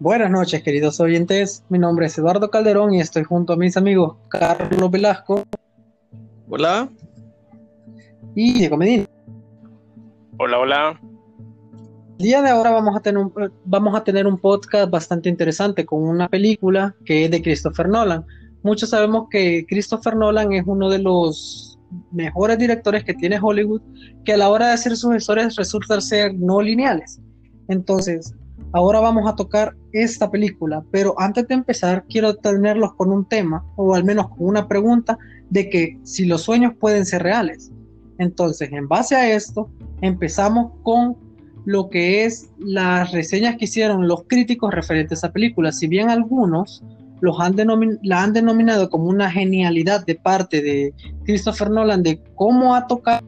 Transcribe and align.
Buenas 0.00 0.30
noches, 0.30 0.62
queridos 0.62 0.98
oyentes. 0.98 1.62
Mi 1.68 1.78
nombre 1.78 2.06
es 2.06 2.16
Eduardo 2.16 2.50
Calderón 2.50 2.94
y 2.94 3.02
estoy 3.02 3.22
junto 3.22 3.52
a 3.52 3.56
mis 3.58 3.76
amigos 3.76 4.16
Carlos 4.28 4.90
Velasco. 4.90 5.44
Hola. 6.48 6.88
Y 8.34 8.54
Diego 8.54 8.78
Medina. 8.78 9.04
Hola, 10.38 10.58
hola. 10.58 11.00
El 12.18 12.24
día 12.24 12.40
de 12.40 12.48
ahora 12.48 12.70
vamos 12.70 12.96
a, 12.96 13.00
tener 13.00 13.18
un, 13.18 13.30
vamos 13.66 13.94
a 13.94 14.02
tener 14.02 14.26
un 14.26 14.38
podcast 14.38 14.90
bastante 14.90 15.28
interesante 15.28 15.84
con 15.84 16.02
una 16.02 16.30
película 16.30 16.96
que 17.04 17.26
es 17.26 17.30
de 17.30 17.42
Christopher 17.42 17.86
Nolan. 17.86 18.24
Muchos 18.62 18.88
sabemos 18.88 19.26
que 19.30 19.66
Christopher 19.68 20.16
Nolan 20.16 20.54
es 20.54 20.64
uno 20.66 20.88
de 20.88 21.00
los 21.00 21.78
mejores 22.10 22.56
directores 22.56 23.04
que 23.04 23.12
tiene 23.12 23.38
Hollywood, 23.38 23.82
que 24.24 24.32
a 24.32 24.38
la 24.38 24.48
hora 24.48 24.68
de 24.68 24.72
hacer 24.72 24.96
sus 24.96 25.14
historias 25.14 25.56
resultan 25.56 26.00
ser 26.00 26.34
no 26.36 26.62
lineales. 26.62 27.20
Entonces, 27.68 28.34
Ahora 28.72 29.00
vamos 29.00 29.28
a 29.28 29.34
tocar 29.34 29.74
esta 29.92 30.30
película, 30.30 30.84
pero 30.90 31.14
antes 31.18 31.48
de 31.48 31.54
empezar 31.54 32.04
quiero 32.08 32.36
tenerlos 32.36 32.94
con 32.94 33.10
un 33.10 33.24
tema, 33.24 33.64
o 33.76 33.94
al 33.94 34.04
menos 34.04 34.28
con 34.28 34.46
una 34.46 34.68
pregunta, 34.68 35.18
de 35.50 35.68
que 35.68 35.98
si 36.04 36.24
los 36.24 36.42
sueños 36.42 36.74
pueden 36.78 37.04
ser 37.04 37.22
reales. 37.22 37.72
Entonces, 38.18 38.70
en 38.72 38.86
base 38.86 39.16
a 39.16 39.34
esto, 39.34 39.70
empezamos 40.02 40.72
con 40.82 41.16
lo 41.64 41.90
que 41.90 42.24
es 42.24 42.50
las 42.58 43.12
reseñas 43.12 43.56
que 43.56 43.64
hicieron 43.64 44.08
los 44.08 44.24
críticos 44.24 44.72
referentes 44.72 45.18
a 45.18 45.26
esa 45.26 45.32
película. 45.32 45.72
Si 45.72 45.88
bien 45.88 46.08
algunos 46.10 46.82
los 47.20 47.38
han 47.40 47.56
la 48.02 48.22
han 48.22 48.32
denominado 48.32 48.88
como 48.88 49.04
una 49.04 49.30
genialidad 49.30 50.06
de 50.06 50.14
parte 50.14 50.62
de 50.62 50.94
Christopher 51.24 51.70
Nolan 51.70 52.02
de 52.02 52.22
cómo 52.34 52.74
ha 52.74 52.86
tocado 52.86 53.26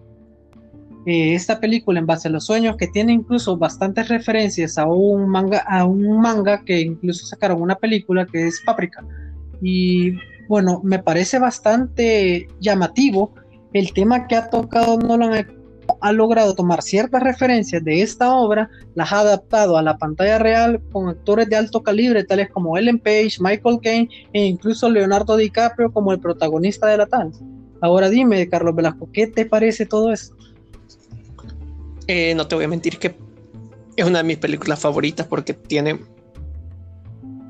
eh, 1.06 1.34
esta 1.34 1.60
película 1.60 1.98
en 1.98 2.06
base 2.06 2.28
a 2.28 2.30
los 2.30 2.46
sueños, 2.46 2.76
que 2.76 2.86
tiene 2.86 3.12
incluso 3.12 3.56
bastantes 3.56 4.08
referencias 4.08 4.78
a 4.78 4.86
un 4.86 5.28
manga, 5.28 5.58
a 5.68 5.84
un 5.84 6.20
manga 6.20 6.62
que 6.64 6.80
incluso 6.80 7.26
sacaron 7.26 7.60
una 7.60 7.76
película 7.76 8.26
que 8.26 8.46
es 8.46 8.60
Paprika. 8.64 9.04
Y 9.60 10.12
bueno, 10.48 10.80
me 10.84 10.98
parece 10.98 11.38
bastante 11.38 12.46
llamativo 12.60 13.34
el 13.72 13.92
tema 13.92 14.26
que 14.26 14.36
ha 14.36 14.50
tocado 14.50 14.98
Nolan 14.98 15.46
ha 16.00 16.12
logrado 16.12 16.54
tomar 16.54 16.82
ciertas 16.82 17.22
referencias 17.22 17.82
de 17.84 18.02
esta 18.02 18.34
obra, 18.34 18.70
las 18.94 19.12
ha 19.12 19.20
adaptado 19.20 19.76
a 19.76 19.82
la 19.82 19.96
pantalla 19.98 20.38
real 20.38 20.80
con 20.92 21.08
actores 21.08 21.48
de 21.48 21.56
alto 21.56 21.82
calibre, 21.82 22.24
tales 22.24 22.50
como 22.50 22.76
Ellen 22.76 22.98
Page, 22.98 23.36
Michael 23.40 23.78
Caine 23.82 24.08
e 24.32 24.44
incluso 24.44 24.88
Leonardo 24.88 25.36
DiCaprio 25.36 25.92
como 25.92 26.12
el 26.12 26.20
protagonista 26.20 26.86
de 26.86 26.98
la 26.98 27.06
tal. 27.06 27.32
Ahora 27.80 28.08
dime, 28.08 28.48
Carlos 28.48 28.76
Velasco, 28.76 29.08
¿qué 29.12 29.26
te 29.26 29.44
parece 29.44 29.86
todo 29.86 30.12
esto? 30.12 30.36
Eh, 32.06 32.34
no 32.34 32.46
te 32.48 32.54
voy 32.54 32.64
a 32.64 32.68
mentir 32.68 32.98
que 32.98 33.16
es 33.96 34.06
una 34.06 34.18
de 34.18 34.24
mis 34.24 34.38
películas 34.38 34.80
favoritas 34.80 35.26
porque 35.26 35.54
tiene 35.54 36.00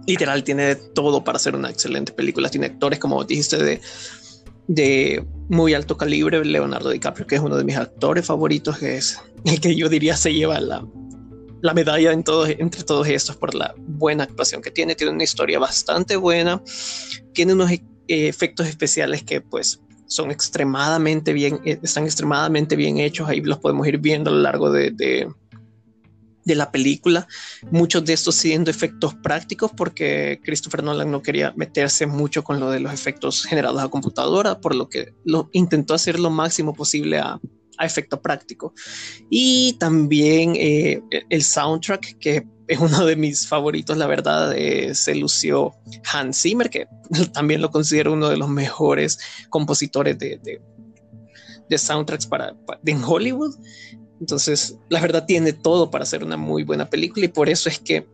literal 0.06 0.42
tiene 0.44 0.74
de 0.74 0.76
todo 0.76 1.24
para 1.24 1.38
ser 1.38 1.54
una 1.54 1.70
excelente 1.70 2.12
película. 2.12 2.48
Tiene 2.48 2.66
actores, 2.66 2.98
como 2.98 3.22
dijiste, 3.24 3.56
de, 3.58 3.80
de 4.66 5.24
muy 5.48 5.74
alto 5.74 5.96
calibre. 5.96 6.44
Leonardo 6.44 6.90
DiCaprio, 6.90 7.26
que 7.26 7.36
es 7.36 7.40
uno 7.40 7.56
de 7.56 7.64
mis 7.64 7.76
actores 7.76 8.26
favoritos, 8.26 8.78
que 8.78 8.96
es 8.96 9.20
el 9.44 9.60
que 9.60 9.74
yo 9.74 9.88
diría 9.88 10.16
se 10.16 10.32
lleva 10.32 10.60
la, 10.60 10.86
la 11.60 11.74
medalla 11.74 12.12
en 12.12 12.24
todos, 12.24 12.48
entre 12.50 12.82
todos 12.82 13.06
estos 13.08 13.36
por 13.36 13.54
la 13.54 13.74
buena 13.78 14.24
actuación 14.24 14.62
que 14.62 14.70
tiene. 14.70 14.94
Tiene 14.94 15.12
una 15.12 15.24
historia 15.24 15.58
bastante 15.58 16.16
buena. 16.16 16.62
Tiene 17.32 17.52
unos 17.52 17.70
eh, 17.70 17.82
efectos 18.08 18.66
especiales 18.66 19.22
que 19.22 19.40
pues 19.40 19.80
son 20.12 20.30
extremadamente 20.30 21.32
bien, 21.32 21.60
eh, 21.64 21.78
están 21.82 22.04
extremadamente 22.04 22.76
bien 22.76 22.98
hechos, 22.98 23.28
ahí 23.28 23.40
los 23.40 23.58
podemos 23.58 23.86
ir 23.86 23.98
viendo 23.98 24.30
a 24.30 24.34
lo 24.34 24.40
largo 24.40 24.70
de, 24.70 24.90
de, 24.90 25.26
la 26.54 26.70
película, 26.70 27.26
muchos 27.70 28.04
de 28.04 28.12
estos 28.12 28.34
siendo 28.34 28.70
efectos 28.70 29.14
prácticos 29.14 29.70
porque 29.74 30.38
Christopher 30.44 30.82
Nolan 30.82 31.10
no 31.10 31.22
quería 31.22 31.54
meterse 31.56 32.06
mucho 32.06 32.44
con 32.44 32.60
lo 32.60 32.70
de 32.70 32.80
los 32.80 32.92
efectos 32.92 33.44
generados 33.44 33.82
a 33.82 33.88
computadora, 33.88 34.60
por 34.60 34.74
lo 34.74 34.88
que 34.88 35.14
lo 35.24 35.48
intentó 35.52 35.94
hacer 35.94 36.20
lo 36.20 36.28
máximo 36.28 36.74
posible 36.74 37.18
a, 37.20 37.40
a 37.78 37.86
efecto 37.86 38.20
práctico. 38.20 38.74
Y 39.30 39.74
también 39.78 40.54
eh, 40.56 41.00
el 41.30 41.42
soundtrack, 41.42 42.18
que 42.18 42.44
es 42.72 42.80
uno 42.80 43.04
de 43.04 43.16
mis 43.16 43.46
favoritos, 43.46 43.96
la 43.98 44.06
verdad, 44.06 44.54
eh, 44.56 44.94
se 44.94 45.14
lució 45.14 45.74
Hans 46.10 46.40
Zimmer, 46.40 46.70
que 46.70 46.88
también 47.32 47.60
lo 47.60 47.70
considero 47.70 48.14
uno 48.14 48.28
de 48.28 48.36
los 48.38 48.48
mejores 48.48 49.18
compositores 49.50 50.18
de, 50.18 50.40
de, 51.68 51.78
soundtracks 51.78 52.26
para, 52.26 52.54
en 52.84 53.02
Hollywood. 53.02 53.54
Entonces, 54.20 54.78
la 54.88 55.00
verdad 55.00 55.24
tiene 55.26 55.52
todo 55.52 55.90
para 55.90 56.04
ser 56.04 56.24
una 56.24 56.36
muy 56.36 56.64
buena 56.64 56.88
película 56.88 57.24
y 57.26 57.28
por 57.28 57.48
eso 57.48 57.68
es 57.68 57.78
que 57.78 58.06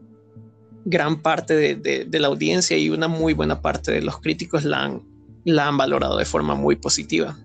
gran 0.84 1.22
parte 1.22 1.54
de, 1.54 2.04
de 2.04 2.20
la 2.20 2.28
audiencia 2.28 2.78
y 2.78 2.88
una 2.88 3.08
muy 3.08 3.34
buena 3.34 3.60
parte 3.60 3.92
de 3.92 4.00
los 4.00 4.20
críticos 4.20 4.64
la 4.64 4.84
han, 4.84 5.02
la 5.44 5.68
han 5.68 5.76
valorado 5.76 6.16
de 6.16 6.24
forma 6.24 6.54
muy 6.54 6.76
positiva. 6.76 7.36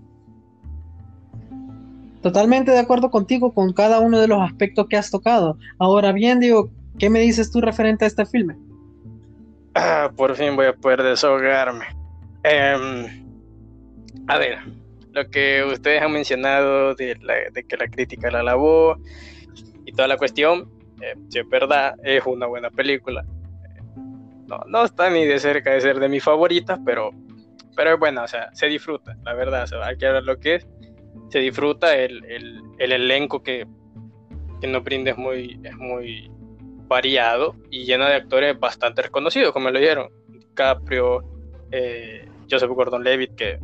Totalmente 2.21 2.71
de 2.71 2.79
acuerdo 2.79 3.11
contigo 3.11 3.53
con 3.53 3.73
cada 3.73 3.99
uno 3.99 4.19
de 4.19 4.27
los 4.27 4.39
aspectos 4.41 4.87
que 4.87 4.95
has 4.95 5.11
tocado. 5.11 5.57
Ahora 5.77 6.13
bien, 6.13 6.39
digo, 6.39 6.71
¿Qué 6.99 7.09
me 7.09 7.19
dices 7.19 7.51
tú 7.51 7.61
referente 7.61 8.05
a 8.05 8.07
este 8.07 8.25
filme? 8.25 8.55
Ah, 9.75 10.11
por 10.15 10.35
fin 10.35 10.55
voy 10.55 10.67
a 10.67 10.73
poder 10.73 11.01
desahogarme. 11.01 11.85
Em, 12.43 13.25
a 14.27 14.37
ver, 14.37 14.59
lo 15.11 15.29
que 15.29 15.63
ustedes 15.63 16.01
han 16.01 16.11
mencionado 16.11 16.93
de, 16.95 17.17
que 17.67 17.77
la 17.77 17.87
crítica 17.87 18.29
la 18.29 18.39
alabó 18.39 18.97
y 19.85 19.91
toda 19.91 20.07
la 20.07 20.17
cuestión, 20.17 20.69
eh, 21.01 21.15
si 21.29 21.39
es 21.39 21.49
verdad, 21.49 21.95
es 22.03 22.23
una 22.25 22.45
buena 22.47 22.69
película. 22.69 23.25
No, 24.47 24.59
no 24.67 24.83
está 24.83 25.09
ni 25.09 25.25
de 25.25 25.39
cerca 25.39 25.71
de 25.71 25.81
ser 25.81 25.99
de 25.99 26.09
mis 26.09 26.23
favoritas, 26.23 26.79
pero, 26.85 27.11
pero 27.75 27.93
es 27.93 27.99
buena, 27.99 28.23
o 28.23 28.27
sea, 28.27 28.49
se 28.53 28.67
disfruta, 28.67 29.17
la 29.23 29.33
verdad, 29.33 29.67
o 29.73 29.83
hay 29.83 29.97
que 29.97 30.07
ver 30.07 30.23
lo 30.23 30.39
que 30.39 30.55
es. 30.55 30.67
Se 31.29 31.39
disfruta 31.39 31.95
el, 31.95 32.23
el, 32.25 32.91
elenco 32.91 33.41
que, 33.41 33.65
que 34.61 34.67
nos 34.67 34.83
brinda 34.83 35.11
es 35.11 35.17
muy, 35.17 35.59
es 35.63 35.75
muy 35.77 36.29
variado 36.87 37.55
y 37.69 37.85
lleno 37.85 38.05
de 38.05 38.15
actores 38.15 38.59
bastante 38.59 39.01
reconocidos, 39.01 39.51
como 39.51 39.69
lo 39.69 39.79
dijeron. 39.79 40.09
DiCaprio, 40.27 41.23
eh, 41.71 42.27
Joseph 42.49 42.69
Gordon-Levitt, 42.69 43.35
que 43.35 43.59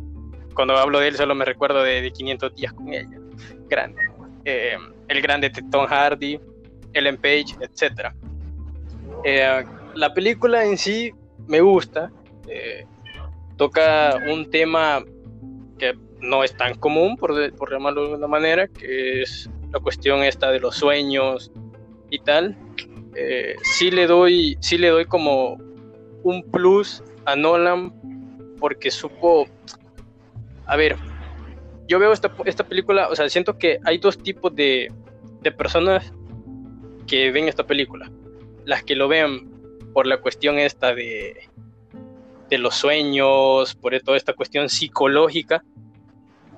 cuando 0.54 0.76
hablo 0.76 1.00
de 1.00 1.08
él 1.08 1.16
solo 1.16 1.34
me 1.34 1.44
recuerdo 1.44 1.82
de, 1.82 2.10
500 2.10 2.54
días 2.54 2.72
con 2.72 2.92
ella. 2.92 3.18
Grande. 3.68 4.02
Eh, 4.44 4.76
el 5.08 5.20
grande 5.22 5.50
Tom 5.70 5.86
Hardy, 5.86 6.40
Ellen 6.92 7.16
Page, 7.16 7.56
etc. 7.60 8.12
Eh, 9.24 9.64
la 9.94 10.12
película 10.14 10.64
en 10.64 10.76
sí 10.76 11.12
me 11.46 11.60
gusta. 11.60 12.10
toca 13.56 14.18
un 14.28 14.50
tema 14.50 15.04
que 15.78 15.94
no 16.20 16.42
es 16.42 16.56
tan 16.56 16.74
común, 16.74 17.16
por, 17.16 17.54
por 17.54 17.70
llamarlo 17.70 18.08
de 18.08 18.14
una 18.14 18.26
manera, 18.26 18.66
que 18.68 19.22
es 19.22 19.48
la 19.72 19.80
cuestión 19.80 20.22
esta 20.22 20.50
de 20.50 20.60
los 20.60 20.76
sueños 20.76 21.50
y 22.10 22.18
tal. 22.20 22.56
Eh, 23.14 23.56
sí 23.62 23.90
le 23.90 24.06
doy, 24.06 24.56
sí 24.60 24.78
le 24.78 24.88
doy 24.88 25.04
como 25.04 25.58
un 26.22 26.42
plus 26.50 27.02
a 27.24 27.36
Nolan 27.36 27.92
porque 28.58 28.90
supo, 28.90 29.46
a 30.66 30.76
ver, 30.76 30.96
yo 31.88 31.98
veo 31.98 32.12
esta, 32.12 32.32
esta 32.44 32.64
película, 32.64 33.08
o 33.08 33.16
sea, 33.16 33.28
siento 33.28 33.58
que 33.58 33.78
hay 33.84 33.98
dos 33.98 34.18
tipos 34.18 34.54
de, 34.54 34.92
de 35.40 35.52
personas 35.52 36.12
que 37.06 37.30
ven 37.32 37.48
esta 37.48 37.66
película. 37.66 38.10
Las 38.64 38.84
que 38.84 38.94
lo 38.94 39.08
ven 39.08 39.50
por 39.92 40.06
la 40.06 40.18
cuestión 40.18 40.58
esta 40.58 40.94
de, 40.94 41.48
de 42.48 42.58
los 42.58 42.74
sueños, 42.74 43.74
por 43.74 43.98
toda 44.00 44.16
esta 44.16 44.34
cuestión 44.34 44.68
psicológica, 44.68 45.64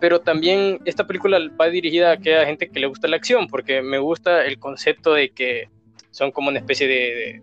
pero 0.00 0.20
también 0.20 0.80
esta 0.84 1.06
película 1.06 1.38
va 1.60 1.68
dirigida 1.68 2.10
a 2.10 2.14
aquella 2.14 2.44
gente 2.44 2.68
que 2.68 2.80
le 2.80 2.88
gusta 2.88 3.06
la 3.06 3.16
acción, 3.16 3.46
porque 3.46 3.82
me 3.82 3.98
gusta 3.98 4.44
el 4.44 4.58
concepto 4.58 5.14
de 5.14 5.30
que 5.30 5.68
son 6.12 6.30
como 6.30 6.50
una 6.50 6.58
especie 6.58 6.86
de, 6.86 7.42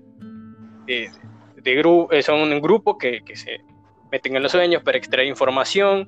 de, 0.85 1.11
de, 1.57 1.75
grupo, 1.75 2.13
eh, 2.13 2.21
son 2.21 2.39
un 2.39 2.61
grupo 2.61 2.97
que, 2.97 3.21
que, 3.25 3.35
se 3.35 3.59
meten 4.11 4.35
en 4.35 4.43
los 4.43 4.51
sueños 4.51 4.83
para 4.83 4.97
extraer 4.97 5.27
información. 5.27 6.07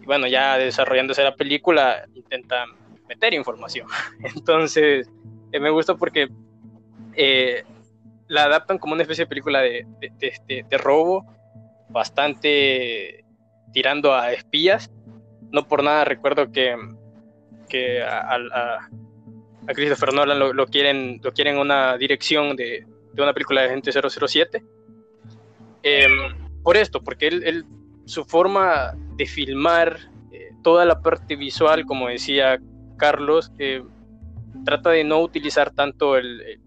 Y 0.00 0.06
bueno, 0.06 0.26
ya 0.26 0.56
desarrollándose 0.56 1.22
la 1.22 1.34
película, 1.34 2.04
intentan 2.14 2.70
meter 3.08 3.34
información. 3.34 3.86
Entonces, 4.34 5.10
eh, 5.50 5.60
me 5.60 5.70
gusta 5.70 5.96
porque 5.96 6.28
eh, 7.14 7.64
la 8.28 8.44
adaptan 8.44 8.78
como 8.78 8.94
una 8.94 9.02
especie 9.02 9.24
de 9.24 9.28
película 9.28 9.60
de, 9.60 9.84
de, 10.00 10.78
robo, 10.78 11.26
bastante 11.88 13.24
tirando 13.72 14.14
a 14.14 14.32
espías. 14.32 14.90
No 15.50 15.66
por 15.66 15.82
nada 15.82 16.04
recuerdo 16.04 16.50
que, 16.52 16.76
que 17.68 18.02
a, 18.02 18.36
a 18.36 18.88
Christopher 19.66 20.12
Nolan 20.12 20.38
lo, 20.38 20.66
quieren 20.66 21.20
lo 21.22 21.32
quieren 21.32 21.58
una 21.58 21.96
dirección 21.96 22.56
de, 22.56 22.86
una 23.16 23.32
película 23.32 23.62
de 23.62 23.68
Gente 23.68 23.90
007 23.92 24.62
em, 25.82 26.10
por 26.62 26.76
esto 26.76 27.02
porque 27.02 27.28
él, 27.28 27.64
su 28.04 28.24
forma 28.24 28.94
de 29.16 29.26
filmar 29.26 29.98
eh, 30.32 30.50
toda 30.62 30.84
la 30.84 31.00
parte 31.00 31.36
visual 31.36 31.86
como 31.86 32.08
decía 32.08 32.60
Carlos 32.96 33.52
eh, 33.58 33.82
trata 34.64 34.90
de 34.90 35.04
no 35.04 35.20
utilizar 35.20 35.70
tanto 35.70 36.16
el, 36.16 36.60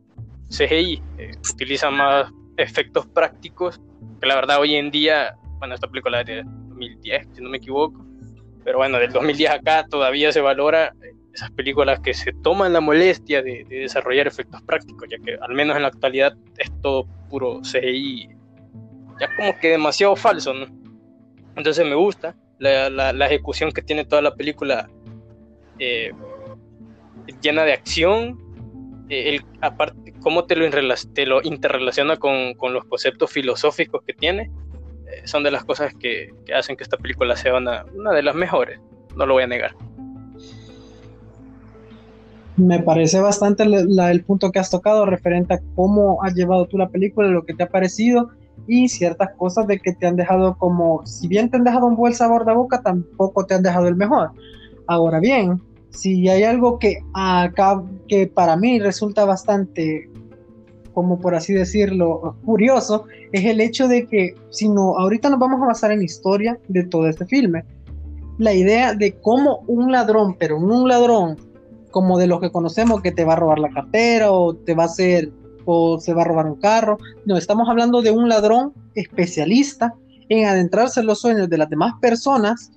CGI, 0.49 1.01
eh, 1.17 1.31
utiliza 1.53 1.89
más 1.89 2.31
efectos 2.57 3.05
prácticos, 3.07 3.81
que 4.19 4.27
la 4.27 4.35
verdad 4.35 4.59
hoy 4.59 4.75
en 4.75 4.91
día, 4.91 5.35
bueno, 5.59 5.75
esta 5.75 5.87
película 5.87 6.21
es 6.21 6.27
de 6.27 6.43
2010, 6.43 7.27
si 7.33 7.41
no 7.41 7.49
me 7.49 7.57
equivoco, 7.57 8.05
pero 8.63 8.77
bueno, 8.77 8.97
del 8.97 9.11
2010 9.11 9.51
acá 9.51 9.85
todavía 9.89 10.31
se 10.31 10.41
valora 10.41 10.93
esas 11.35 11.51
películas 11.51 11.99
que 11.99 12.13
se 12.13 12.31
toman 12.31 12.71
la 12.71 12.79
molestia 12.79 13.43
de, 13.43 13.65
desarrollar 13.69 14.25
efectos 14.25 14.61
prácticos, 14.63 15.07
ya 15.09 15.17
que 15.17 15.37
al 15.39 15.53
menos 15.53 15.75
en 15.75 15.83
la 15.83 15.89
actualidad 15.89 16.33
es 16.57 16.71
todo 16.81 17.05
puro 17.29 17.61
CGI, 17.61 18.29
ya 19.19 19.35
como 19.35 19.57
que 19.59 19.69
demasiado 19.69 20.15
falso, 20.15 20.53
¿no? 20.53 20.65
Entonces 21.57 21.85
me 21.85 21.95
gusta 21.95 22.35
la, 22.57 23.09
ejecución 23.25 23.71
que 23.71 23.81
tiene 23.81 24.05
toda 24.05 24.21
la 24.21 24.33
película 24.33 24.89
eh, 25.79 26.11
llena 27.41 27.63
de 27.63 27.73
acción, 27.73 28.39
eh, 29.09 29.35
el, 29.35 29.45
aparte, 29.59 30.13
cómo 30.21 30.45
te 30.45 30.55
lo, 30.55 30.69
te 31.13 31.25
lo 31.25 31.41
interrelaciona 31.43 32.15
con, 32.15 32.55
los 32.71 32.85
conceptos 32.85 33.29
filosóficos 33.29 34.03
que 34.07 34.13
tiene, 34.13 34.49
eh, 35.11 35.21
son 35.27 35.43
de 35.43 35.51
las 35.51 35.65
cosas 35.65 35.93
que, 35.95 36.29
hacen 36.55 36.77
que 36.77 36.83
esta 36.83 36.97
película 36.97 37.35
sea 37.35 37.57
una 37.57 38.13
de 38.13 38.23
las 38.23 38.35
mejores, 38.35 38.79
no 39.17 39.25
lo 39.25 39.33
voy 39.33 39.43
a 39.43 39.47
negar. 39.47 39.75
Me 42.57 42.79
parece 42.79 43.19
bastante 43.19 43.63
el 43.63 44.23
punto 44.23 44.51
que 44.51 44.59
has 44.59 44.69
tocado 44.69 45.05
referente 45.05 45.55
a 45.55 45.61
cómo 45.75 46.23
has 46.23 46.33
llevado 46.35 46.65
tú 46.67 46.77
la 46.77 46.87
película, 46.87 47.27
lo 47.27 47.45
que 47.45 47.53
te 47.53 47.63
ha 47.63 47.69
parecido 47.69 48.29
y 48.65 48.87
ciertas 48.87 49.31
cosas 49.37 49.67
de 49.67 49.79
que 49.79 49.93
te 49.93 50.07
han 50.07 50.15
dejado 50.15 50.57
como, 50.57 51.05
si 51.05 51.27
bien 51.27 51.49
te 51.49 51.57
han 51.57 51.65
dejado 51.65 51.87
un 51.87 51.97
buen 51.97 52.13
sabor 52.13 52.45
de 52.45 52.53
boca, 52.53 52.81
tampoco 52.81 53.45
te 53.45 53.55
han 53.55 53.63
dejado 53.63 53.89
el 53.89 53.95
mejor. 53.95 54.31
Ahora 54.87 55.19
bien, 55.19 55.61
si 55.89 56.29
hay 56.29 56.43
algo 56.43 56.79
que 56.79 56.99
acá, 57.13 57.83
que 58.07 58.27
para 58.27 58.55
mí 58.55 58.79
resulta 58.79 59.25
bastante, 59.25 60.09
como 60.93 61.19
por 61.19 61.35
así 61.35 61.53
decirlo, 61.53 62.37
curioso, 62.45 63.05
es 63.33 63.43
el 63.43 63.59
hecho 63.59 63.89
de 63.89 64.07
que, 64.07 64.33
si 64.49 64.69
no, 64.69 64.97
ahorita 64.97 65.29
nos 65.29 65.39
vamos 65.39 65.61
a 65.61 65.67
basar 65.67 65.91
en 65.91 65.99
la 65.99 66.05
historia 66.05 66.57
de 66.69 66.83
todo 66.83 67.09
este 67.09 67.25
filme. 67.25 67.65
La 68.37 68.53
idea 68.53 68.93
de 68.93 69.13
cómo 69.19 69.63
un 69.67 69.91
ladrón, 69.91 70.37
pero 70.39 70.57
un 70.57 70.87
ladrón 70.87 71.37
como 71.95 72.17
de 72.17 72.27
los 72.27 72.41
que 72.41 72.51
conocemos 72.51 73.01
que 73.01 73.13
te 73.13 73.23
va 73.23 73.33
a 73.33 73.35
robar 73.37 73.57
la 73.57 73.69
cartera 73.69 74.29
o 74.29 74.53
te 74.53 74.75
va 74.75 74.83
a 74.83 74.87
hacer 74.87 75.31
o 75.63 75.97
se 75.97 76.13
va 76.13 76.23
a 76.23 76.25
robar 76.25 76.45
un 76.45 76.59
carro. 76.59 76.97
No, 77.25 77.37
estamos 77.37 77.69
hablando 77.69 78.01
de 78.01 78.11
un 78.11 78.27
ladrón 78.27 78.73
especialista 78.95 79.93
en 80.27 80.45
adentrarse 80.45 80.99
en 80.99 81.05
los 81.05 81.21
sueños 81.21 81.49
de 81.49 81.57
las 81.57 81.69
demás 81.69 81.93
personas, 82.01 82.73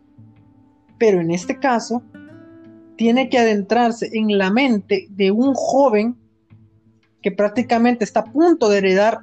pero 1.00 1.20
en 1.20 1.32
este 1.32 1.58
caso 1.58 2.00
tiene 2.94 3.28
que 3.28 3.40
adentrarse 3.40 4.08
en 4.12 4.38
la 4.38 4.52
mente 4.52 5.08
de 5.10 5.32
un 5.32 5.52
joven 5.52 6.16
que 7.20 7.32
prácticamente 7.32 8.04
está 8.04 8.20
a 8.20 8.24
punto 8.26 8.68
de 8.68 8.78
heredar 8.78 9.18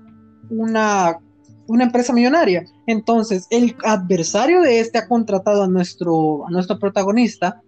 una, 0.49 1.19
una 1.67 1.85
empresa 1.85 2.11
millonaria. 2.11 2.65
Entonces, 2.85 3.47
el 3.49 3.77
adversario 3.85 4.59
de 4.59 4.81
este 4.81 4.97
ha 4.97 5.07
contratado 5.07 5.63
a 5.63 5.69
nuestro, 5.69 6.45
a 6.45 6.51
nuestro 6.51 6.79
protagonista 6.79 7.61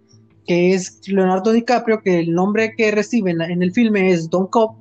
que 0.48 0.72
es 0.72 1.06
Leonardo 1.06 1.52
DiCaprio, 1.52 2.00
que 2.00 2.20
el 2.20 2.32
nombre 2.32 2.72
que 2.74 2.90
recibe 2.90 3.32
en, 3.32 3.62
el 3.62 3.70
filme 3.70 4.10
es 4.10 4.30
Don 4.30 4.46
Cobb, 4.46 4.76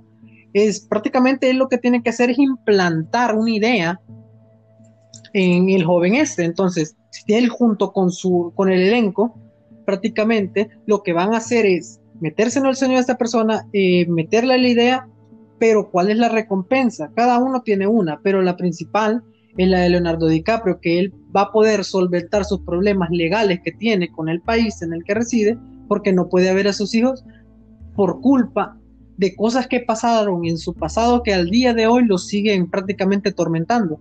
es 0.54 0.80
prácticamente 0.80 1.54
lo 1.54 1.68
que 1.68 1.78
tiene 1.78 2.02
que 2.02 2.10
hacer 2.10 2.30
es 2.32 2.40
implantar 2.40 3.36
una 3.36 3.52
idea 3.52 4.02
en 5.34 5.70
el 5.70 5.84
joven 5.84 6.16
este. 6.16 6.46
Entonces, 6.46 6.96
él 7.28 7.50
junto 7.50 7.92
con, 7.92 8.12
su, 8.12 8.54
con 8.56 8.72
el 8.72 8.80
elenco, 8.80 9.38
prácticamente 9.86 10.70
lo 10.86 11.04
que 11.04 11.12
van 11.12 11.34
a 11.34 11.38
hacer 11.38 11.66
es 11.66 12.00
meterse 12.22 12.60
en 12.60 12.66
el 12.66 12.76
sueño 12.78 12.96
de 12.96 13.02
esta 13.02 13.18
persona, 13.18 13.68
eh, 13.74 14.08
meterle 14.08 14.58
la 14.58 14.68
idea, 14.70 15.10
pero 15.60 15.92
¿cuál 15.92 16.10
es 16.10 16.18
la 16.18 16.30
recompensa? 16.30 17.12
Cada 17.14 17.40
uno 17.40 17.62
tiene 17.62 17.88
una, 17.88 18.22
pero 18.22 18.42
la 18.42 18.56
principal 18.56 19.22
es 19.58 19.70
la 19.70 19.80
de 19.80 19.90
Leonardo 19.90 20.28
DiCaprio, 20.28 20.80
que 20.80 21.00
él 21.00 21.14
va 21.36 21.44
a 21.44 21.52
poder 21.52 21.84
solventar 21.84 22.46
sus 22.46 22.62
problemas 22.62 23.10
legales 23.12 23.60
que 23.64 23.72
tiene 23.72 24.12
con 24.12 24.30
el 24.30 24.42
país 24.42 24.82
en 24.82 24.94
el 24.94 25.04
que 25.04 25.16
reside, 25.16 25.58
porque 25.88 26.14
no 26.14 26.30
puede 26.30 26.54
ver 26.54 26.68
a 26.68 26.74
sus 26.74 26.94
hijos 26.94 27.24
por 27.96 28.22
culpa 28.22 28.78
de 29.18 29.36
cosas 29.36 29.68
que 29.68 29.80
pasaron 29.80 30.46
en 30.46 30.58
su 30.58 30.74
pasado 30.74 31.24
que 31.24 31.34
al 31.34 31.50
día 31.50 31.74
de 31.74 31.88
hoy 31.88 32.06
lo 32.06 32.18
siguen 32.18 32.70
prácticamente 32.70 33.32
tormentando, 33.32 34.00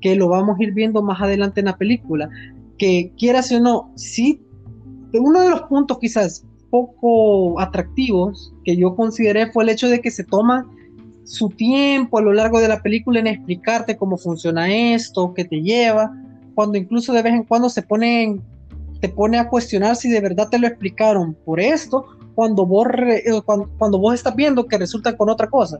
que 0.00 0.16
lo 0.16 0.28
vamos 0.28 0.58
a 0.58 0.62
ir 0.62 0.74
viendo 0.74 1.02
más 1.02 1.22
adelante 1.22 1.60
en 1.60 1.66
la 1.66 1.78
película, 1.78 2.28
que 2.76 3.12
quieras 3.16 3.52
o 3.52 3.60
no, 3.60 3.92
sí, 3.94 4.42
uno 5.12 5.40
de 5.40 5.50
los 5.50 5.62
puntos 5.62 5.98
quizás 5.98 6.44
poco 6.70 7.58
atractivos 7.60 8.52
que 8.64 8.76
yo 8.76 8.96
consideré 8.96 9.50
fue 9.52 9.64
el 9.64 9.70
hecho 9.70 9.88
de 9.88 10.00
que 10.00 10.10
se 10.10 10.24
toma 10.24 10.68
su 11.26 11.50
tiempo 11.50 12.18
a 12.18 12.22
lo 12.22 12.32
largo 12.32 12.60
de 12.60 12.68
la 12.68 12.82
película 12.82 13.18
en 13.20 13.26
explicarte 13.26 13.96
cómo 13.96 14.16
funciona 14.16 14.72
esto, 14.72 15.34
qué 15.34 15.44
te 15.44 15.60
lleva, 15.60 16.14
cuando 16.54 16.78
incluso 16.78 17.12
de 17.12 17.22
vez 17.22 17.34
en 17.34 17.44
cuando 17.44 17.68
se 17.68 17.82
te 17.82 19.08
pone 19.08 19.38
a 19.38 19.48
cuestionar 19.48 19.96
si 19.96 20.08
de 20.08 20.20
verdad 20.20 20.48
te 20.48 20.58
lo 20.58 20.66
explicaron 20.66 21.34
por 21.44 21.60
esto, 21.60 22.06
cuando 22.34 22.64
vos, 22.64 22.86
eh, 23.08 23.24
cuando, 23.44 23.98
vos 23.98 24.14
estás 24.14 24.36
viendo 24.36 24.66
que 24.66 24.78
resulta 24.78 25.16
con 25.16 25.28
otra 25.28 25.48
cosa. 25.48 25.78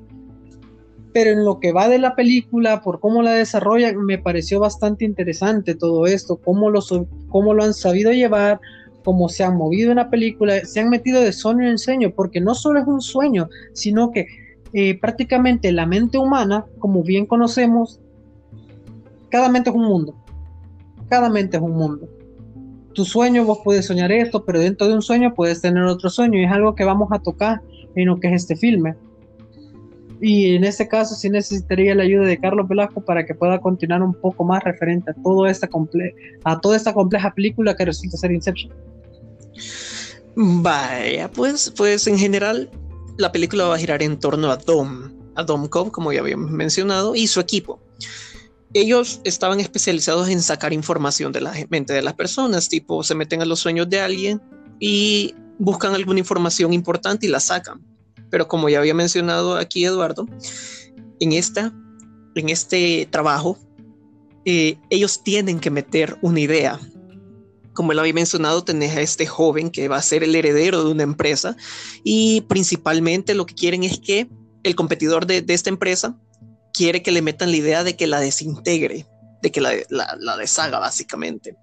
Pero 1.12 1.30
en 1.30 1.44
lo 1.44 1.60
que 1.60 1.72
va 1.72 1.88
de 1.88 1.98
la 1.98 2.14
película, 2.14 2.82
por 2.82 2.98
cómo 2.98 3.22
la 3.22 3.32
desarrollan, 3.32 4.04
me 4.04 4.18
pareció 4.18 4.58
bastante 4.60 5.04
interesante 5.04 5.74
todo 5.74 6.06
esto, 6.06 6.36
cómo 6.36 6.70
lo, 6.70 6.80
cómo 7.28 7.54
lo 7.54 7.62
han 7.62 7.72
sabido 7.72 8.12
llevar, 8.12 8.60
cómo 9.04 9.28
se 9.28 9.44
han 9.44 9.56
movido 9.56 9.90
en 9.90 9.96
la 9.96 10.10
película, 10.10 10.64
se 10.64 10.80
han 10.80 10.88
metido 10.88 11.20
de 11.20 11.32
sueño 11.32 11.68
en 11.68 11.78
sueño, 11.78 12.12
porque 12.14 12.40
no 12.40 12.54
solo 12.54 12.80
es 12.80 12.86
un 12.86 13.00
sueño, 13.00 13.48
sino 13.72 14.10
que 14.10 14.26
eh, 14.72 14.98
prácticamente 14.98 15.72
la 15.72 15.86
mente 15.86 16.18
humana, 16.18 16.64
como 16.78 17.02
bien 17.02 17.26
conocemos, 17.26 18.00
cada 19.30 19.48
mente 19.48 19.70
es 19.70 19.76
un 19.76 19.84
mundo. 19.84 20.14
Cada 21.08 21.28
mente 21.28 21.56
es 21.56 21.62
un 21.62 21.72
mundo. 21.72 22.08
Tu 22.92 23.04
sueño, 23.04 23.44
vos 23.44 23.60
puedes 23.62 23.86
soñar 23.86 24.10
esto, 24.10 24.44
pero 24.44 24.58
dentro 24.58 24.88
de 24.88 24.94
un 24.94 25.02
sueño 25.02 25.34
puedes 25.34 25.60
tener 25.60 25.82
otro 25.84 26.08
sueño 26.08 26.38
y 26.38 26.44
es 26.44 26.50
algo 26.50 26.74
que 26.74 26.84
vamos 26.84 27.08
a 27.12 27.18
tocar 27.18 27.60
en 27.94 28.06
lo 28.06 28.18
que 28.18 28.28
es 28.28 28.34
este 28.34 28.56
filme. 28.56 28.94
Y 30.20 30.54
en 30.54 30.64
este 30.64 30.88
caso 30.88 31.14
sí 31.14 31.28
necesitaría 31.28 31.94
la 31.94 32.04
ayuda 32.04 32.24
de 32.24 32.38
Carlos 32.38 32.66
Velasco 32.66 33.02
para 33.02 33.26
que 33.26 33.34
pueda 33.34 33.58
continuar 33.58 34.02
un 34.02 34.14
poco 34.14 34.44
más 34.44 34.64
referente 34.64 35.10
a, 35.10 35.14
todo 35.14 35.46
esta 35.46 35.68
a 36.44 36.60
toda 36.60 36.76
esta 36.76 36.94
compleja 36.94 37.34
película 37.34 37.76
que 37.76 37.84
resulta 37.84 38.16
ser 38.16 38.32
Inception. 38.32 38.72
Vaya, 40.34 41.30
pues, 41.30 41.72
pues 41.76 42.06
en 42.06 42.18
general 42.18 42.70
la 43.18 43.32
película 43.32 43.64
va 43.64 43.74
a 43.74 43.78
girar 43.78 44.02
en 44.02 44.18
torno 44.18 44.50
a 44.50 44.56
Dom, 44.56 45.12
a 45.34 45.42
Dom 45.42 45.68
Cobb, 45.68 45.90
como 45.90 46.12
ya 46.12 46.20
habíamos 46.20 46.50
mencionado, 46.50 47.14
y 47.14 47.26
su 47.26 47.40
equipo. 47.40 47.80
Ellos 48.74 49.20
estaban 49.24 49.60
especializados 49.60 50.28
en 50.28 50.42
sacar 50.42 50.72
información 50.72 51.32
de 51.32 51.40
la 51.40 51.54
mente 51.70 51.92
de 51.92 52.02
las 52.02 52.14
personas, 52.14 52.68
tipo 52.68 53.02
se 53.02 53.14
meten 53.14 53.40
a 53.40 53.46
los 53.46 53.60
sueños 53.60 53.88
de 53.88 54.00
alguien 54.00 54.42
y 54.78 55.34
buscan 55.58 55.94
alguna 55.94 56.18
información 56.18 56.72
importante 56.72 57.26
y 57.26 57.30
la 57.30 57.40
sacan. 57.40 57.80
Pero 58.28 58.48
como 58.48 58.68
ya 58.68 58.78
había 58.78 58.94
mencionado 58.94 59.56
aquí 59.56 59.84
Eduardo, 59.84 60.26
en, 61.20 61.32
esta, 61.32 61.72
en 62.34 62.48
este 62.48 63.08
trabajo, 63.10 63.56
eh, 64.44 64.78
ellos 64.90 65.22
tienen 65.22 65.58
que 65.58 65.70
meter 65.70 66.18
una 66.20 66.40
idea 66.40 66.78
como 67.76 67.92
él 67.92 68.00
había 68.00 68.12
mencionado, 68.12 68.64
tenés 68.64 68.96
a 68.96 69.00
este 69.00 69.26
joven 69.26 69.70
que 69.70 69.86
va 69.86 69.98
a 69.98 70.02
ser 70.02 70.24
el 70.24 70.34
heredero 70.34 70.82
de 70.82 70.90
una 70.90 71.04
empresa 71.04 71.56
y 72.02 72.40
principalmente 72.42 73.34
lo 73.34 73.46
que 73.46 73.54
quieren 73.54 73.84
es 73.84 74.00
que 74.00 74.28
el 74.64 74.74
competidor 74.74 75.26
de, 75.26 75.44
esta 75.46 75.70
empresa 75.70 76.18
quiere 76.72 77.02
que 77.02 77.12
le 77.12 77.22
metan 77.22 77.52
la 77.52 77.56
idea 77.56 77.84
de 77.84 77.94
que 77.94 78.08
la 78.08 78.18
desintegre, 78.18 79.06
de 79.42 79.52
que 79.52 79.60
la, 79.60 79.74
la, 79.88 80.36
deshaga 80.36 80.80
básicamente. 80.80 81.56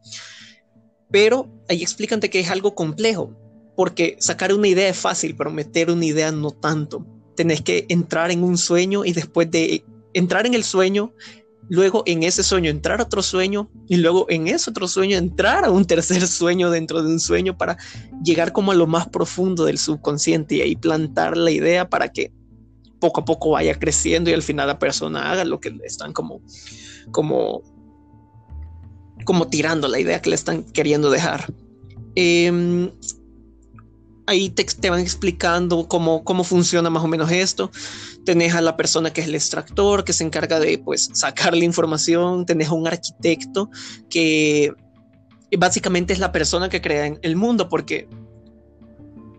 Pero 1.11 1.51
ahí 1.67 1.81
explican 1.81 2.21
que 2.21 2.39
es 2.39 2.49
algo 2.49 2.73
complejo, 2.73 3.35
porque 3.75 4.15
sacar 4.19 4.53
una 4.53 4.69
idea 4.69 4.87
es 4.89 4.97
fácil, 4.97 5.35
pero 5.35 5.51
meter 5.51 5.91
una 5.91 6.05
idea 6.05 6.31
no 6.31 6.51
tanto. 6.51 7.05
Tenés 7.35 7.61
que 7.61 7.85
entrar 7.89 8.31
en 8.31 8.43
un 8.43 8.57
sueño 8.57 9.03
y 9.03 9.11
después 9.11 9.51
de 9.51 9.83
entrar 10.13 10.45
en 10.45 10.53
el 10.53 10.63
sueño, 10.63 11.13
luego 11.69 12.03
en 12.05 12.23
ese 12.23 12.43
sueño 12.43 12.69
entrar 12.69 12.99
a 12.99 13.03
otro 13.03 13.21
sueño 13.21 13.69
y 13.87 13.97
luego 13.97 14.25
en 14.29 14.47
ese 14.47 14.69
otro 14.69 14.87
sueño 14.87 15.17
entrar 15.17 15.65
a 15.65 15.71
un 15.71 15.85
tercer 15.85 16.27
sueño 16.27 16.69
dentro 16.69 17.01
de 17.01 17.09
un 17.09 17.19
sueño 17.19 17.57
para 17.57 17.77
llegar 18.23 18.51
como 18.51 18.71
a 18.71 18.75
lo 18.75 18.87
más 18.87 19.07
profundo 19.07 19.65
del 19.65 19.77
subconsciente 19.77 20.55
y 20.55 20.61
ahí 20.61 20.75
plantar 20.75 21.37
la 21.37 21.51
idea 21.51 21.89
para 21.89 22.09
que 22.09 22.31
poco 22.99 23.21
a 23.21 23.25
poco 23.25 23.51
vaya 23.51 23.77
creciendo 23.77 24.29
y 24.29 24.33
al 24.33 24.43
final 24.43 24.67
la 24.67 24.79
persona 24.79 25.31
haga 25.31 25.43
lo 25.45 25.59
que 25.59 25.71
le 25.71 25.85
están 25.85 26.13
como 26.13 26.41
como 27.11 27.61
como 29.25 29.47
tirando 29.47 29.87
la 29.87 29.99
idea 29.99 30.21
que 30.21 30.29
le 30.29 30.35
están 30.35 30.63
queriendo 30.63 31.09
dejar. 31.09 31.53
Em, 32.15 32.91
ahí 34.25 34.49
te, 34.49 34.63
te, 34.65 34.89
van 34.89 34.99
explicando 34.99 35.87
cómo, 35.87 36.23
cómo 36.23 36.43
funciona 36.43 36.89
más 36.89 37.03
o 37.03 37.07
menos 37.07 37.31
esto 37.31 37.71
tenés 38.25 38.53
a 38.55 38.61
la 38.61 38.77
persona 38.77 39.11
que 39.11 39.21
es 39.21 39.27
el 39.27 39.35
extractor, 39.35 40.03
que 40.03 40.13
se 40.13 40.23
encarga 40.23 40.59
de 40.59 40.77
pues 40.77 41.09
sacar 41.13 41.55
la 41.55 41.65
información, 41.65 42.45
tenés 42.45 42.69
a 42.69 42.73
un 42.73 42.87
arquitecto 42.87 43.69
que 44.09 44.73
básicamente 45.57 46.13
es 46.13 46.19
la 46.19 46.31
persona 46.31 46.69
que 46.69 46.81
crea 46.81 47.17
el 47.21 47.35
mundo 47.35 47.69
porque 47.69 48.07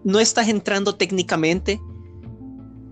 no 0.04 0.20
estás 0.20 0.48
entrando 0.48 0.96
técnicamente 0.96 1.80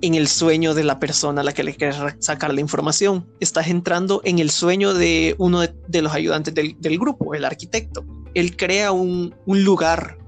en 0.02 0.14
el 0.16 0.26
sueño 0.26 0.74
de 0.74 0.82
la 0.82 0.98
persona 0.98 1.40
a 1.40 1.44
la 1.44 1.54
que 1.54 1.62
le 1.62 1.74
quieres 1.74 1.96
sacar 2.18 2.52
la 2.52 2.60
información. 2.60 3.26
Estás 3.38 3.68
entrando 3.68 4.20
en 4.24 4.40
el 4.40 4.50
sueño 4.50 4.94
de 4.94 5.36
uno 5.38 5.60
de, 5.60 6.02
los 6.02 6.12
ayudantes 6.12 6.52
del, 6.54 6.98
grupo, 6.98 7.34
el 7.34 7.44
arquitecto. 7.44 8.04
Él 8.34 8.56
crea 8.56 8.90
un, 8.90 9.34
lugar 9.46 10.18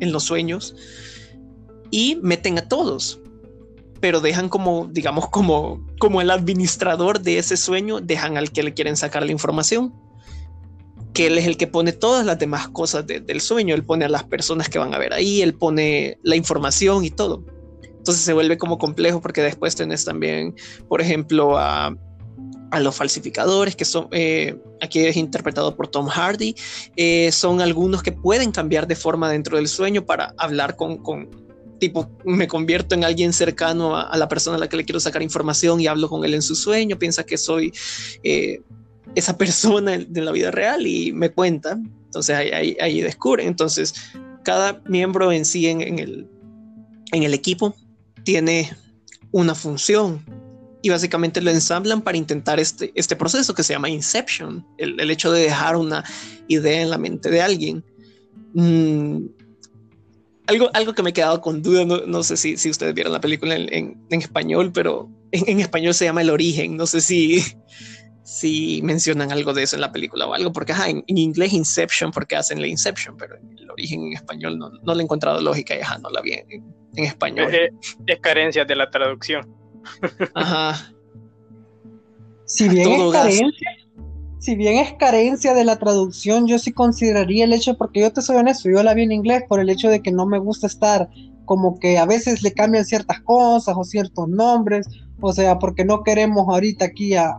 en 0.00 0.10
los 0.10 0.24
sueños 0.24 0.74
y 1.90 2.18
meten 2.22 2.58
a 2.58 2.68
todos, 2.68 3.20
pero 4.02 4.20
dejan 4.20 4.48
como, 4.48 4.88
digamos, 4.90 5.30
como, 5.30 5.80
como 6.00 6.20
el 6.20 6.30
administrador 6.30 7.20
de 7.20 7.38
ese 7.38 7.56
sueño, 7.56 8.00
dejan 8.00 8.36
al 8.36 8.50
que 8.50 8.64
le 8.64 8.74
quieren 8.74 8.96
sacar 8.96 9.24
la 9.24 9.30
información 9.30 9.94
que 11.12 11.26
él 11.26 11.38
es 11.38 11.46
el 11.46 11.56
que 11.56 11.66
pone 11.66 11.92
todas 11.92 12.24
las 12.24 12.38
demás 12.38 12.68
cosas 12.68 13.06
del 13.06 13.40
sueño, 13.40 13.74
él 13.74 13.84
pone 13.84 14.04
a 14.04 14.08
las 14.08 14.24
personas 14.24 14.68
que 14.68 14.78
van 14.78 14.94
a 14.94 14.98
ver 14.98 15.12
ahí, 15.12 15.42
él 15.42 15.54
pone 15.54 16.18
la 16.22 16.36
información 16.36 17.04
y 17.04 17.10
todo. 17.10 17.44
Entonces 17.82 18.24
se 18.24 18.32
vuelve 18.32 18.58
como 18.58 18.78
complejo 18.78 19.20
porque 19.20 19.42
después 19.42 19.76
tenés 19.76 20.04
también, 20.04 20.56
por 20.88 21.00
ejemplo, 21.00 21.58
a, 21.58 21.94
los 22.80 22.96
falsificadores, 22.96 23.76
que 23.76 23.84
son, 23.84 24.08
eh, 24.12 24.56
aquí 24.80 25.00
es 25.00 25.18
interpretado 25.18 25.76
por 25.76 25.88
Tom 25.88 26.06
Hardy, 26.06 26.54
eh, 26.96 27.30
son 27.30 27.60
algunos 27.60 28.02
que 28.02 28.12
pueden 28.12 28.50
cambiar 28.50 28.86
de 28.86 28.96
forma 28.96 29.30
dentro 29.30 29.58
del 29.58 29.68
sueño 29.68 30.06
para 30.06 30.34
hablar 30.38 30.74
con, 30.76 30.96
tipo, 31.82 32.08
me 32.24 32.46
convierto 32.46 32.94
en 32.94 33.02
alguien 33.02 33.32
cercano 33.32 33.96
a, 33.96 34.16
la 34.16 34.28
persona 34.28 34.56
a 34.56 34.60
la 34.60 34.68
que 34.68 34.76
le 34.76 34.84
quiero 34.84 35.00
sacar 35.00 35.20
información 35.20 35.80
y 35.80 35.88
hablo 35.88 36.08
con 36.08 36.24
él 36.24 36.32
en 36.32 36.40
su 36.40 36.54
sueño, 36.54 36.96
piensa 36.96 37.24
que 37.24 37.36
soy 37.36 37.72
eh, 38.22 38.62
esa 39.16 39.36
persona 39.42 39.98
de 39.98 40.20
la 40.20 40.30
vida 40.30 40.52
real 40.52 40.86
y 40.86 41.12
me 41.12 41.30
cuenta. 41.30 41.80
Entonces 42.04 42.36
ahí, 42.36 42.76
ahí, 42.80 43.00
descubren. 43.00 43.48
Entonces, 43.48 43.94
cada 44.44 44.80
miembro 44.86 45.32
en 45.32 45.44
sí 45.44 45.66
en, 45.66 45.98
el, 45.98 46.28
en 47.10 47.24
el 47.24 47.34
equipo 47.34 47.74
tiene 48.22 48.70
una 49.32 49.56
función 49.56 50.24
y 50.82 50.90
básicamente 50.90 51.40
lo 51.40 51.50
ensamblan 51.50 52.00
para 52.00 52.16
intentar 52.16 52.60
este, 52.60 52.92
este 52.94 53.16
proceso 53.16 53.54
que 53.54 53.64
se 53.64 53.72
llama 53.72 53.90
Inception, 53.90 54.64
el, 54.78 55.10
hecho 55.10 55.32
de 55.32 55.42
dejar 55.42 55.74
una 55.74 56.04
idea 56.46 56.80
en 56.80 56.90
la 56.90 56.98
mente 56.98 57.28
de 57.28 57.42
alguien. 57.42 57.84
Mm, 58.54 59.41
algo, 60.46 60.70
algo 60.74 60.92
que 60.92 61.02
me 61.02 61.10
he 61.10 61.12
quedado 61.12 61.40
con 61.40 61.62
duda, 61.62 61.84
no, 61.84 62.22
sé 62.22 62.36
si, 62.36 62.56
si, 62.56 62.70
ustedes 62.70 62.94
vieron 62.94 63.12
la 63.12 63.20
película 63.20 63.54
en, 63.54 63.98
español, 64.10 64.72
pero 64.72 65.08
en, 65.30 65.60
español 65.60 65.94
se 65.94 66.04
llama 66.04 66.22
El 66.22 66.30
origen, 66.30 66.76
no 66.76 66.86
sé 66.86 67.00
si, 67.00 67.42
si 68.24 68.80
mencionan 68.82 69.32
algo 69.32 69.52
de 69.52 69.62
eso 69.62 69.76
en 69.76 69.82
la 69.82 69.92
película 69.92 70.26
o 70.26 70.34
algo, 70.34 70.52
porque 70.52 70.72
en, 70.86 71.04
inglés 71.06 71.52
Inception, 71.52 72.10
porque 72.10 72.36
hacen 72.36 72.60
la 72.60 72.66
Inception, 72.66 73.16
pero 73.16 73.36
en 73.36 73.58
el 73.58 73.70
origen 73.70 74.06
en 74.06 74.12
español 74.14 74.58
no, 74.58 74.70
no 74.70 74.94
le 74.94 75.00
he 75.00 75.04
encontrado 75.04 75.40
lógica 75.40 75.76
y 75.76 75.80
ajá, 75.80 75.98
no 75.98 76.10
la 76.10 76.20
vi 76.20 76.32
en, 76.32 76.64
en 76.96 77.04
español. 77.04 77.54
Es, 78.06 78.20
carencia 78.20 78.64
de 78.64 78.76
la 78.76 78.90
traducción. 78.90 79.54
Ajá. 80.34 80.92
Si 82.44 82.68
bien 82.68 82.90
es 82.90 83.12
carencia, 83.12 83.70
si 84.42 84.56
bien 84.56 84.78
es 84.78 84.94
carencia 84.94 85.54
de 85.54 85.64
la 85.64 85.78
traducción, 85.78 86.48
yo 86.48 86.58
sí 86.58 86.72
consideraría 86.72 87.44
el 87.44 87.52
hecho, 87.52 87.76
porque 87.76 88.00
yo 88.00 88.12
te 88.12 88.22
soy 88.22 88.38
honesto, 88.38 88.68
yo 88.68 88.82
la 88.82 88.92
vi 88.92 89.04
en 89.04 89.12
inglés 89.12 89.44
por 89.48 89.60
el 89.60 89.70
hecho 89.70 89.88
de 89.88 90.02
que 90.02 90.10
no 90.10 90.26
me 90.26 90.40
gusta 90.40 90.66
estar 90.66 91.08
como 91.44 91.78
que 91.78 91.96
a 91.96 92.06
veces 92.06 92.42
le 92.42 92.50
cambian 92.52 92.84
ciertas 92.84 93.20
cosas 93.20 93.76
o 93.78 93.84
ciertos 93.84 94.28
nombres, 94.28 94.88
o 95.20 95.32
sea, 95.32 95.60
porque 95.60 95.84
no 95.84 96.02
queremos 96.02 96.48
ahorita 96.48 96.86
aquí 96.86 97.14
a, 97.14 97.38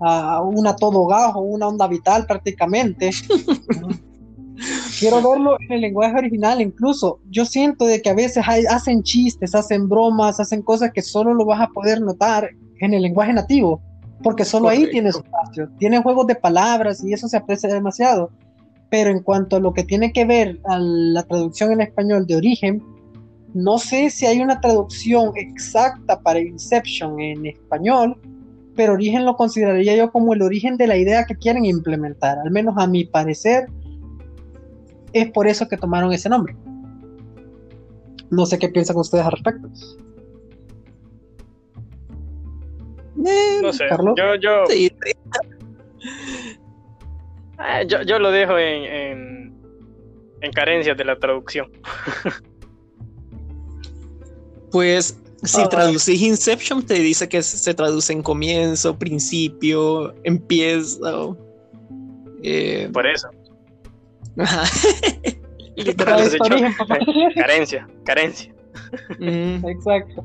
a 0.00 0.42
una 0.42 0.74
todo 0.74 1.06
gajo, 1.06 1.42
una 1.42 1.68
onda 1.68 1.86
vital 1.86 2.26
prácticamente. 2.26 3.10
Quiero 4.98 5.22
verlo 5.22 5.56
en 5.60 5.72
el 5.72 5.80
lenguaje 5.80 6.18
original, 6.18 6.60
incluso. 6.60 7.20
Yo 7.30 7.44
siento 7.44 7.84
de 7.84 8.02
que 8.02 8.10
a 8.10 8.14
veces 8.14 8.44
hacen 8.68 9.04
chistes, 9.04 9.54
hacen 9.54 9.88
bromas, 9.88 10.40
hacen 10.40 10.62
cosas 10.62 10.90
que 10.92 11.02
solo 11.02 11.34
lo 11.34 11.44
vas 11.44 11.60
a 11.60 11.68
poder 11.68 12.00
notar 12.00 12.50
en 12.80 12.94
el 12.94 13.02
lenguaje 13.02 13.32
nativo, 13.32 13.80
porque 14.22 14.44
solo 14.44 14.68
ahí 14.68 14.88
tienes 14.90 15.16
espacio. 15.16 15.68
Tiene 15.78 16.02
juegos 16.02 16.26
de 16.26 16.34
palabras 16.34 17.02
y 17.04 17.12
eso 17.12 17.28
se 17.28 17.36
aprecia 17.36 17.72
demasiado. 17.72 18.30
Pero 18.90 19.10
en 19.10 19.22
cuanto 19.22 19.56
a 19.56 19.60
lo 19.60 19.72
que 19.72 19.84
tiene 19.84 20.12
que 20.12 20.24
ver 20.24 20.60
a 20.64 20.78
la 20.78 21.22
traducción 21.22 21.72
en 21.72 21.80
español 21.80 22.26
de 22.26 22.36
origen, 22.36 22.82
no 23.54 23.78
sé 23.78 24.10
si 24.10 24.26
hay 24.26 24.40
una 24.40 24.60
traducción 24.60 25.32
exacta 25.36 26.20
para 26.20 26.40
Inception 26.40 27.20
en 27.20 27.46
español, 27.46 28.18
pero 28.74 28.94
origen 28.94 29.24
lo 29.24 29.36
consideraría 29.36 29.96
yo 29.96 30.10
como 30.10 30.32
el 30.32 30.42
origen 30.42 30.76
de 30.76 30.86
la 30.86 30.96
idea 30.96 31.26
que 31.26 31.36
quieren 31.36 31.64
implementar, 31.64 32.38
al 32.38 32.50
menos 32.50 32.74
a 32.78 32.86
mi 32.86 33.04
parecer 33.04 33.66
es 35.12 35.30
por 35.30 35.46
eso 35.46 35.68
que 35.68 35.76
tomaron 35.76 36.12
ese 36.12 36.28
nombre. 36.28 36.56
No 38.30 38.46
sé 38.46 38.58
qué 38.58 38.68
piensan 38.70 38.96
ustedes 38.96 39.26
al 39.26 39.32
respecto. 39.32 39.68
No 43.16 43.72
sé, 43.72 43.84
yo, 44.16 44.34
yo, 44.36 44.64
ah, 47.58 47.82
yo, 47.82 48.02
yo, 48.02 48.18
lo 48.18 48.30
dejo 48.30 48.58
en, 48.58 48.84
en, 48.84 49.54
en 50.40 50.52
carencias 50.52 50.96
de 50.96 51.04
la 51.04 51.16
traducción. 51.16 51.70
pues 54.70 55.18
si 55.42 55.60
ah. 55.60 55.68
traducís 55.68 56.22
Inception, 56.22 56.84
te 56.84 56.94
dice 56.94 57.28
que 57.28 57.42
se 57.42 57.74
traduce 57.74 58.12
en 58.12 58.22
comienzo, 58.22 58.98
principio, 58.98 60.14
empieza. 60.24 60.98
Eh, 62.42 62.88
por 62.92 63.06
eso. 63.06 63.28
carencia, 67.34 67.88
carencia. 68.04 68.54
Mm. 69.18 69.66
Exacto. 69.66 70.24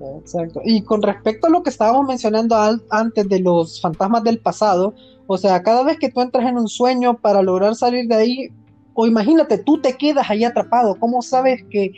Exacto. 0.00 0.60
Y 0.64 0.82
con 0.82 1.02
respecto 1.02 1.46
a 1.46 1.50
lo 1.50 1.62
que 1.62 1.70
estábamos 1.70 2.06
mencionando 2.06 2.56
antes 2.90 3.28
de 3.28 3.40
los 3.40 3.80
fantasmas 3.80 4.24
del 4.24 4.38
pasado, 4.38 4.94
o 5.26 5.36
sea, 5.36 5.62
cada 5.62 5.82
vez 5.82 5.98
que 5.98 6.10
tú 6.10 6.20
entras 6.20 6.46
en 6.46 6.56
un 6.56 6.68
sueño 6.68 7.18
para 7.18 7.42
lograr 7.42 7.74
salir 7.74 8.06
de 8.06 8.14
ahí, 8.14 8.48
o 8.94 9.06
imagínate, 9.06 9.58
tú 9.58 9.80
te 9.80 9.96
quedas 9.96 10.28
ahí 10.30 10.44
atrapado, 10.44 10.96
¿cómo 10.98 11.22
sabes 11.22 11.62
que 11.70 11.92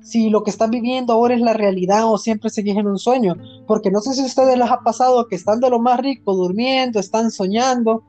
si 0.00 0.30
lo 0.30 0.44
que 0.44 0.50
estás 0.50 0.70
viviendo 0.70 1.12
ahora 1.12 1.34
es 1.34 1.40
la 1.40 1.52
realidad 1.52 2.10
o 2.10 2.18
siempre 2.18 2.50
seguís 2.50 2.76
en 2.76 2.86
un 2.86 2.98
sueño? 2.98 3.36
Porque 3.66 3.90
no 3.90 4.00
sé 4.00 4.14
si 4.14 4.22
a 4.22 4.26
ustedes 4.26 4.58
les 4.58 4.70
ha 4.70 4.80
pasado 4.80 5.26
que 5.26 5.36
están 5.36 5.60
de 5.60 5.70
lo 5.70 5.80
más 5.80 6.00
rico, 6.00 6.34
durmiendo, 6.34 7.00
están 7.00 7.30
soñando, 7.30 8.02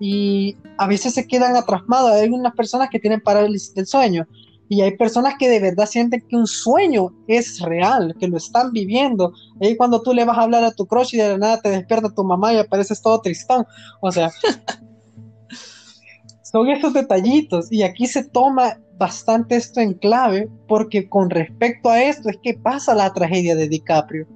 y 0.00 0.56
a 0.78 0.86
veces 0.86 1.14
se 1.14 1.26
quedan 1.26 1.56
atrasmados. 1.56 2.10
Hay 2.12 2.28
unas 2.28 2.54
personas 2.54 2.90
que 2.90 2.98
tienen 2.98 3.20
parálisis 3.20 3.74
del 3.74 3.86
sueño 3.86 4.26
y 4.68 4.80
hay 4.80 4.96
personas 4.96 5.34
que 5.38 5.48
de 5.48 5.60
verdad 5.60 5.86
sienten 5.86 6.24
que 6.28 6.36
un 6.36 6.46
sueño 6.46 7.08
es 7.26 7.60
real, 7.60 8.14
que 8.18 8.28
lo 8.28 8.38
están 8.38 8.72
viviendo. 8.72 9.32
Ahí 9.60 9.76
cuando 9.76 10.02
tú 10.02 10.14
le 10.14 10.24
vas 10.24 10.38
a 10.38 10.42
hablar 10.42 10.64
a 10.64 10.72
tu 10.72 10.86
crush 10.86 11.14
y 11.14 11.18
de 11.18 11.30
la 11.30 11.38
nada 11.38 11.60
te 11.60 11.70
despierta 11.70 12.14
tu 12.14 12.24
mamá 12.24 12.52
y 12.52 12.58
apareces 12.58 13.02
todo 13.02 13.20
tristón. 13.20 13.66
O 14.00 14.10
sea, 14.10 14.30
son 16.42 16.70
estos 16.70 16.94
detallitos 16.94 17.70
y 17.70 17.82
aquí 17.82 18.06
se 18.06 18.24
toma 18.24 18.78
bastante 18.96 19.56
esto 19.56 19.80
en 19.80 19.94
clave 19.94 20.48
porque 20.68 21.08
con 21.08 21.28
respecto 21.28 21.90
a 21.90 22.02
esto 22.02 22.30
es 22.30 22.38
que 22.42 22.54
pasa 22.54 22.94
la 22.94 23.12
tragedia 23.12 23.56
de 23.56 23.68
DiCaprio 23.68 24.26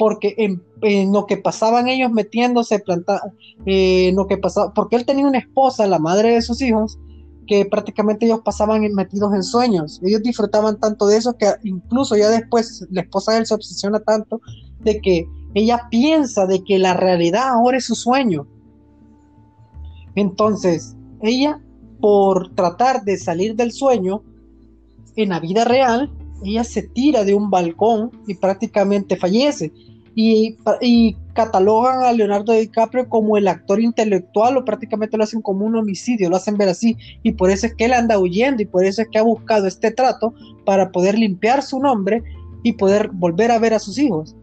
porque 0.00 0.34
en, 0.38 1.12
lo 1.12 1.26
que 1.26 1.36
pasaban 1.36 1.86
ellos 1.86 2.10
metiéndose, 2.10 2.78
planta, 2.78 3.20
eh, 3.66 4.08
en 4.08 4.16
lo 4.16 4.26
que 4.26 4.38
pasaba, 4.38 4.72
porque 4.72 4.96
él 4.96 5.04
tenía 5.04 5.26
una 5.26 5.36
esposa, 5.36 5.86
la 5.86 5.98
madre 5.98 6.32
de 6.32 6.40
sus 6.40 6.62
hijos, 6.62 6.98
que 7.50 7.64
prácticamente 7.64 8.26
ellos 8.26 8.42
pasaban 8.44 8.80
metidos 8.94 9.34
en 9.34 9.42
sueños. 9.42 10.00
Ellos 10.04 10.22
disfrutaban 10.22 10.78
tanto 10.78 11.08
de 11.08 11.16
eso 11.16 11.36
que 11.36 11.52
incluso 11.64 12.16
ya 12.16 12.28
después 12.30 12.86
la 12.92 13.00
esposa 13.00 13.32
de 13.32 13.38
él 13.38 13.46
se 13.46 13.54
obsesiona 13.54 13.98
tanto 13.98 14.40
de 14.78 15.00
que 15.00 15.26
ella 15.54 15.88
piensa 15.90 16.46
de 16.46 16.62
que 16.62 16.78
la 16.78 16.94
realidad 16.94 17.48
ahora 17.48 17.78
es 17.78 17.86
su 17.86 17.96
sueño. 17.96 18.46
Entonces, 20.14 20.94
ella, 21.22 21.60
por 22.00 22.54
tratar 22.54 23.02
de 23.02 23.16
salir 23.16 23.56
del 23.56 23.72
sueño, 23.72 24.22
en 25.16 25.30
la 25.30 25.40
vida 25.40 25.64
real, 25.64 26.08
ella 26.44 26.62
se 26.62 26.82
tira 26.84 27.24
de 27.24 27.34
un 27.34 27.50
balcón 27.50 28.12
y 28.28 28.34
prácticamente 28.34 29.16
fallece 29.16 29.72
y, 30.14 31.16
catalogan 31.32 32.02
a 32.02 32.12
Leonardo 32.12 32.52
DiCaprio 32.52 33.08
como 33.08 33.36
el 33.36 33.48
actor 33.48 33.80
intelectual 33.80 34.56
o 34.56 34.64
prácticamente 34.64 35.16
lo 35.16 35.24
hacen 35.24 35.40
como 35.40 35.64
un 35.64 35.76
homicidio, 35.76 36.28
lo 36.28 36.36
hacen 36.36 36.58
ver 36.58 36.68
así 36.68 36.96
y 37.22 37.32
por 37.32 37.50
eso 37.50 37.66
es 37.66 37.74
que 37.74 37.86
él 37.86 37.92
anda 37.92 38.18
huyendo 38.18 38.62
y 38.62 38.66
por 38.66 38.84
eso 38.84 39.02
es 39.02 39.08
que 39.08 39.18
ha 39.18 39.22
buscado 39.22 39.66
este 39.66 39.90
trato 39.90 40.34
para 40.66 40.90
poder 40.90 41.16
limpiar 41.16 41.62
su 41.62 41.78
nombre 41.78 42.22
y 42.62 42.72
poder 42.72 43.10
volver 43.12 43.52
a 43.52 43.58
ver 43.58 43.74
a 43.74 43.78
sus 43.78 43.96
hijos. 43.98 44.36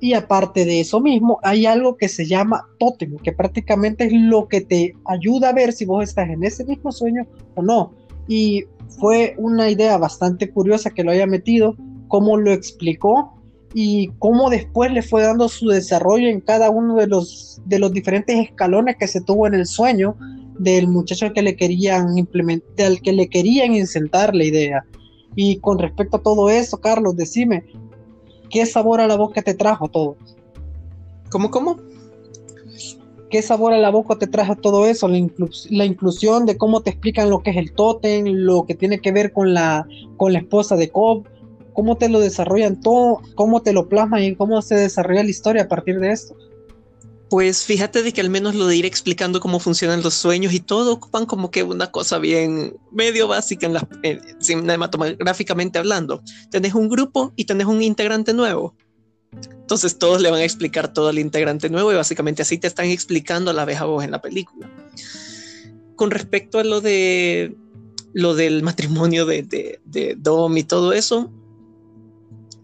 Y 0.00 0.14
aparte 0.14 0.64
de 0.64 0.80
eso 0.80 0.98
mismo, 0.98 1.38
hay 1.42 1.66
algo 1.66 1.96
que 1.96 2.08
se 2.08 2.26
llama 2.26 2.66
tótem, 2.78 3.18
que 3.18 3.32
prácticamente 3.32 4.04
es 4.04 4.12
lo 4.14 4.48
que 4.48 4.62
te 4.62 4.94
ayuda 5.04 5.50
a 5.50 5.52
ver 5.52 5.72
si 5.72 5.84
vos 5.84 6.02
estás 6.02 6.30
en 6.30 6.42
ese 6.42 6.64
mismo 6.64 6.90
sueño 6.90 7.26
o 7.54 7.62
no. 7.62 7.92
Y 8.26 8.64
fue 8.98 9.34
una 9.36 9.68
idea 9.70 9.98
bastante 9.98 10.50
curiosa 10.50 10.90
que 10.90 11.04
lo 11.04 11.10
haya 11.10 11.26
metido, 11.26 11.76
cómo 12.08 12.38
lo 12.38 12.50
explicó 12.50 13.39
y 13.72 14.08
cómo 14.18 14.50
después 14.50 14.92
le 14.92 15.02
fue 15.02 15.22
dando 15.22 15.48
su 15.48 15.68
desarrollo 15.68 16.28
en 16.28 16.40
cada 16.40 16.70
uno 16.70 16.96
de 16.96 17.06
los, 17.06 17.60
de 17.64 17.78
los 17.78 17.92
diferentes 17.92 18.36
escalones 18.36 18.96
que 18.96 19.06
se 19.06 19.20
tuvo 19.20 19.46
en 19.46 19.54
el 19.54 19.66
sueño 19.66 20.16
del 20.58 20.88
muchacho 20.88 21.26
al 21.26 21.32
que 21.32 21.42
le 21.42 21.56
querían 21.56 22.18
implementar, 22.18 22.86
al 22.86 23.00
que 23.00 23.12
le 23.12 23.28
querían 23.28 23.74
incentar 23.74 24.34
la 24.34 24.44
idea. 24.44 24.84
Y 25.36 25.56
con 25.58 25.78
respecto 25.78 26.16
a 26.16 26.22
todo 26.22 26.50
eso, 26.50 26.78
Carlos, 26.78 27.16
decime, 27.16 27.64
¿qué 28.50 28.66
sabor 28.66 29.00
a 29.00 29.06
la 29.06 29.16
boca 29.16 29.40
te 29.42 29.54
trajo 29.54 29.88
todo? 29.88 30.16
¿Cómo, 31.30 31.50
cómo? 31.50 31.78
¿Qué 33.30 33.40
sabor 33.42 33.72
a 33.72 33.78
la 33.78 33.90
boca 33.90 34.16
te 34.18 34.26
trajo 34.26 34.56
todo 34.56 34.86
eso? 34.86 35.06
La, 35.06 35.24
la, 35.70 35.84
inclusión 35.84 36.46
de 36.46 36.58
cómo 36.58 36.80
te 36.80 36.90
explican 36.90 37.30
lo 37.30 37.44
que 37.44 37.50
es 37.50 37.56
el 37.56 37.72
tótem, 37.72 38.24
lo 38.26 38.66
que 38.66 38.74
tiene 38.74 39.00
que 39.00 39.12
ver 39.12 39.32
con 39.32 39.54
la, 39.54 39.86
con 40.16 40.32
la 40.32 40.40
esposa 40.40 40.74
de 40.74 40.90
Cobb, 40.90 41.26
cómo 41.72 41.96
te 41.96 42.08
lo 42.08 42.20
desarrollan 42.20 42.80
todo, 42.80 43.22
cómo 43.34 43.62
te 43.62 43.72
lo 43.72 43.88
plasman 43.88 44.22
y 44.22 44.36
cómo 44.36 44.60
se 44.62 44.74
desarrolla 44.74 45.22
la 45.22 45.30
historia 45.30 45.62
a 45.62 45.68
partir 45.68 45.98
de 46.00 46.12
esto. 46.12 46.36
Pues 47.30 47.64
fíjate 47.64 48.02
de 48.02 48.12
que 48.12 48.20
al 48.20 48.28
menos 48.28 48.56
lo 48.56 48.66
de 48.66 48.76
ir 48.76 48.84
explicando 48.84 49.38
cómo 49.38 49.60
funcionan 49.60 50.02
los 50.02 50.14
sueños 50.14 50.52
y 50.52 50.58
todo 50.58 50.92
ocupan 50.92 51.26
como 51.26 51.52
que 51.52 51.62
una 51.62 51.92
cosa 51.92 52.18
bien 52.18 52.76
medio 52.90 53.28
básica 53.28 53.66
en 53.66 53.74
la 53.74 53.88
cinematográficamente 54.40 55.78
hablando. 55.78 56.22
Tenés 56.50 56.74
un 56.74 56.88
grupo 56.88 57.32
y 57.36 57.44
tenés 57.44 57.68
un 57.68 57.82
integrante 57.82 58.34
nuevo. 58.34 58.74
Entonces 59.32 59.96
todos 59.96 60.20
le 60.20 60.32
van 60.32 60.40
a 60.40 60.44
explicar 60.44 60.92
todo 60.92 61.08
al 61.08 61.20
integrante 61.20 61.70
nuevo 61.70 61.92
y 61.92 61.94
básicamente 61.94 62.42
así 62.42 62.58
te 62.58 62.66
están 62.66 62.86
explicando 62.86 63.52
a 63.52 63.54
la 63.54 63.64
vez 63.64 63.80
a 63.80 63.84
vos 63.84 64.02
en 64.02 64.10
la 64.10 64.20
película. 64.20 64.68
Con 65.94 66.10
respecto 66.10 66.58
a 66.58 66.64
lo 66.64 66.80
de 66.80 67.54
lo 68.12 68.34
del 68.34 68.64
matrimonio 68.64 69.24
de, 69.24 69.42
de, 69.44 69.80
de 69.84 70.16
Dom 70.18 70.56
y 70.56 70.64
todo 70.64 70.92
eso, 70.92 71.30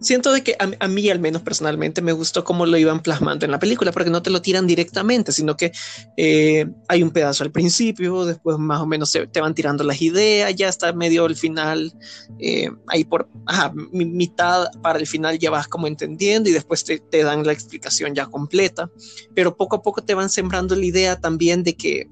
siento 0.00 0.32
de 0.32 0.42
que 0.42 0.56
a, 0.58 0.88
mí 0.88 1.08
al 1.10 1.18
menos 1.18 1.42
personalmente 1.42 2.02
me 2.02 2.12
gustó 2.12 2.44
cómo 2.44 2.66
lo 2.66 2.76
iban 2.76 3.00
plasmando 3.00 3.44
en 3.44 3.50
la 3.50 3.58
película, 3.58 3.92
porque 3.92 4.10
no 4.10 4.22
te 4.22 4.30
lo 4.30 4.42
tiran 4.42 4.66
directamente, 4.66 5.32
sino 5.32 5.56
que 5.56 5.72
eh, 6.16 6.66
hay 6.88 7.02
un 7.02 7.10
pedazo 7.10 7.44
al 7.44 7.52
principio, 7.52 8.24
después 8.24 8.58
más 8.58 8.80
o 8.80 8.86
menos 8.86 9.12
te 9.12 9.40
van 9.40 9.54
tirando 9.54 9.84
las 9.84 10.00
ideas, 10.02 10.54
ya 10.54 10.68
está 10.68 10.92
medio 10.92 11.26
el 11.26 11.36
final, 11.36 11.92
eh, 12.38 12.70
ahí 12.88 13.04
por 13.04 13.28
mitad 13.92 14.70
para 14.82 14.98
el 14.98 15.06
final 15.06 15.38
ya 15.38 15.50
vas 15.50 15.68
como 15.68 15.86
entendiendo 15.86 16.48
y 16.48 16.52
después 16.52 16.84
te, 16.84 16.98
te, 16.98 17.22
dan 17.22 17.44
la 17.44 17.52
explicación 17.52 18.14
ya 18.14 18.26
completa, 18.26 18.90
pero 19.34 19.56
poco 19.56 19.76
a 19.76 19.82
poco 19.82 20.02
te 20.02 20.14
van 20.14 20.28
sembrando 20.28 20.74
la 20.76 20.84
idea 20.84 21.20
también 21.20 21.62
de 21.62 21.76
que 21.76 22.08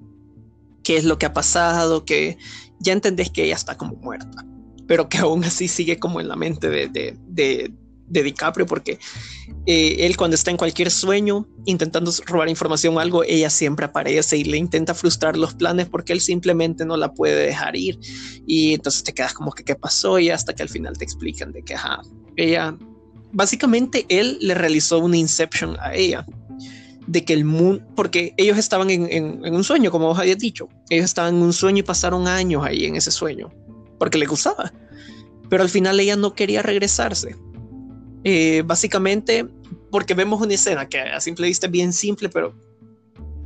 qué 0.82 0.96
es 0.96 1.04
lo 1.04 1.18
que 1.18 1.26
ha 1.26 1.32
pasado, 1.32 2.04
que 2.04 2.36
ya 2.78 2.92
entendés 2.92 3.30
que 3.30 3.44
ella 3.44 3.54
está 3.54 3.76
como 3.76 3.94
muerta 3.96 4.44
pero 4.86 5.08
que 5.08 5.18
aún 5.18 5.44
así 5.44 5.68
sigue 5.68 5.98
como 5.98 6.20
en 6.20 6.28
la 6.28 6.36
mente 6.36 6.68
de, 6.68 6.88
de, 6.88 7.16
de, 7.26 7.72
de 8.06 8.22
DiCaprio, 8.22 8.66
porque 8.66 8.98
eh, 9.66 9.96
él 10.00 10.16
cuando 10.16 10.34
está 10.34 10.50
en 10.50 10.56
cualquier 10.56 10.90
sueño 10.90 11.46
intentando 11.64 12.12
robar 12.26 12.48
información 12.48 12.96
o 12.96 13.00
algo, 13.00 13.24
ella 13.24 13.50
siempre 13.50 13.86
aparece 13.86 14.36
y 14.36 14.44
le 14.44 14.58
intenta 14.58 14.94
frustrar 14.94 15.36
los 15.36 15.54
planes 15.54 15.88
porque 15.88 16.12
él 16.12 16.20
simplemente 16.20 16.84
no 16.84 16.96
la 16.96 17.12
puede 17.12 17.46
dejar 17.46 17.76
ir. 17.76 17.98
Y 18.46 18.74
entonces 18.74 19.02
te 19.02 19.12
quedas 19.12 19.32
como 19.32 19.52
que 19.52 19.64
qué 19.64 19.74
pasó 19.74 20.18
y 20.18 20.30
hasta 20.30 20.54
que 20.54 20.62
al 20.62 20.68
final 20.68 20.98
te 20.98 21.04
explican 21.04 21.52
de 21.52 21.62
que, 21.62 21.74
ajá, 21.74 22.02
ella, 22.36 22.76
básicamente 23.32 24.04
él 24.08 24.38
le 24.40 24.54
realizó 24.54 24.98
una 24.98 25.16
inception 25.16 25.76
a 25.80 25.94
ella 25.94 26.26
de 27.06 27.24
que 27.24 27.34
el 27.34 27.44
mundo, 27.44 27.84
porque 27.94 28.32
ellos 28.38 28.56
estaban 28.56 28.88
en, 28.90 29.10
en, 29.10 29.44
en, 29.44 29.54
un 29.54 29.62
sueño, 29.62 29.90
como 29.90 30.06
vos 30.06 30.18
habías 30.18 30.38
dicho, 30.38 30.68
ellos 30.88 31.04
estaban 31.04 31.36
en 31.36 31.42
un 31.42 31.52
sueño 31.52 31.80
y 31.80 31.82
pasaron 31.82 32.26
años 32.26 32.64
ahí 32.64 32.86
en 32.86 32.96
ese 32.96 33.10
sueño 33.10 33.52
porque 33.98 34.18
le 34.18 34.26
gustaba. 34.26 34.72
Pero 35.48 35.62
al 35.62 35.68
final 35.68 36.00
ella 36.00 36.16
no 36.16 36.34
quería 36.34 36.62
regresarse. 36.62 37.36
Eh, 38.24 38.62
básicamente 38.64 39.46
porque 39.90 40.14
vemos 40.14 40.40
una 40.40 40.54
escena 40.54 40.88
que 40.88 40.98
a 40.98 41.20
simple 41.20 41.46
vista 41.46 41.66
es 41.66 41.72
bien 41.72 41.92
simple, 41.92 42.28
pero, 42.28 42.54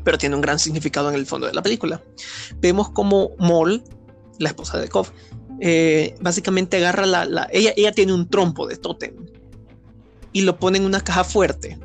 pero 0.03 0.17
tiene 0.17 0.35
un 0.35 0.41
gran 0.41 0.59
significado 0.59 1.11
en 1.11 1.15
el 1.15 1.27
fondo 1.27 1.47
de 1.47 1.53
la 1.53 1.63
película. 1.63 2.03
Vemos 2.59 2.89
como 2.91 3.33
Moll, 3.39 3.83
la 4.39 4.49
esposa 4.49 4.79
de 4.79 4.89
Kov, 4.89 5.09
eh, 5.61 6.15
básicamente 6.21 6.77
agarra 6.79 7.05
la, 7.05 7.25
la, 7.25 7.49
ella, 7.53 7.75
ella 7.77 7.93
tiene 7.93 8.15
un 8.15 8.31
trompo 8.31 8.67
de 8.67 8.77
tótem 8.77 9.15
y 10.33 10.43
lo 10.43 10.59
pone 10.59 10.79
en 10.79 10.85
una 10.85 11.03
caja 11.03 11.25
fuerte. 11.25 11.79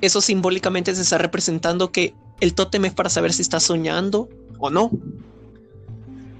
Eso 0.00 0.20
simbólicamente 0.20 0.94
se 0.94 1.02
está 1.02 1.18
representando 1.18 1.90
que 1.90 2.14
el 2.40 2.54
tótem 2.54 2.84
es 2.84 2.92
para 2.92 3.08
saber 3.08 3.32
si 3.32 3.42
está 3.42 3.60
soñando 3.60 4.28
o 4.58 4.70
no. 4.70 4.90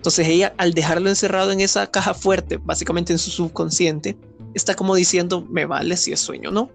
Entonces 0.03 0.27
ella, 0.27 0.53
al 0.57 0.75
dejarlo 0.75 1.09
encerrado 1.09 1.53
en 1.53 1.61
esa 1.61 1.87
caja 1.87 2.12
fuerte, 2.12 2.59
básicamente 2.61 3.12
en 3.12 3.21
su 3.21 3.31
subconsciente, 3.31 4.19
está 4.53 4.75
como 4.75 4.97
diciendo, 4.97 5.47
me 5.49 5.65
vale 5.65 5.97
si 5.97 6.11
es 6.11 6.19
sueño 6.19 6.49
o 6.49 6.53
no. 6.53 6.71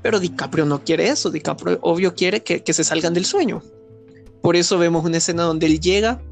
Pero 0.00 0.18
DiCaprio 0.18 0.64
no 0.64 0.82
quiere 0.82 1.10
eso, 1.10 1.30
DiCaprio 1.30 1.78
obvio 1.82 2.14
quiere 2.14 2.42
que, 2.42 2.62
que 2.62 2.72
se 2.72 2.84
salgan 2.84 3.12
del 3.12 3.26
sueño. 3.26 3.62
Por 4.40 4.56
eso 4.56 4.78
vemos 4.78 5.04
una 5.04 5.18
escena 5.18 5.42
donde 5.42 5.66
él 5.66 5.78
llega, 5.78 6.22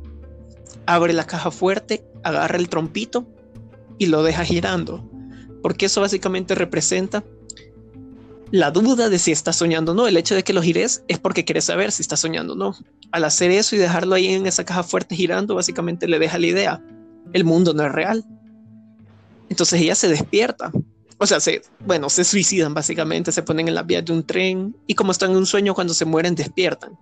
abre 0.87 1.13
la 1.13 1.27
caja 1.27 1.51
fuerte, 1.51 2.03
agarra 2.23 2.57
el 2.57 2.71
trompito 2.71 3.27
y 3.99 4.07
lo 4.07 4.23
deja 4.23 4.43
girando. 4.43 5.07
Porque 5.63 5.85
eso 5.85 6.01
básicamente 6.01 6.55
representa 6.55 7.25
la 8.51 8.71
duda 8.71 9.09
de 9.09 9.19
si 9.19 9.33
estás 9.33 9.57
soñando 9.57 9.93
o 9.93 9.95
no. 9.95 10.07
El 10.07 10.17
hecho 10.17 10.35
de 10.35 10.43
que 10.43 10.53
lo 10.53 10.63
gires 10.63 11.03
es 11.09 11.19
porque 11.19 11.45
quieres 11.45 11.65
saber 11.65 11.93
si 11.93 12.03
estás 12.03 12.21
soñando 12.21 12.55
o 12.55 12.57
no. 12.57 12.77
Al 13.11 13.25
hacer 13.25 13.51
eso 13.51 13.77
y 13.77 13.79
dejarlo 13.79 14.15
ahí 14.15 14.29
en 14.29 14.47
esa 14.47 14.65
caja 14.65 14.83
fuerte 14.83 15.17
girando, 15.17 15.55
básicamente 15.55 16.09
le 16.09 16.19
deja 16.19 16.39
la 16.39 16.47
idea. 16.47 16.83
El 17.33 17.45
mundo 17.45 17.75
no 17.75 17.85
es 17.85 17.93
real. 17.93 18.25
Entonces 19.49 19.81
ella 19.81 19.95
se 19.95 20.09
despierta. 20.09 20.73
O 21.19 21.27
sea, 21.27 21.41
se, 21.41 21.63
bueno, 21.87 22.11
se 22.11 22.25
suicidan 22.25 22.75
básicamente, 22.75 23.33
se 23.33 23.43
ponen 23.43 23.69
en 23.69 23.75
la 23.75 23.83
vía 23.83 24.03
de 24.03 24.13
un 24.13 24.25
tren 24.25 24.77
y 24.87 24.95
como 24.95 25.13
están 25.13 25.31
en 25.31 25.37
un 25.37 25.47
sueño, 25.47 25.75
cuando 25.75 25.95
se 25.95 26.05
mueren 26.05 26.35
despiertan. 26.35 26.99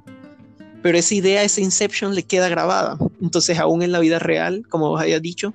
Pero 0.83 0.99
esa 0.99 1.15
idea, 1.15 1.43
esa 1.43 1.61
inception 1.61 2.15
le 2.15 2.25
queda 2.25 2.49
grabada. 2.49 2.99
Entonces 3.21 3.59
aún 3.59 3.83
en 3.83 3.93
la 3.93 4.01
vida 4.01 4.19
real, 4.19 4.65
como 4.69 4.91
os 4.91 5.01
había 5.01 5.21
dicho, 5.21 5.55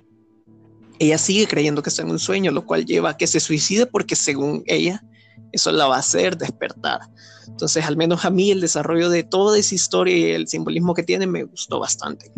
ella 1.00 1.18
sigue 1.18 1.48
creyendo 1.48 1.84
que 1.84 1.90
está 1.90 2.02
en 2.02 2.10
un 2.10 2.20
sueño, 2.20 2.52
lo 2.52 2.66
cual 2.66 2.86
lleva 2.86 3.12
a 3.12 3.18
que 3.18 3.28
se 3.28 3.40
suicide 3.40 3.86
porque 3.86 4.16
según 4.16 4.64
ella, 4.66 5.04
eso 5.52 5.72
la 5.72 5.88
va 5.88 5.96
a 5.96 6.00
hacer 6.00 6.38
despertar. 6.38 7.02
Entonces, 7.48 7.86
al 7.86 7.98
menos 7.98 8.26
a 8.26 8.30
mí 8.30 8.52
el 8.52 8.62
desarrollo 8.62 9.10
de 9.10 9.24
toda 9.24 9.58
esa 9.58 9.76
historia 9.76 10.18
y 10.18 10.32
el 10.32 10.48
simbolismo 10.48 10.94
que 10.94 11.04
tiene 11.04 11.28
me 11.28 11.44
gustó 11.44 11.80
bastante. 11.80 12.32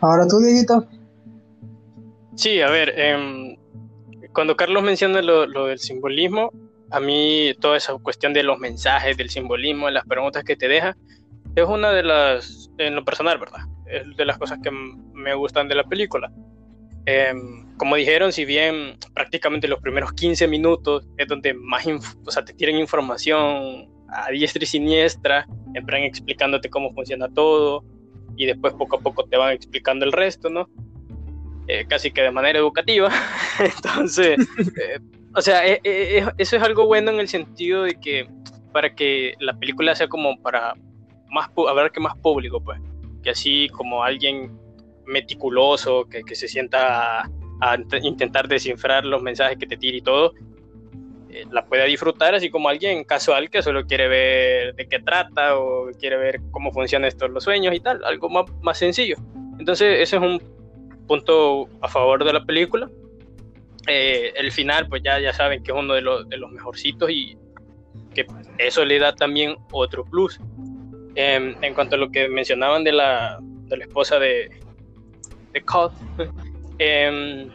Ahora 0.00 0.26
tú, 0.26 0.38
Dieguito. 0.38 0.86
Sí, 2.34 2.60
a 2.62 2.70
ver, 2.70 2.92
eh, 2.96 3.58
cuando 4.32 4.56
Carlos 4.56 4.82
menciona 4.82 5.20
lo, 5.20 5.46
lo, 5.46 5.66
del 5.66 5.78
simbolismo, 5.78 6.50
a 6.90 7.00
mí 7.00 7.52
toda 7.60 7.76
esa 7.76 7.94
cuestión 7.98 8.32
de 8.32 8.42
los 8.42 8.58
mensajes, 8.58 9.16
del 9.16 9.28
simbolismo, 9.28 9.86
de 9.86 9.92
las 9.92 10.06
preguntas 10.06 10.42
que 10.44 10.56
te 10.56 10.68
deja, 10.68 10.96
es 11.54 11.64
una 11.64 11.90
de 11.90 12.02
las, 12.02 12.70
en 12.78 12.94
lo 12.94 13.04
personal, 13.04 13.38
¿verdad? 13.38 13.60
Es 13.86 14.16
de 14.16 14.24
las 14.24 14.38
cosas 14.38 14.58
que 14.62 14.70
me 14.70 15.34
gustan 15.34 15.68
de 15.68 15.74
la 15.74 15.84
película. 15.84 16.32
Eh, 17.06 17.32
como 17.76 17.96
dijeron, 17.96 18.32
si 18.32 18.44
bien 18.44 18.98
prácticamente 19.14 19.66
los 19.66 19.80
primeros 19.80 20.12
15 20.12 20.46
minutos 20.48 21.08
es 21.16 21.26
donde 21.28 21.54
más 21.54 21.86
o 21.86 22.30
sea, 22.30 22.44
te 22.44 22.52
tienen 22.52 22.78
información 22.78 23.88
a 24.08 24.30
diestra 24.30 24.62
y 24.62 24.66
siniestra, 24.66 25.46
entran 25.74 26.02
explicándote 26.02 26.68
cómo 26.68 26.92
funciona 26.92 27.28
todo 27.28 27.84
y 28.36 28.46
después 28.46 28.74
poco 28.74 28.96
a 28.96 29.00
poco 29.00 29.24
te 29.24 29.36
van 29.36 29.52
explicando 29.52 30.04
el 30.04 30.12
resto, 30.12 30.50
¿no? 30.50 30.68
Eh, 31.68 31.86
casi 31.88 32.10
que 32.10 32.22
de 32.22 32.30
manera 32.30 32.58
educativa. 32.58 33.10
Entonces, 33.58 34.38
eh, 34.58 34.98
o 35.34 35.40
sea, 35.40 35.66
eh, 35.66 35.80
eh, 35.84 36.26
eso 36.38 36.56
es 36.56 36.62
algo 36.62 36.86
bueno 36.86 37.10
en 37.12 37.20
el 37.20 37.28
sentido 37.28 37.84
de 37.84 37.94
que 37.94 38.28
para 38.72 38.94
que 38.94 39.34
la 39.38 39.54
película 39.54 39.94
sea 39.94 40.08
como 40.08 40.40
para 40.42 40.74
más, 41.30 41.48
ver 41.76 41.92
que 41.92 42.00
más 42.00 42.16
público, 42.18 42.60
pues, 42.60 42.80
que 43.22 43.30
así 43.30 43.68
como 43.70 44.02
alguien 44.02 44.58
meticuloso, 45.10 46.06
que, 46.08 46.22
que 46.22 46.34
se 46.34 46.48
sienta 46.48 47.30
a 47.60 47.76
intentar 48.02 48.48
descifrar 48.48 49.04
los 49.04 49.22
mensajes 49.22 49.58
que 49.58 49.66
te 49.66 49.76
tira 49.76 49.96
y 49.96 50.00
todo, 50.00 50.32
eh, 51.32 51.44
la 51.52 51.64
pueda 51.64 51.84
disfrutar, 51.84 52.34
así 52.34 52.50
como 52.50 52.68
alguien 52.68 53.04
casual 53.04 53.50
que 53.50 53.62
solo 53.62 53.86
quiere 53.86 54.08
ver 54.08 54.74
de 54.74 54.88
qué 54.88 54.98
trata 54.98 55.56
o 55.58 55.90
quiere 55.98 56.16
ver 56.16 56.40
cómo 56.50 56.72
funcionan 56.72 57.06
estos 57.06 57.30
los 57.30 57.44
sueños 57.44 57.74
y 57.74 57.80
tal, 57.80 58.02
algo 58.04 58.28
más, 58.28 58.46
más 58.62 58.78
sencillo. 58.78 59.16
Entonces, 59.58 60.00
ese 60.00 60.16
es 60.16 60.22
un 60.22 60.42
punto 61.06 61.68
a 61.82 61.88
favor 61.88 62.24
de 62.24 62.32
la 62.32 62.44
película. 62.44 62.90
Eh, 63.86 64.32
el 64.36 64.50
final, 64.50 64.88
pues 64.88 65.02
ya, 65.04 65.20
ya 65.20 65.32
saben 65.32 65.62
que 65.62 65.70
es 65.70 65.78
uno 65.78 65.94
de 65.94 66.00
los, 66.00 66.28
de 66.28 66.36
los 66.36 66.50
mejorcitos 66.50 67.10
y 67.10 67.36
que 68.14 68.26
eso 68.58 68.84
le 68.84 68.98
da 68.98 69.14
también 69.14 69.56
otro 69.70 70.04
plus. 70.04 70.40
Eh, 71.14 71.54
en 71.60 71.74
cuanto 71.74 71.94
a 71.94 71.98
lo 71.98 72.10
que 72.10 72.28
mencionaban 72.28 72.82
de 72.82 72.92
la, 72.92 73.38
de 73.40 73.76
la 73.76 73.84
esposa 73.84 74.18
de, 74.18 74.50
de 75.52 75.62
Cod, 75.62 75.92
Eh, 76.82 77.46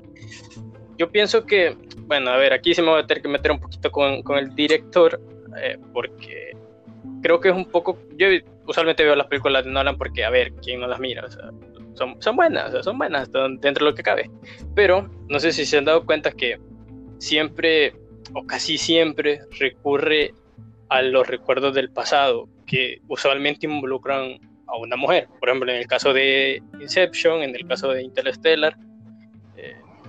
yo 0.99 1.12
pienso 1.12 1.45
que, 1.45 1.75
bueno, 2.01 2.29
a 2.29 2.38
ver, 2.38 2.53
aquí 2.53 2.75
sí 2.75 2.81
me 2.84 2.91
voy 2.91 3.01
a 3.01 3.08
tener 3.08 3.23
que 3.23 3.27
meter 3.27 3.51
un 3.51 3.60
poquito 3.60 3.91
con, 3.91 4.21
con 4.21 4.38
el 4.38 4.53
director, 4.53 5.19
eh, 5.60 5.79
porque 5.91 6.55
creo 7.21 7.39
que 7.39 7.49
es 7.49 7.55
un 7.55 7.65
poco. 7.65 7.97
Yo 8.17 8.27
usualmente 8.67 9.03
veo 9.03 9.15
las 9.15 9.25
películas 9.25 9.65
de 9.65 9.71
Nolan 9.71 9.97
porque, 9.97 10.23
a 10.23 10.29
ver, 10.29 10.53
¿quién 10.62 10.79
no 10.79 10.88
las 10.88 10.99
mira? 10.99 11.25
O 11.25 11.31
sea, 11.31 11.49
son, 11.95 12.21
son 12.21 12.36
buenas, 12.36 12.69
o 12.69 12.71
sea, 12.71 12.84
son 12.84 12.99
buenas 12.99 13.31
dentro 13.31 13.86
de 13.86 13.91
lo 13.91 13.95
que 13.95 14.03
cabe. 14.03 14.29
Pero 14.75 15.10
no 15.27 15.39
sé 15.39 15.51
si 15.51 15.65
se 15.65 15.79
han 15.79 15.86
dado 15.86 16.05
cuenta 16.05 16.31
que 16.31 16.60
siempre, 17.17 17.95
o 18.34 18.45
casi 18.45 18.77
siempre, 18.77 19.41
recurre 19.60 20.36
a 20.89 21.01
los 21.01 21.27
recuerdos 21.27 21.73
del 21.73 21.89
pasado, 21.89 22.47
que 22.67 23.01
usualmente 23.08 23.65
involucran 23.65 24.39
a 24.75 24.79
una 24.79 24.95
mujer. 24.95 25.27
Por 25.39 25.49
ejemplo, 25.49 25.71
en 25.71 25.77
el 25.77 25.88
caso 25.88 26.13
de 26.13 26.61
Inception, 26.79 27.41
en 27.41 27.55
el 27.55 27.67
caso 27.67 27.89
de 27.89 28.03
Interstellar, 28.03 28.77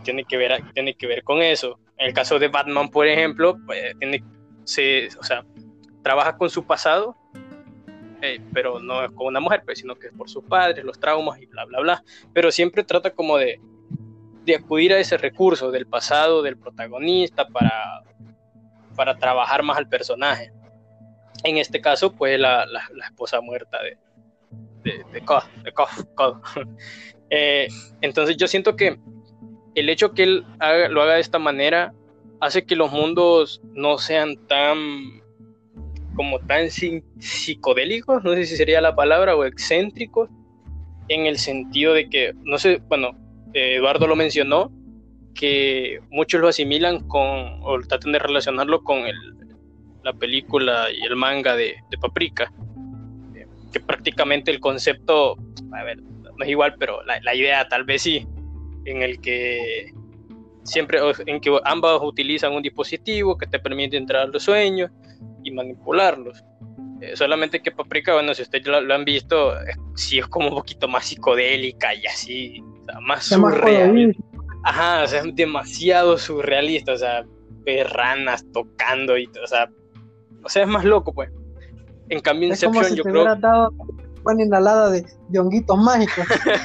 tiene 0.07 0.25
que 0.25 0.37
ver, 0.37 0.63
tiene 0.73 0.95
que 0.95 1.07
ver 1.07 1.25
con 1.25 1.43
eso. 1.43 1.81
En 1.99 2.07
el 2.07 2.15
caso 2.15 2.39
de 2.39 2.47
Batman, 2.49 2.89
por 2.89 3.07
ejemplo, 3.07 3.57
pues, 3.67 3.99
tiene, 3.99 4.23
se, 4.65 5.09
o 5.19 5.23
sea, 5.23 5.45
trabaja 6.03 6.37
con 6.37 6.49
su 6.49 6.65
pasado, 6.65 7.17
eh, 8.23 8.41
pero 8.55 8.79
no 8.79 9.05
es 9.05 9.11
con 9.11 9.27
una 9.27 9.41
mujer, 9.41 9.63
pues, 9.65 9.81
sino 9.81 9.97
que 9.97 10.07
es 10.07 10.13
por 10.13 10.31
sus 10.31 10.45
padres, 10.45 10.85
los 10.85 11.01
traumas 11.01 11.41
y 11.43 11.47
bla, 11.47 11.65
bla, 11.65 11.81
bla. 11.81 12.05
Pero 12.33 12.53
siempre 12.53 12.85
trata 12.85 13.11
como 13.11 13.37
de, 13.37 13.61
de 14.45 14.55
acudir 14.55 14.93
a 14.93 14.99
ese 15.01 15.19
recurso 15.19 15.73
del 15.73 15.87
pasado 15.87 16.41
del 16.41 16.57
protagonista 16.57 17.49
para, 17.49 18.05
para 18.95 19.19
trabajar 19.19 19.65
más 19.65 19.77
al 19.77 19.89
personaje. 19.89 20.53
En 21.43 21.59
este 21.59 21.81
caso, 21.81 22.13
pues 22.13 22.39
la, 22.39 22.65
la, 22.65 23.07
esposa 23.07 23.41
muerta 23.41 23.83
de, 23.83 23.99
eh, 27.31 27.69
entonces 28.01 28.37
yo 28.37 28.47
siento 28.47 28.77
que 28.77 28.99
el 29.75 29.89
hecho 29.89 30.13
que 30.13 30.23
él 30.23 30.47
lo 30.91 31.03
haga 31.03 31.15
de 31.15 31.21
esta 31.21 31.39
manera 31.39 31.93
hace 32.41 32.65
que 32.65 32.77
los 32.77 32.93
mundos 32.93 33.61
no 33.75 33.99
sean 33.99 34.37
tan 34.47 35.23
como 36.15 36.39
tan 36.41 36.71
psicodélicos, 36.71 38.25
no 38.25 38.33
sé 38.33 38.47
si 38.47 38.57
sería 38.57 38.81
la 38.81 38.97
palabra, 38.97 39.37
o 39.37 39.45
excéntricos, 39.45 40.31
en 41.09 41.27
el 41.27 41.39
sentido 41.39 41.93
de 41.93 42.09
que, 42.09 42.33
no 42.43 42.57
sé, 42.57 42.81
bueno, 42.89 43.11
Eduardo 43.53 44.07
lo 44.07 44.17
mencionó, 44.17 44.73
que 45.35 46.01
muchos 46.09 46.41
lo 46.41 46.49
asimilan 46.49 47.07
con, 47.07 47.61
o 47.63 47.79
tratan 47.87 48.13
de 48.13 48.19
relacionarlo 48.19 48.83
con 48.83 49.03
la 50.03 50.13
película 50.15 50.87
y 50.91 51.03
el 51.03 51.17
manga 51.17 51.55
de 51.55 51.77
Paprika, 52.01 52.51
que 53.77 53.85
prácticamente 53.85 54.51
el 54.51 54.61
concepto, 54.61 55.37
a 55.73 55.85
ver, 55.85 55.99
no 56.01 56.45
es 56.45 56.49
igual, 56.49 56.77
pero 56.79 57.05
la, 57.05 57.21
la 57.21 57.35
idea 57.35 57.69
tal 57.69 57.85
vez 57.85 58.03
sí, 58.03 58.27
en 58.87 59.03
el 59.03 59.21
que 59.21 59.93
siempre 60.63 60.99
en 61.27 61.41
que 61.41 61.59
ambas 61.65 62.01
utilizan 62.03 62.53
un 62.53 62.63
dispositivo 62.63 63.37
que 63.37 63.47
te 63.47 63.59
permite 63.59 63.97
entrar 63.97 64.23
a 64.23 64.27
los 64.27 64.43
sueños 64.43 64.91
y 65.45 65.51
manipularlos. 65.51 66.43
Eh, 67.03 67.15
solamente 67.15 67.61
que 67.61 67.71
Paprika, 67.71 68.15
bueno, 68.15 68.33
si 68.33 68.43
ustedes 68.43 68.67
lo, 68.67 68.95
han 68.95 69.05
visto, 69.05 69.53
sí 69.95 70.19
es 70.19 70.27
como 70.27 70.49
un 70.49 70.55
poquito 70.55 70.89
más 70.89 71.05
psicodélica 71.05 71.95
y 71.95 72.07
así, 72.07 72.63
más 73.03 73.27
surreal. 73.27 74.17
Ajá, 74.65 75.05
o 75.05 75.07
sea, 75.07 75.21
es 75.21 75.37
demasiado 75.37 76.17
surrealista, 76.17 76.93
o 76.95 76.97
sea, 76.97 77.25
ranas 77.91 78.45
tocando 78.53 79.19
y, 79.19 79.27
o 79.43 79.47
sea, 79.47 79.69
o 80.43 80.49
sea, 80.49 80.63
es 80.63 80.69
más 80.69 80.85
loco, 80.85 81.13
pues. 81.13 81.31
En 82.09 82.21
cambio, 82.21 82.49
Inception, 82.49 82.95
yo 82.95 83.03
creo. 83.03 83.37
Dado 83.37 83.73
una 84.25 84.43
inhalada 84.43 84.91
de, 84.91 85.07
de 85.29 85.39
honguitos 85.39 85.79
mágicos. 85.79 86.25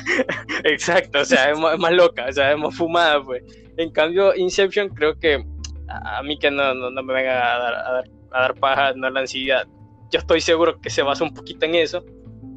Exacto, 0.64 1.20
o 1.20 1.26
sea, 1.26 1.52
es 1.52 1.60
más, 1.60 1.92
loca, 1.92 2.26
o 2.28 2.32
sea, 2.32 2.52
es 2.52 2.58
más 2.58 2.76
fumada, 2.76 3.24
pues. 3.24 3.44
En 3.78 3.92
cambio, 3.92 4.36
Inception, 4.36 4.90
creo 4.90 5.18
que 5.20 5.46
a, 5.88 6.22
mí 6.24 6.38
que 6.38 6.50
no, 6.52 6.74
no, 6.74 7.04
me 7.04 7.14
venga 7.14 7.56
a 7.56 7.60
dar, 7.60 7.74
a 7.74 7.92
dar, 7.92 8.04
a 8.32 8.42
dar 8.42 8.56
paja, 8.56 8.94
no 8.94 9.10
la 9.10 9.22
ansiedad. 9.22 9.68
Yo 10.12 10.20
estoy 10.20 10.42
seguro 10.42 10.80
que 10.82 10.90
se 10.90 11.04
basa 11.04 11.24
un 11.24 11.34
poquito 11.34 11.66
en 11.66 11.76
eso, 11.76 12.04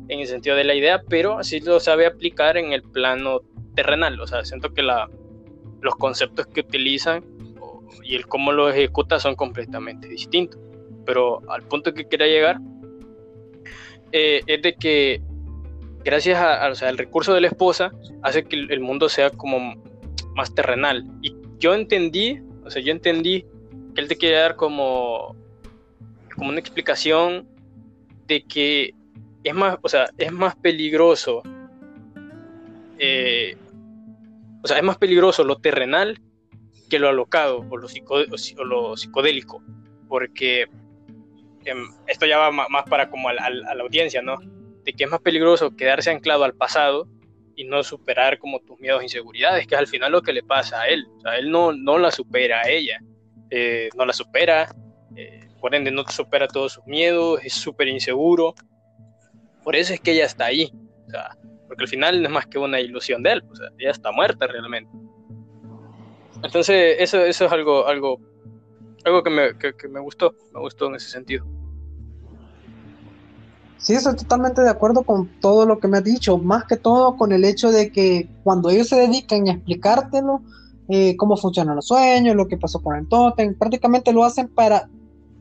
en 0.08 0.20
el 0.20 0.26
sentido 0.26 0.56
de 0.56 0.64
la 0.64 0.74
idea, 0.74 1.02
pero 1.08 1.42
sí 1.42 1.60
lo 1.60 1.80
sabe 1.80 2.06
aplicar 2.06 2.56
en 2.56 2.72
el 2.72 2.82
plano 2.82 3.40
terrenal. 3.74 4.18
O 4.20 4.26
sea, 4.26 4.44
siento 4.44 4.72
que 4.72 4.82
la, 4.82 5.08
los 5.80 5.94
conceptos 5.96 6.46
que 6.46 6.60
utilizan 6.60 7.24
y 8.02 8.16
el 8.16 8.26
cómo 8.26 8.52
lo 8.52 8.68
ejecuta 8.70 9.20
son 9.20 9.34
completamente 9.34 10.08
distintos. 10.08 10.60
Pero 11.06 11.42
al 11.50 11.62
punto 11.62 11.92
que 11.92 12.08
quería 12.08 12.26
llegar 12.26 12.58
eh, 14.16 14.42
es 14.46 14.62
de 14.62 14.76
que 14.76 15.20
gracias 16.04 16.38
al 16.38 16.96
recurso 16.96 17.34
de 17.34 17.40
la 17.40 17.48
esposa 17.48 17.90
hace 18.22 18.44
que 18.44 18.54
el 18.56 18.78
mundo 18.78 19.08
sea 19.08 19.30
como 19.30 19.74
más 20.36 20.54
terrenal. 20.54 21.04
Y 21.20 21.34
yo 21.58 21.74
entendí, 21.74 22.40
o 22.64 22.70
sea, 22.70 22.80
yo 22.80 22.92
entendí 22.92 23.44
que 23.92 24.00
él 24.00 24.06
te 24.06 24.16
quiere 24.16 24.36
dar 24.36 24.54
como, 24.54 25.34
como 26.36 26.50
una 26.50 26.60
explicación 26.60 27.48
de 28.28 28.44
que 28.44 28.94
es 29.42 29.54
más, 29.54 29.78
o 29.82 29.88
sea, 29.88 30.08
es 30.16 30.30
más 30.30 30.54
peligroso 30.54 31.42
eh, 32.98 33.56
o 34.62 34.68
sea, 34.68 34.78
es 34.78 34.84
más 34.84 34.96
peligroso 34.96 35.42
lo 35.42 35.56
terrenal 35.56 36.20
que 36.88 37.00
lo 37.00 37.08
alocado 37.08 37.66
o 37.68 37.76
lo, 37.76 37.88
lo 38.64 38.96
psicodélico, 38.96 39.62
porque 40.08 40.68
esto 42.06 42.26
ya 42.26 42.38
va 42.38 42.50
más 42.50 42.84
para 42.88 43.10
como 43.10 43.28
a, 43.28 43.32
la 43.32 43.82
audiencia, 43.82 44.22
¿no? 44.22 44.38
De 44.84 44.92
que 44.92 45.04
es 45.04 45.10
más 45.10 45.20
peligroso 45.20 45.74
quedarse 45.76 46.10
anclado 46.10 46.44
al 46.44 46.54
pasado 46.54 47.08
y 47.56 47.64
no 47.64 47.82
superar 47.82 48.38
como 48.38 48.60
tus 48.60 48.78
miedos 48.80 49.00
e 49.00 49.04
inseguridades, 49.04 49.66
que 49.66 49.74
es 49.74 49.78
al 49.78 49.86
final 49.86 50.12
lo 50.12 50.22
que 50.22 50.32
le 50.32 50.42
pasa 50.42 50.82
a 50.82 50.88
él. 50.88 51.06
O 51.16 51.20
sea, 51.20 51.36
él 51.36 51.50
no, 51.50 51.72
no 51.72 51.98
la 51.98 52.10
supera 52.10 52.60
a 52.60 52.68
ella, 52.68 53.00
eh, 53.50 53.88
no 53.96 54.04
la 54.04 54.12
supera, 54.12 54.74
eh, 55.16 55.48
por 55.60 55.74
ende 55.74 55.90
no 55.90 56.04
supera 56.08 56.48
todos 56.48 56.74
sus 56.74 56.86
miedos, 56.86 57.40
es 57.42 57.54
súper 57.54 57.88
inseguro. 57.88 58.54
Por 59.62 59.76
eso 59.76 59.94
es 59.94 60.00
que 60.00 60.12
ella 60.12 60.26
está 60.26 60.46
ahí. 60.46 60.70
O 61.06 61.10
sea, 61.10 61.36
porque 61.66 61.84
al 61.84 61.88
final 61.88 62.22
no 62.22 62.28
es 62.28 62.34
más 62.34 62.46
que 62.46 62.58
una 62.58 62.80
ilusión 62.80 63.22
de 63.22 63.32
él, 63.32 63.42
o 63.50 63.56
sea, 63.56 63.68
ella 63.78 63.90
está 63.90 64.12
muerta 64.12 64.46
realmente. 64.46 64.90
Entonces, 66.42 66.96
eso, 66.98 67.24
eso 67.24 67.46
es 67.46 67.52
algo, 67.52 67.86
algo, 67.86 68.20
algo 69.04 69.22
que 69.22 69.30
me, 69.30 69.58
que, 69.58 69.88
me 69.88 70.00
gustó, 70.00 70.34
me 70.52 70.60
gustó 70.60 70.86
en 70.86 70.96
ese 70.96 71.08
sentido. 71.08 71.46
Sí, 73.84 73.92
estoy 73.92 74.16
totalmente 74.16 74.62
de 74.62 74.70
acuerdo 74.70 75.02
con 75.02 75.28
todo 75.40 75.66
lo 75.66 75.78
que 75.78 75.88
me 75.88 75.98
has 75.98 76.04
dicho, 76.04 76.38
más 76.38 76.64
que 76.64 76.78
todo 76.78 77.18
con 77.18 77.32
el 77.32 77.44
hecho 77.44 77.70
de 77.70 77.92
que 77.92 78.30
cuando 78.42 78.70
ellos 78.70 78.88
se 78.88 78.96
dedican 78.96 79.46
a 79.46 79.52
explicártelo, 79.52 80.40
eh, 80.88 81.14
cómo 81.18 81.36
funcionan 81.36 81.76
los 81.76 81.88
sueños, 81.88 82.34
lo 82.34 82.48
que 82.48 82.56
pasó 82.56 82.82
con 82.82 82.96
el 82.96 83.06
tótem, 83.06 83.54
prácticamente 83.54 84.10
lo 84.10 84.24
hacen 84.24 84.48
para 84.48 84.88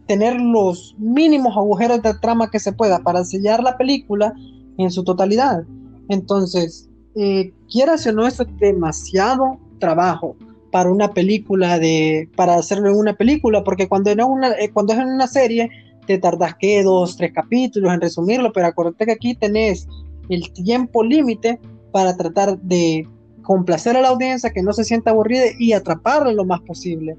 tener 0.08 0.42
los 0.42 0.94
mínimos 0.98 1.56
agujeros 1.56 2.02
de 2.02 2.16
trama 2.16 2.52
que 2.52 2.60
se 2.60 2.74
pueda, 2.74 3.00
para 3.00 3.24
sellar 3.24 3.64
la 3.64 3.78
película 3.78 4.34
en 4.78 4.92
su 4.92 5.06
totalidad. 5.06 5.64
Entonces, 6.10 6.90
eh, 7.16 7.54
quieras 7.72 8.06
o 8.08 8.12
no, 8.12 8.28
es 8.28 8.42
demasiado 8.60 9.58
trabajo 9.80 10.36
para 10.70 10.92
una 10.92 11.14
película 11.14 11.80
de, 11.80 12.28
para 12.36 12.56
hacerlo 12.56 12.90
en 12.90 12.98
una 12.98 13.14
película, 13.14 13.64
porque 13.64 13.88
cuando, 13.88 14.12
una, 14.28 14.52
eh, 14.60 14.70
cuando 14.74 14.92
es 14.92 15.00
en 15.00 15.08
una 15.08 15.28
serie, 15.28 15.70
te 16.06 16.18
tardas 16.18 16.56
que 16.60 16.84
dos, 16.84 17.18
tres 17.18 17.32
capítulos 17.34 17.94
en 17.94 18.02
resumirlo, 18.02 18.52
pero 18.52 18.68
acuérdate 18.68 19.06
que 19.06 19.12
aquí 19.12 19.36
tenés 19.36 19.88
el 20.30 20.52
tiempo 20.54 21.04
límite 21.04 21.60
para 21.92 22.16
tratar 22.16 22.58
de 22.60 23.08
complacer 23.44 23.98
a 23.98 24.02
la 24.02 24.10
audiencia, 24.10 24.52
que 24.52 24.64
no 24.64 24.74
se 24.74 24.84
sienta 24.84 25.12
aburrida 25.12 25.46
y 25.60 25.74
atraparla 25.74 26.32
lo 26.32 26.46
más 26.46 26.62
posible. 26.62 27.18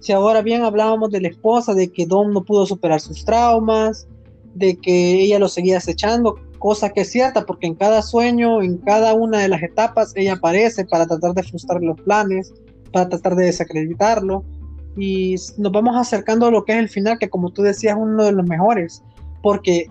Si 0.00 0.12
ahora 0.12 0.42
bien 0.42 0.62
hablábamos 0.62 1.10
de 1.10 1.20
la 1.20 1.28
esposa, 1.28 1.74
de 1.74 1.88
que 1.88 2.06
Dom 2.06 2.32
no 2.32 2.44
pudo 2.44 2.66
superar 2.66 3.00
sus 3.00 3.24
traumas, 3.24 4.08
de 4.54 4.76
que 4.76 5.20
ella 5.20 5.38
lo 5.38 5.48
seguía 5.48 5.78
acechando, 5.78 6.36
cosa 6.58 6.90
que 6.90 7.02
es 7.02 7.10
cierta 7.10 7.46
porque 7.46 7.66
en 7.66 7.74
cada 7.74 8.02
sueño, 8.02 8.62
en 8.62 8.78
cada 8.78 9.14
una 9.14 9.38
de 9.38 9.48
las 9.48 9.62
etapas, 9.62 10.12
ella 10.16 10.34
aparece 10.34 10.84
para 10.84 11.06
tratar 11.06 11.34
de 11.34 11.42
frustrar 11.42 11.82
los 11.82 12.00
planes, 12.00 12.52
para 12.92 13.08
tratar 13.08 13.36
de 13.36 13.46
desacreditarlo 13.46 14.44
y 14.96 15.36
nos 15.58 15.72
vamos 15.72 15.96
acercando 15.96 16.46
a 16.46 16.50
lo 16.50 16.64
que 16.64 16.72
es 16.72 16.78
el 16.78 16.88
final, 16.88 17.18
que 17.18 17.30
como 17.30 17.50
tú 17.50 17.62
decías 17.62 17.96
uno 17.98 18.24
de 18.24 18.32
los 18.32 18.46
mejores, 18.46 19.02
porque 19.42 19.86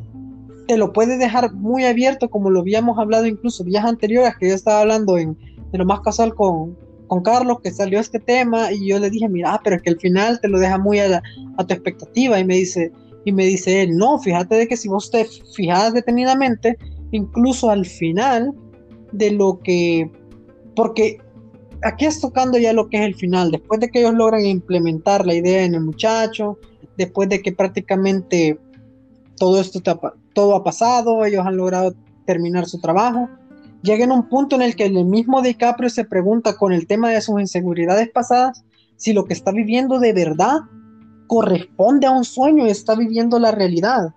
te 0.68 0.78
lo 0.78 0.94
puede 0.94 1.18
dejar 1.18 1.54
muy 1.54 1.86
abierto 1.86 2.30
como 2.30 2.50
lo 2.50 2.60
habíamos 2.60 3.00
hablado 3.00 3.26
incluso 3.26 3.64
días 3.64 3.86
anteriores, 3.86 4.36
que 4.40 4.50
yo 4.50 4.56
estaba 4.56 4.82
hablando 4.82 5.18
en, 5.18 5.38
de 5.72 5.78
lo 5.78 5.86
más 5.86 6.02
casual 6.02 6.36
con, 6.36 6.78
con 7.08 7.24
Carlos, 7.24 7.60
que 7.62 7.72
salió 7.72 8.00
este 8.00 8.20
tema, 8.20 8.72
y 8.72 8.88
yo 8.88 9.00
le 9.00 9.10
dije, 9.10 9.28
mira, 9.28 9.60
pero 9.64 9.78
es 9.78 9.82
que 9.82 9.90
el 9.90 10.00
final 10.00 10.40
te 10.42 10.48
lo 10.48 10.60
deja 10.60 10.78
muy 10.78 11.00
a, 11.00 11.24
a 11.58 11.66
tu 11.66 11.74
expectativa, 11.74 12.40
y 12.40 12.46
me 12.46 12.56
dice, 12.56 12.92
y 13.26 13.32
me 13.32 13.46
dice 13.46 13.82
él, 13.82 13.98
no, 13.98 14.20
fíjate 14.20 14.56
de 14.56 14.68
que 14.68 14.78
si 14.78 14.88
vos 14.88 15.10
te 15.10 15.26
fijas 15.56 15.94
detenidamente, 15.94 16.78
incluso 17.12 17.70
al 17.70 17.86
final 17.86 18.54
de 19.12 19.32
lo 19.32 19.60
que, 19.60 20.10
porque 20.76 21.18
aquí 21.84 22.06
es 22.06 22.20
tocando 22.20 22.58
ya 22.58 22.74
lo 22.74 22.90
que 22.90 22.98
es 22.98 23.04
el 23.04 23.16
final, 23.16 23.52
después 23.52 23.80
de 23.80 23.90
que 23.90 24.00
ellos 24.00 24.14
logran 24.14 24.46
implementar 24.46 25.26
la 25.26 25.34
idea 25.34 25.64
en 25.64 25.76
el 25.76 25.82
muchacho, 25.82 26.58
después 26.98 27.30
de 27.30 27.42
que 27.42 27.52
prácticamente 27.52 28.60
todo 29.38 29.62
esto 29.62 29.82
todo 30.34 30.56
ha 30.56 30.64
pasado, 30.64 31.26
ellos 31.26 31.46
han 31.46 31.58
logrado 31.58 31.94
terminar 32.26 32.66
su 32.66 32.80
trabajo, 32.80 33.30
llega 33.82 34.04
en 34.04 34.12
un 34.12 34.28
punto 34.28 34.56
en 34.56 34.62
el 34.62 34.76
que 34.76 34.86
el 34.86 35.06
mismo 35.06 35.42
DiCaprio 35.42 35.90
se 35.90 36.04
pregunta 36.04 36.58
con 36.58 36.74
el 36.74 36.88
tema 36.88 37.10
de 37.10 37.22
sus 37.22 37.40
inseguridades 37.40 38.10
pasadas 38.10 38.64
si 38.98 39.14
lo 39.14 39.26
que 39.26 39.34
está 39.34 39.52
viviendo 39.52 40.00
de 40.00 40.12
verdad 40.12 40.60
corresponde 41.28 42.08
a 42.08 42.12
un 42.12 42.26
sueño 42.26 42.68
y 42.68 42.70
está 42.70 42.96
viviendo 42.96 43.40
la 43.40 43.52
realidad. 43.52 44.14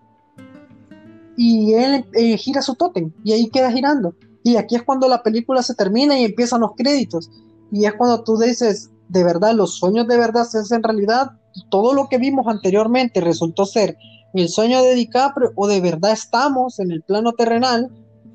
Y 1.36 1.74
él 1.74 2.04
eh, 2.14 2.36
gira 2.36 2.62
su 2.62 2.74
tótem 2.74 3.12
y 3.22 3.32
ahí 3.32 3.48
queda 3.48 3.70
girando. 3.70 4.14
Y 4.42 4.56
aquí 4.56 4.74
es 4.74 4.82
cuando 4.82 5.08
la 5.08 5.22
película 5.22 5.62
se 5.62 5.74
termina 5.74 6.18
y 6.18 6.24
empiezan 6.24 6.62
los 6.62 6.72
créditos. 6.74 7.30
Y 7.72 7.86
es 7.86 7.94
cuando 7.94 8.22
tú 8.22 8.38
dices, 8.38 8.90
de 9.08 9.24
verdad, 9.24 9.54
los 9.54 9.76
sueños 9.76 10.06
de 10.06 10.16
verdad 10.16 10.44
se 10.44 10.58
hacen 10.58 10.82
realidad. 10.82 11.32
Todo 11.70 11.94
lo 11.94 12.08
que 12.08 12.18
vimos 12.18 12.46
anteriormente 12.46 13.20
resultó 13.20 13.66
ser 13.66 13.96
el 14.34 14.48
sueño 14.48 14.82
de 14.82 14.94
DiCaprio 14.94 15.52
o 15.56 15.66
de 15.66 15.80
verdad 15.80 16.12
estamos 16.12 16.78
en 16.78 16.92
el 16.92 17.02
plano 17.02 17.32
terrenal. 17.32 17.90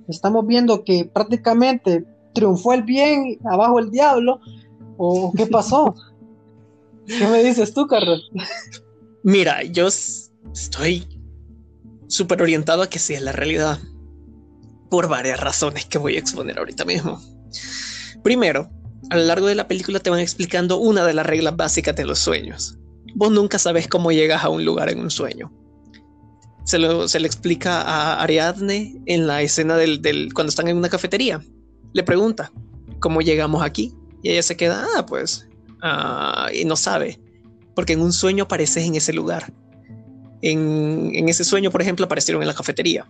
Estamos 0.07 0.45
viendo 0.45 0.83
que 0.83 1.05
prácticamente 1.05 2.05
triunfó 2.33 2.73
el 2.73 2.83
bien, 2.83 3.39
abajo 3.45 3.79
el 3.79 3.91
diablo 3.91 4.39
¿O 4.97 5.31
qué 5.35 5.45
pasó? 5.45 5.95
¿Qué 7.05 7.27
me 7.27 7.43
dices 7.43 7.73
tú, 7.73 7.87
Carlos? 7.87 8.29
Mira, 9.23 9.63
yo 9.63 9.87
estoy 9.87 11.07
súper 12.07 12.41
orientado 12.41 12.81
a 12.81 12.89
que 12.89 12.99
sí 12.99 13.13
es 13.13 13.21
la 13.21 13.31
realidad 13.31 13.79
por 14.89 15.07
varias 15.07 15.39
razones 15.39 15.85
que 15.85 15.97
voy 15.97 16.15
a 16.15 16.19
exponer 16.19 16.57
ahorita 16.57 16.85
mismo. 16.85 17.21
Primero, 18.23 18.69
a 19.09 19.17
lo 19.17 19.23
largo 19.23 19.47
de 19.47 19.55
la 19.55 19.67
película 19.67 19.99
te 19.99 20.09
van 20.09 20.19
explicando 20.19 20.77
una 20.77 21.05
de 21.05 21.13
las 21.13 21.25
reglas 21.25 21.55
básicas 21.55 21.95
de 21.95 22.05
los 22.05 22.19
sueños. 22.19 22.77
Vos 23.15 23.31
nunca 23.31 23.57
sabes 23.57 23.87
cómo 23.87 24.11
llegas 24.11 24.43
a 24.43 24.49
un 24.49 24.63
lugar 24.65 24.89
en 24.89 24.99
un 24.99 25.09
sueño. 25.09 25.51
Se, 26.65 26.77
lo, 26.77 27.07
se 27.07 27.19
le 27.19 27.27
explica 27.27 27.81
a 27.81 28.21
Ariadne 28.21 29.01
en 29.05 29.25
la 29.25 29.41
escena 29.41 29.77
del, 29.77 30.01
del, 30.01 30.33
cuando 30.33 30.49
están 30.49 30.67
en 30.67 30.77
una 30.77 30.89
cafetería. 30.89 31.41
Le 31.93 32.03
pregunta, 32.03 32.51
¿cómo 32.99 33.21
llegamos 33.21 33.63
aquí? 33.63 33.93
Y 34.21 34.31
ella 34.31 34.43
se 34.43 34.57
queda, 34.57 34.85
ah, 34.95 35.05
pues, 35.05 35.47
uh, 35.83 36.53
y 36.53 36.65
no 36.65 36.75
sabe, 36.75 37.19
porque 37.75 37.93
en 37.93 38.01
un 38.01 38.11
sueño 38.11 38.43
apareces 38.43 38.83
en 38.85 38.95
ese 38.95 39.13
lugar. 39.13 39.53
En, 40.41 41.11
en 41.13 41.29
ese 41.29 41.43
sueño, 41.43 41.71
por 41.71 41.81
ejemplo, 41.81 42.05
aparecieron 42.05 42.43
en 42.43 42.47
la 42.49 42.53
cafetería. 42.53 43.09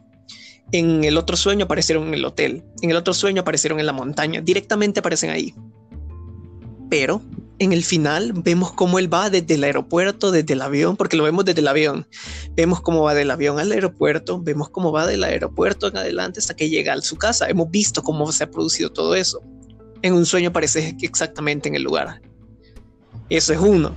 En 0.71 1.03
el 1.03 1.17
otro 1.17 1.35
sueño 1.35 1.65
aparecieron 1.65 2.09
en 2.09 2.13
el 2.13 2.25
hotel. 2.25 2.63
En 2.81 2.91
el 2.91 2.97
otro 2.97 3.13
sueño 3.13 3.41
aparecieron 3.41 3.79
en 3.79 3.85
la 3.85 3.93
montaña. 3.93 4.41
Directamente 4.41 4.99
aparecen 4.99 5.29
ahí. 5.29 5.53
Pero 6.89 7.21
en 7.59 7.73
el 7.73 7.83
final 7.83 8.33
vemos 8.33 8.71
cómo 8.71 8.99
él 8.99 9.11
va 9.11 9.29
desde 9.29 9.55
el 9.55 9.63
aeropuerto, 9.63 10.31
desde 10.31 10.53
el 10.53 10.61
avión, 10.61 10.95
porque 10.95 11.17
lo 11.17 11.23
vemos 11.23 11.45
desde 11.45 11.61
el 11.61 11.67
avión. 11.67 12.07
Vemos 12.55 12.81
cómo 12.81 13.03
va 13.03 13.13
del 13.13 13.31
avión 13.31 13.59
al 13.59 13.71
aeropuerto, 13.71 14.39
vemos 14.41 14.69
cómo 14.69 14.91
va 14.91 15.07
del 15.07 15.23
aeropuerto 15.23 15.87
en 15.87 15.97
adelante 15.97 16.39
hasta 16.39 16.55
que 16.55 16.69
llega 16.69 16.93
a 16.93 17.01
su 17.01 17.17
casa. 17.17 17.49
Hemos 17.49 17.69
visto 17.71 18.03
cómo 18.03 18.31
se 18.31 18.43
ha 18.43 18.51
producido 18.51 18.91
todo 18.91 19.15
eso. 19.15 19.41
En 20.01 20.13
un 20.13 20.25
sueño 20.25 20.49
aparece 20.49 20.95
exactamente 21.01 21.67
en 21.67 21.75
el 21.75 21.83
lugar. 21.83 22.21
Eso 23.29 23.53
es 23.53 23.59
uno. 23.59 23.93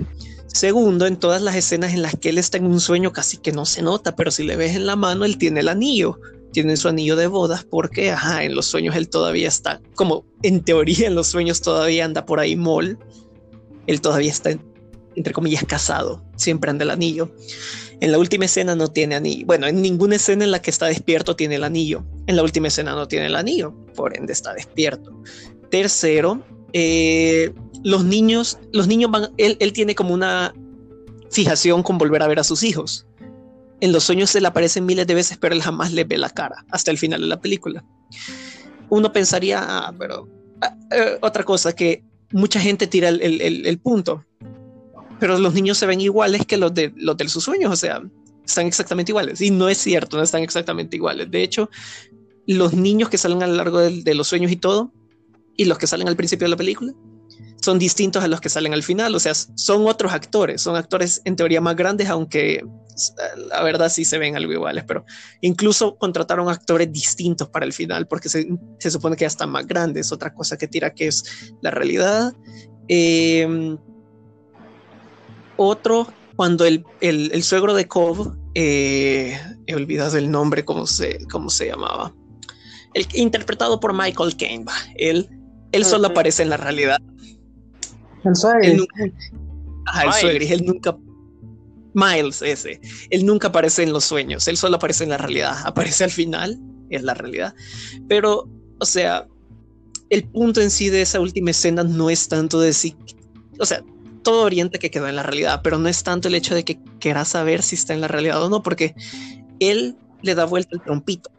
Segundo, 0.47 1.07
en 1.07 1.17
todas 1.17 1.43
las 1.43 1.55
escenas 1.55 1.93
en 1.93 2.03
las 2.03 2.17
que 2.17 2.31
él 2.31 2.39
está 2.39 2.57
en 2.57 2.67
un 2.67 2.81
sueño 2.81 3.13
casi 3.13 3.37
que 3.37 3.53
no 3.53 3.67
se 3.67 3.83
nota, 3.83 4.17
pero 4.17 4.31
si 4.31 4.43
le 4.43 4.57
ves 4.57 4.75
en 4.75 4.87
la 4.87 4.97
mano, 4.97 5.25
él 5.25 5.39
tiene 5.39 5.61
el 5.61 5.69
anillo 5.69 6.19
tiene 6.53 6.77
su 6.77 6.89
anillo 6.89 7.17
de 7.17 7.27
bodas 7.27 7.65
porque, 7.65 8.11
ajá, 8.11 8.45
en 8.45 8.55
los 8.55 8.67
sueños 8.67 8.97
él 8.97 9.09
todavía 9.09 9.49
está, 9.49 9.81
como 9.95 10.25
en 10.43 10.63
teoría 10.63 11.07
en 11.07 11.15
los 11.15 11.29
sueños 11.29 11.61
todavía 11.61 12.05
anda 12.05 12.27
por 12.27 12.41
ahí 12.41 12.57
mol, 12.57 12.99
él 13.87 14.01
todavía 14.01 14.31
está, 14.31 14.51
entre 15.15 15.33
comillas, 15.33 15.65
casado, 15.65 16.23
siempre 16.37 16.71
anda 16.71 16.85
el 16.85 16.91
anillo. 16.91 17.35
En 18.01 18.13
la 18.13 18.19
última 18.19 18.47
escena 18.47 18.75
no 18.75 18.89
tiene 18.89 19.15
anillo. 19.15 19.45
Bueno, 19.45 19.67
en 19.67 19.83
ninguna 19.83 20.17
escena 20.17 20.45
en 20.45 20.51
la 20.51 20.63
que 20.63 20.71
está 20.71 20.87
despierto 20.87 21.37
tiene 21.37 21.57
el 21.57 21.65
anillo. 21.65 22.03
En 22.27 22.37
la 22.37 22.43
última 22.43 22.69
escena 22.69 22.93
no 22.93 23.07
tiene 23.07 23.27
el 23.27 23.37
anillo, 23.37 23.75
por 23.95 24.17
ende 24.17 24.33
está 24.33 24.55
despierto. 24.55 25.13
Tercero, 25.71 26.43
eh, 26.73 27.53
los 27.85 28.05
niños, 28.05 28.59
los 28.73 28.89
niños 28.89 29.11
van, 29.11 29.31
él, 29.37 29.57
él 29.61 29.73
tiene 29.75 29.95
como 29.95 30.15
una 30.15 30.55
fijación 31.31 31.83
con 31.83 31.99
volver 31.99 32.23
a 32.23 32.27
ver 32.27 32.39
a 32.39 32.45
sus 32.45 32.63
hijos 32.63 33.07
en 33.81 33.93
los 33.93 34.05
sueños 34.05 34.31
se 34.31 34.41
le 34.41 34.49
aparecen 34.49 34.87
miles 34.87 35.07
de 35.07 35.15
veces, 35.15 35.39
pero 35.39 35.55
él 35.55 35.63
jamás 35.63 35.93
le 35.93 36.05
ve 36.05 36.19
la 36.19 36.31
cara 36.31 36.65
hasta 36.71 36.91
el 36.91 36.99
final 36.99 37.21
de 37.21 37.27
la 37.27 37.41
película. 37.41 37.85
Uno 38.89 39.13
pensaría, 39.13 39.61
ah, 39.61 39.95
pero 39.99 40.29
ah, 40.61 40.77
eh, 40.91 41.19
otra 41.21 41.45
cosa, 41.45 41.75
que 41.75 42.05
mucha 42.33 42.61
gente 42.61 42.87
tira 42.87 43.09
el, 43.09 43.79
punto, 43.83 44.25
pero 45.19 45.39
los 45.39 45.55
niños 45.55 45.79
se 45.79 45.87
ven 45.87 46.01
iguales 46.01 46.47
que 46.47 46.57
los 46.57 46.75
de, 46.75 46.93
los 46.97 47.17
de 47.17 47.29
sus 47.29 47.45
sueños, 47.45 47.73
o 47.73 47.77
sea, 47.77 48.03
están 48.45 48.67
exactamente 48.67 49.13
iguales. 49.13 49.41
Y 49.41 49.51
no 49.51 49.69
es 49.69 49.79
cierto, 49.79 50.17
no 50.17 50.23
están 50.23 50.43
exactamente 50.43 50.97
iguales. 50.97 51.31
De 51.31 51.43
hecho, 51.43 51.71
los 52.47 52.75
niños 52.75 53.09
que 53.09 53.19
salen 53.19 53.43
a 53.43 53.47
lo 53.47 53.55
largo 53.55 53.79
de 53.79 54.15
los 54.15 54.29
sueños 54.29 54.51
y 54.51 54.57
todo, 54.57 54.93
y 55.57 55.65
los 55.67 55.79
que 55.79 55.87
salen 55.87 56.09
al 56.09 56.17
principio 56.17 56.47
de 56.47 56.51
la 56.51 56.57
película, 56.57 56.93
son 57.61 57.79
distintos 57.79 58.25
a 58.25 58.29
los 58.29 58.41
que 58.41 58.49
salen 58.49 58.73
al 58.73 58.83
final, 58.83 59.15
o 59.15 59.21
sea, 59.21 59.35
son 59.35 59.87
otros 59.87 60.13
actores, 60.13 60.63
son 60.63 60.77
actores 60.77 61.21
en 61.25 61.37
teoría 61.37 61.61
más 61.61 61.77
grandes, 61.77 62.09
aunque 62.09 62.65
la 63.49 63.63
verdad 63.63 63.89
sí 63.91 64.05
se 64.05 64.19
ven 64.19 64.37
algo 64.37 64.53
iguales, 64.53 64.85
pero 64.87 65.05
incluso 65.41 65.97
contrataron 65.97 66.49
actores 66.49 66.93
distintos 66.93 67.49
para 67.49 67.67
el 67.67 67.73
final 67.73 68.07
porque 68.07 68.29
se, 68.29 68.49
se 68.79 68.91
supone 68.91 69.17
que 69.17 69.23
ya 69.23 69.29
están 69.29 69.51
más 69.51 69.67
grandes, 69.67 70.13
otra 70.13 70.35
cosa 70.35 70.57
que 70.57 70.69
tira 70.69 70.95
que 70.95 71.09
es 71.09 71.53
la 71.61 71.71
realidad. 71.71 72.33
Em, 72.89 73.79
otro, 75.57 76.09
cuando 76.37 76.65
el, 76.65 76.85
el, 77.01 77.31
el, 77.33 77.43
suegro 77.43 77.75
de 77.75 77.87
Cobb, 77.87 78.37
eh, 78.55 79.39
he 79.67 79.75
olvidado 79.75 80.17
el 80.17 80.31
nombre, 80.31 80.65
cómo 80.65 80.87
se, 80.87 81.19
cómo 81.31 81.51
se 81.51 81.67
llamaba, 81.67 82.15
el, 82.95 83.07
interpretado 83.15 83.79
por 83.79 83.93
Michael 83.93 84.37
Caine, 84.37 84.65
él, 84.97 85.29
él 85.73 85.85
solo 85.85 86.09
aparece 86.09 86.43
en 86.43 86.51
la 86.51 86.57
realidad. 86.57 86.99
El 88.25 88.37
suegro. 88.37 88.63
Él 88.63 88.87
el 90.05 90.13
suegro, 90.13 90.45
él 90.45 90.65
nunca 90.67 90.97
Miles 91.93 92.43
ese, 92.43 92.81
él 93.11 93.27
nunca 93.27 93.49
aparece 93.49 93.83
en 93.83 93.93
los 93.93 94.05
sueños, 94.05 94.47
él 94.47 94.57
solo 94.57 94.77
aparece 94.77 95.05
en 95.05 95.11
la 95.11 95.19
realidad, 95.19 95.57
aparece 95.65 96.05
al 96.05 96.11
final, 96.11 96.59
es 96.89 97.03
la 97.03 97.15
realidad. 97.15 97.55
Pero, 98.09 98.49
o 98.79 98.85
sea, 98.85 99.27
el 100.09 100.25
punto 100.29 100.61
en 100.61 100.71
sí 100.71 100.89
de 100.89 101.03
esa 101.03 101.21
última 101.21 101.51
escena 101.51 101.83
no 101.83 102.11
es 102.11 102.29
tanto 102.29 102.61
decir, 102.61 102.97
o 103.59 103.67
sea, 103.67 103.83
todo 104.23 104.45
orienta 104.45 104.79
que 104.79 104.91
queda 104.91 105.09
en 105.09 105.17
la 105.17 105.23
realidad, 105.23 105.61
pero 105.65 105.79
no 105.79 105.89
es 105.89 106.03
tanto 106.03 106.29
el 106.29 106.35
hecho 106.35 106.55
de 106.55 106.65
que 106.65 106.79
quiera 106.99 107.25
saber 107.25 107.63
si 107.63 107.75
está 107.75 107.95
en 107.95 108.03
la 108.03 108.09
realidad 108.09 108.43
o 108.43 108.49
no, 108.49 108.63
porque 108.63 108.95
él 109.59 109.97
le 110.23 110.35
da 110.35 110.45
vuelta 110.45 110.71
el 110.73 110.83
trompito. 110.83 111.31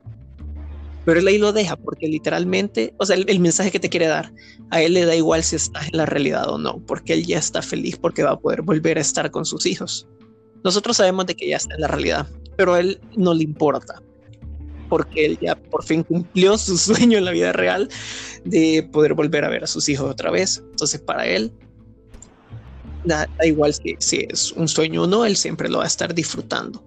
Pero 1.05 1.19
él 1.19 1.27
ahí 1.27 1.37
lo 1.37 1.51
deja 1.51 1.75
porque 1.75 2.07
literalmente, 2.07 2.93
o 2.97 3.05
sea, 3.05 3.15
el, 3.15 3.39
mensaje 3.39 3.71
que 3.71 3.79
te 3.79 3.89
quiere 3.89 4.07
dar, 4.07 4.31
a 4.69 4.81
él 4.81 4.93
le 4.93 5.05
da 5.05 5.15
igual 5.15 5.43
si 5.43 5.55
está 5.55 5.81
en 5.85 5.97
la 5.97 6.05
realidad 6.05 6.49
o 6.49 6.57
no, 6.57 6.79
porque 6.85 7.13
él 7.13 7.25
ya 7.25 7.39
está 7.39 7.61
feliz 7.61 7.97
porque 7.97 8.23
va 8.23 8.31
a 8.31 8.39
poder 8.39 8.61
volver 8.61 8.97
a 8.97 9.01
estar 9.01 9.31
con 9.31 9.45
sus 9.45 9.65
hijos. 9.65 10.07
Nosotros 10.63 10.97
sabemos 10.97 11.25
de 11.25 11.35
que 11.35 11.49
ya 11.49 11.57
está 11.57 11.73
en 11.73 11.81
la 11.81 11.87
realidad, 11.87 12.27
pero 12.55 12.75
a 12.75 12.79
él 12.79 12.99
no 13.17 13.33
le 13.33 13.43
importa, 13.43 14.01
porque 14.89 15.25
él 15.25 15.39
ya 15.41 15.55
por 15.55 15.83
fin 15.83 16.03
cumplió 16.03 16.57
su 16.57 16.77
sueño 16.77 17.17
en 17.17 17.25
la 17.25 17.31
vida 17.31 17.51
real 17.51 17.89
de 18.45 18.87
poder 18.91 19.15
volver 19.15 19.43
a 19.43 19.49
ver 19.49 19.63
a 19.63 19.67
sus 19.67 19.89
hijos 19.89 20.09
otra 20.09 20.29
vez. 20.29 20.63
Entonces, 20.69 21.01
para 21.01 21.25
él, 21.25 21.51
da, 23.05 23.27
igual 23.43 23.73
si, 23.73 23.95
si, 23.97 24.27
es 24.29 24.51
un 24.51 24.67
sueño 24.67 25.03
o 25.03 25.07
no, 25.07 25.25
él 25.25 25.35
siempre 25.35 25.67
lo 25.67 25.79
va 25.79 25.85
a 25.85 25.87
estar 25.87 26.13
disfrutando. 26.13 26.83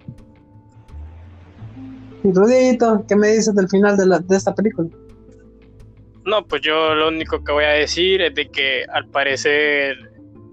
Rudito, 2.32 3.04
¿qué 3.06 3.16
me 3.16 3.28
dices 3.28 3.54
del 3.54 3.68
final 3.68 3.96
de, 3.96 4.06
la, 4.06 4.18
de 4.18 4.36
esta 4.36 4.54
película? 4.54 4.88
No, 6.24 6.46
pues 6.46 6.62
yo 6.62 6.94
lo 6.94 7.08
único 7.08 7.44
que 7.44 7.52
voy 7.52 7.64
a 7.64 7.70
decir 7.70 8.22
es 8.22 8.34
de 8.34 8.48
que 8.48 8.84
al 8.90 9.06
parecer 9.08 9.96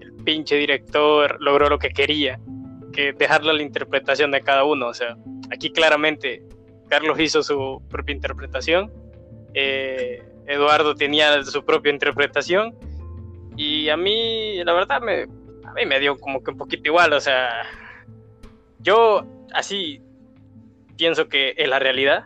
el 0.00 0.12
pinche 0.24 0.56
director 0.56 1.40
logró 1.40 1.68
lo 1.68 1.78
que 1.78 1.90
quería 1.90 2.38
que 2.92 3.14
dejarlo 3.14 3.50
a 3.50 3.54
la 3.54 3.62
interpretación 3.62 4.30
de 4.30 4.42
cada 4.42 4.64
uno. 4.64 4.88
O 4.88 4.94
sea, 4.94 5.16
aquí 5.50 5.72
claramente 5.72 6.42
Carlos 6.88 7.18
hizo 7.18 7.42
su 7.42 7.82
propia 7.88 8.14
interpretación, 8.14 8.92
eh, 9.54 10.22
Eduardo 10.46 10.94
tenía 10.94 11.42
su 11.44 11.64
propia 11.64 11.92
interpretación 11.92 12.74
y 13.56 13.88
a 13.88 13.96
mí, 13.96 14.62
la 14.64 14.72
verdad, 14.74 15.00
me, 15.00 15.22
a 15.22 15.72
mí 15.74 15.86
me 15.86 16.00
dio 16.00 16.18
como 16.18 16.42
que 16.42 16.50
un 16.50 16.58
poquito 16.58 16.82
igual. 16.88 17.12
O 17.12 17.20
sea, 17.20 17.48
yo 18.80 19.24
así 19.54 20.02
pienso 20.96 21.28
que 21.28 21.54
es 21.56 21.68
la 21.68 21.78
realidad, 21.78 22.24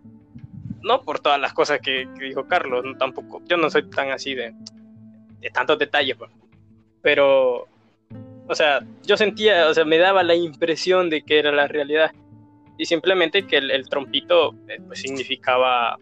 no 0.83 1.03
por 1.03 1.21
todas 1.21 1.41
las 1.41 1.53
cosas 1.53 1.81
que, 1.81 2.09
dijo 2.19 2.47
Carlos, 2.47 2.85
tampoco, 2.99 3.43
yo 3.47 3.57
no 3.57 3.71
soy 3.71 3.89
tan 3.91 4.11
así 4.11 4.35
de, 4.35 4.55
de 5.41 5.51
tantos 5.51 5.79
detalles, 5.79 6.17
pues. 6.17 6.31
pero 7.03 7.69
o 8.49 8.55
sea, 8.55 8.81
yo 9.03 9.17
sentía, 9.17 9.69
o 9.69 9.75
sea, 9.75 9.85
me 9.85 9.99
daba 9.99 10.23
la 10.23 10.35
impresión 10.35 11.11
de 11.11 11.23
que 11.23 11.39
era 11.39 11.51
la 11.51 11.67
realidad. 11.67 12.13
Y 12.79 12.85
simplemente 12.85 13.47
que 13.47 13.57
el, 13.57 13.89
trompito 13.89 14.55
eh, 14.69 14.79
pues 14.87 15.01
significaba 15.01 15.99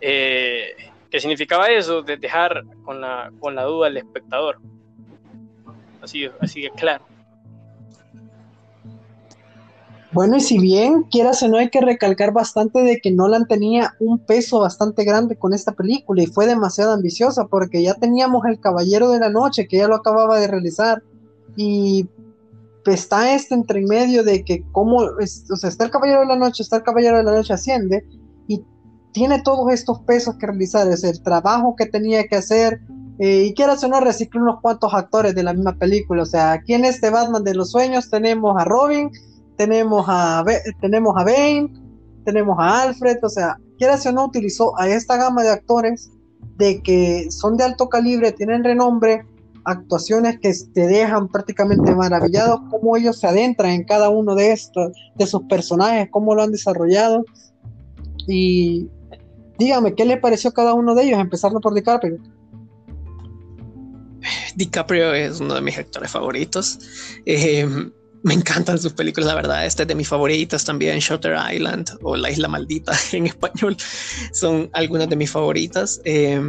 eh, 0.00 0.74
que 1.10 1.20
significaba 1.20 1.68
eso, 1.68 2.02
de 2.02 2.16
dejar 2.16 2.64
con 2.84 3.00
la, 3.00 3.32
con 3.40 3.54
la 3.54 3.64
duda 3.64 3.88
al 3.88 3.96
espectador. 3.96 4.58
Así, 6.00 6.28
así 6.40 6.62
de 6.62 6.70
claro. 6.70 7.04
Bueno, 10.16 10.38
y 10.38 10.40
si 10.40 10.58
bien 10.58 11.02
quieras 11.10 11.42
o 11.42 11.48
no, 11.48 11.58
hay 11.58 11.68
que 11.68 11.82
recalcar 11.82 12.32
bastante 12.32 12.80
de 12.80 13.02
que 13.02 13.12
Nolan 13.12 13.46
tenía 13.46 13.92
un 14.00 14.18
peso 14.18 14.60
bastante 14.60 15.04
grande 15.04 15.36
con 15.36 15.52
esta 15.52 15.72
película 15.72 16.22
y 16.22 16.26
fue 16.26 16.46
demasiado 16.46 16.92
ambiciosa 16.92 17.44
porque 17.48 17.82
ya 17.82 17.92
teníamos 17.92 18.46
El 18.46 18.58
Caballero 18.58 19.10
de 19.10 19.18
la 19.18 19.28
Noche, 19.28 19.68
que 19.68 19.76
ya 19.76 19.88
lo 19.88 19.96
acababa 19.96 20.40
de 20.40 20.46
realizar, 20.46 21.02
y 21.54 22.08
está 22.86 23.34
este 23.34 23.54
entre 23.54 23.82
medio 23.82 24.24
de 24.24 24.42
que 24.42 24.64
como, 24.72 25.00
o 25.00 25.56
sea, 25.56 25.68
está 25.68 25.84
El 25.84 25.90
Caballero 25.90 26.20
de 26.20 26.28
la 26.28 26.36
Noche, 26.36 26.62
está 26.62 26.76
El 26.76 26.82
Caballero 26.82 27.18
de 27.18 27.24
la 27.24 27.32
Noche 27.32 27.52
asciende 27.52 28.02
y 28.48 28.64
tiene 29.12 29.42
todos 29.42 29.70
estos 29.70 30.00
pesos 30.00 30.36
que 30.36 30.46
realizar, 30.46 30.88
es 30.88 31.04
el 31.04 31.22
trabajo 31.22 31.76
que 31.76 31.84
tenía 31.84 32.26
que 32.26 32.36
hacer, 32.36 32.80
eh, 33.18 33.44
y 33.48 33.52
quieras 33.52 33.84
o 33.84 33.88
no, 33.88 34.00
reciclar 34.00 34.42
unos 34.42 34.62
cuantos 34.62 34.94
actores 34.94 35.34
de 35.34 35.42
la 35.42 35.52
misma 35.52 35.74
película, 35.74 36.22
o 36.22 36.26
sea, 36.26 36.52
aquí 36.52 36.72
en 36.72 36.86
este 36.86 37.10
Batman 37.10 37.44
de 37.44 37.54
los 37.54 37.70
sueños 37.70 38.08
tenemos 38.08 38.56
a 38.58 38.64
Robin, 38.64 39.10
tenemos 39.56 40.04
a, 40.08 40.44
tenemos 40.80 41.14
a 41.16 41.24
Bane, 41.24 41.72
tenemos 42.24 42.56
a 42.58 42.82
Alfred, 42.82 43.18
o 43.22 43.28
sea, 43.28 43.56
quieras 43.78 44.04
o 44.06 44.12
no, 44.12 44.26
utilizó 44.26 44.78
a 44.78 44.88
esta 44.88 45.16
gama 45.16 45.42
de 45.42 45.50
actores 45.50 46.10
de 46.56 46.82
que 46.82 47.30
son 47.30 47.56
de 47.56 47.64
alto 47.64 47.88
calibre, 47.88 48.32
tienen 48.32 48.64
renombre, 48.64 49.24
actuaciones 49.64 50.38
que 50.40 50.52
te 50.72 50.86
dejan 50.86 51.28
prácticamente 51.28 51.94
maravillados, 51.94 52.60
cómo 52.70 52.96
ellos 52.96 53.18
se 53.18 53.26
adentran 53.26 53.72
en 53.72 53.84
cada 53.84 54.08
uno 54.08 54.34
de 54.34 54.52
estos, 54.52 54.92
de 55.16 55.26
sus 55.26 55.42
personajes, 55.42 56.08
cómo 56.10 56.34
lo 56.34 56.42
han 56.42 56.52
desarrollado. 56.52 57.24
Y 58.28 58.88
dígame, 59.58 59.94
¿qué 59.94 60.04
le 60.04 60.18
pareció 60.18 60.50
a 60.50 60.54
cada 60.54 60.72
uno 60.72 60.94
de 60.94 61.04
ellos? 61.04 61.18
Empezando 61.18 61.60
por 61.60 61.74
DiCaprio. 61.74 62.18
DiCaprio 64.54 65.12
es 65.14 65.40
uno 65.40 65.54
de 65.54 65.60
mis 65.60 65.76
actores 65.76 66.12
favoritos. 66.12 66.78
Eh, 67.26 67.68
me 68.26 68.34
encantan 68.34 68.76
sus 68.76 68.92
películas, 68.92 69.28
la 69.28 69.36
verdad. 69.36 69.66
Este 69.66 69.82
es 69.82 69.88
de 69.88 69.94
mis 69.94 70.08
favoritas 70.08 70.64
también, 70.64 70.98
Shutter 70.98 71.36
Island 71.52 71.90
o 72.02 72.16
La 72.16 72.28
Isla 72.28 72.48
Maldita 72.48 72.92
en 73.12 73.26
español. 73.26 73.76
Son 74.32 74.68
algunas 74.72 75.08
de 75.08 75.14
mis 75.14 75.30
favoritas. 75.30 76.00
Eh, 76.04 76.40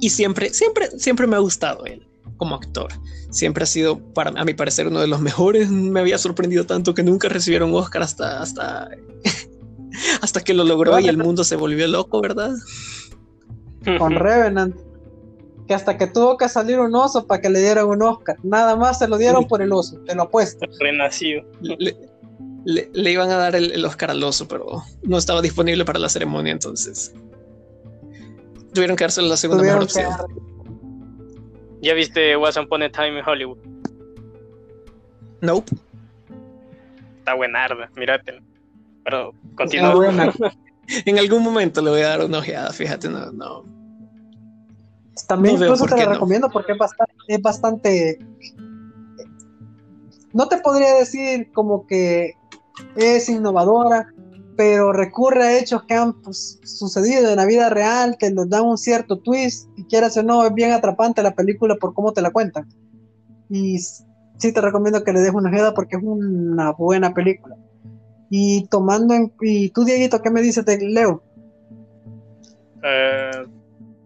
y 0.00 0.10
siempre, 0.10 0.52
siempre, 0.52 0.90
siempre 0.98 1.28
me 1.28 1.36
ha 1.36 1.38
gustado 1.38 1.86
él 1.86 2.04
como 2.38 2.56
actor. 2.56 2.90
Siempre 3.30 3.62
ha 3.62 3.66
sido, 3.68 4.00
para, 4.14 4.30
a 4.30 4.44
mi 4.44 4.52
parecer, 4.52 4.88
uno 4.88 5.00
de 5.00 5.06
los 5.06 5.20
mejores. 5.20 5.70
Me 5.70 6.00
había 6.00 6.18
sorprendido 6.18 6.66
tanto 6.66 6.92
que 6.92 7.04
nunca 7.04 7.28
recibieron 7.28 7.70
un 7.70 7.76
Oscar 7.76 8.02
hasta, 8.02 8.42
hasta, 8.42 8.90
hasta 10.22 10.40
que 10.40 10.54
lo 10.54 10.64
logró 10.64 10.98
y 10.98 11.06
el 11.06 11.18
mundo 11.18 11.44
se 11.44 11.54
volvió 11.54 11.86
loco, 11.86 12.20
¿verdad? 12.20 12.50
Con 13.96 14.14
Revenant 14.16 14.74
que 15.72 15.76
hasta 15.76 15.96
que 15.96 16.06
tuvo 16.06 16.36
que 16.36 16.50
salir 16.50 16.78
un 16.78 16.94
oso 16.94 17.26
para 17.26 17.40
que 17.40 17.48
le 17.48 17.58
dieran 17.60 17.86
un 17.86 18.02
Oscar. 18.02 18.36
Nada 18.42 18.76
más 18.76 18.98
se 18.98 19.08
lo 19.08 19.16
dieron 19.16 19.48
por 19.48 19.62
el 19.62 19.72
oso, 19.72 19.98
te 20.06 20.14
lo 20.14 20.24
apuesto. 20.24 20.66
Renacido. 20.78 21.42
Le, 21.62 22.90
le, 22.92 23.10
iban 23.10 23.30
a 23.30 23.36
dar 23.36 23.56
el, 23.56 23.82
Oscar 23.86 24.10
al 24.10 24.22
oso, 24.22 24.46
pero 24.46 24.82
no 25.02 25.16
estaba 25.16 25.40
disponible 25.40 25.86
para 25.86 25.98
la 25.98 26.10
ceremonia, 26.10 26.52
entonces 26.52 27.14
tuvieron 28.74 28.96
que 28.96 29.04
dárselo 29.04 29.28
la 29.28 29.36
segunda 29.38 29.64
mejor 29.64 29.84
opción. 29.84 30.12
¿Ya 31.80 31.94
viste 31.94 32.36
Once 32.36 32.60
Upon 32.60 32.82
a 32.82 32.92
Time 32.92 33.18
en 33.18 33.26
Hollywood? 33.26 33.58
Nope. 35.40 35.72
Está 37.18 37.32
buenarda, 37.32 37.90
mírate. 37.96 38.42
Pero 39.04 39.32
continúa. 39.54 40.32
en 41.06 41.18
algún 41.18 41.42
momento 41.42 41.80
le 41.80 41.90
voy 41.90 42.02
a 42.02 42.08
dar 42.08 42.24
una 42.26 42.38
ojeada, 42.38 42.70
fíjate, 42.72 43.08
no, 43.08 43.32
no 43.32 43.81
también 45.26 45.56
incluso 45.56 45.86
te 45.86 45.96
la 45.96 46.12
recomiendo 46.12 46.50
porque 46.50 46.72
es 46.72 46.78
bastante, 46.78 47.14
es 47.28 47.42
bastante. 47.42 48.18
No 50.32 50.48
te 50.48 50.58
podría 50.58 50.94
decir 50.94 51.52
como 51.52 51.86
que 51.86 52.34
es 52.96 53.28
innovadora, 53.28 54.12
pero 54.56 54.92
recurre 54.92 55.42
a 55.44 55.58
hechos 55.58 55.82
que 55.84 55.94
han 55.94 56.14
pues, 56.22 56.58
sucedido 56.64 57.30
en 57.30 57.36
la 57.36 57.44
vida 57.44 57.68
real, 57.68 58.16
que 58.18 58.30
nos 58.30 58.48
dan 58.48 58.64
un 58.64 58.78
cierto 58.78 59.18
twist, 59.18 59.68
y 59.76 59.84
quieras 59.84 60.16
o 60.16 60.22
no, 60.22 60.44
es 60.46 60.54
bien 60.54 60.72
atrapante 60.72 61.22
la 61.22 61.34
película 61.34 61.76
por 61.76 61.92
cómo 61.92 62.12
te 62.12 62.22
la 62.22 62.30
cuentan. 62.30 62.66
Y 63.50 63.78
sí 63.78 64.52
te 64.52 64.60
recomiendo 64.62 65.04
que 65.04 65.12
le 65.12 65.20
des 65.20 65.34
una 65.34 65.50
jeda 65.50 65.74
porque 65.74 65.96
es 65.96 66.02
una 66.02 66.72
buena 66.72 67.12
película. 67.12 67.56
Y 68.30 68.66
tomando 68.68 69.12
en. 69.12 69.30
¿Y 69.42 69.68
tú, 69.70 69.84
Dieguito, 69.84 70.22
qué 70.22 70.30
me 70.30 70.40
dices 70.40 70.64
de 70.64 70.78
Leo? 70.78 71.22
Eh, 72.82 73.46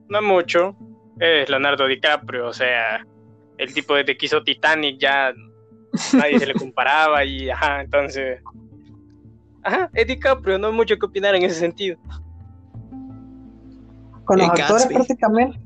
no 0.09 0.23
mucho 0.23 0.75
es 1.19 1.49
Leonardo 1.49 1.87
DiCaprio, 1.87 2.49
o 2.49 2.53
sea, 2.53 3.05
el 3.59 3.73
tipo 3.73 3.95
de 3.95 4.05
que 4.05 4.17
quiso 4.17 4.43
Titanic 4.43 4.99
ya 5.01 5.33
nadie 6.13 6.39
se 6.39 6.47
le 6.47 6.55
comparaba 6.55 7.25
y 7.25 7.49
ajá, 7.49 7.81
entonces 7.81 8.41
ajá, 9.63 9.91
es 9.95 10.07
DiCaprio, 10.07 10.59
no 10.59 10.69
hay 10.69 10.75
mucho 10.75 10.97
que 10.99 11.07
opinar 11.07 11.35
en 11.35 11.43
ese 11.45 11.59
sentido. 11.59 11.99
Con 14.25 14.39
los 14.39 14.49
actores 14.49 14.87
prácticamente. 14.87 15.61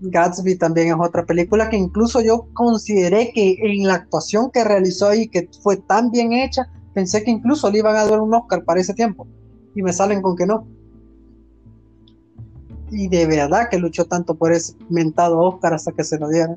Gatsby 0.00 0.56
también 0.56 0.88
es 0.88 0.94
otra 0.98 1.26
película 1.26 1.68
que 1.68 1.76
incluso 1.76 2.20
yo 2.20 2.48
consideré 2.52 3.32
que 3.32 3.56
en 3.60 3.86
la 3.86 3.94
actuación 3.94 4.50
que 4.52 4.62
realizó 4.62 5.08
ahí, 5.08 5.28
que 5.28 5.48
fue 5.62 5.76
tan 5.76 6.10
bien 6.10 6.32
hecha, 6.32 6.70
pensé 6.94 7.24
que 7.24 7.30
incluso 7.30 7.70
le 7.70 7.78
iban 7.78 7.96
a 7.96 8.04
dar 8.04 8.20
un 8.20 8.32
Oscar 8.32 8.64
para 8.64 8.80
ese 8.80 8.94
tiempo. 8.94 9.26
Y 9.74 9.82
me 9.82 9.92
salen 9.92 10.22
con 10.22 10.36
que 10.36 10.46
no 10.46 10.68
y 12.90 13.08
de 13.08 13.26
verdad 13.26 13.68
que 13.70 13.78
luchó 13.78 14.04
tanto 14.04 14.34
por 14.34 14.52
ese 14.52 14.74
mentado 14.88 15.38
Oscar 15.38 15.74
hasta 15.74 15.92
que 15.92 16.04
se 16.04 16.18
lo 16.18 16.28
dieron. 16.28 16.56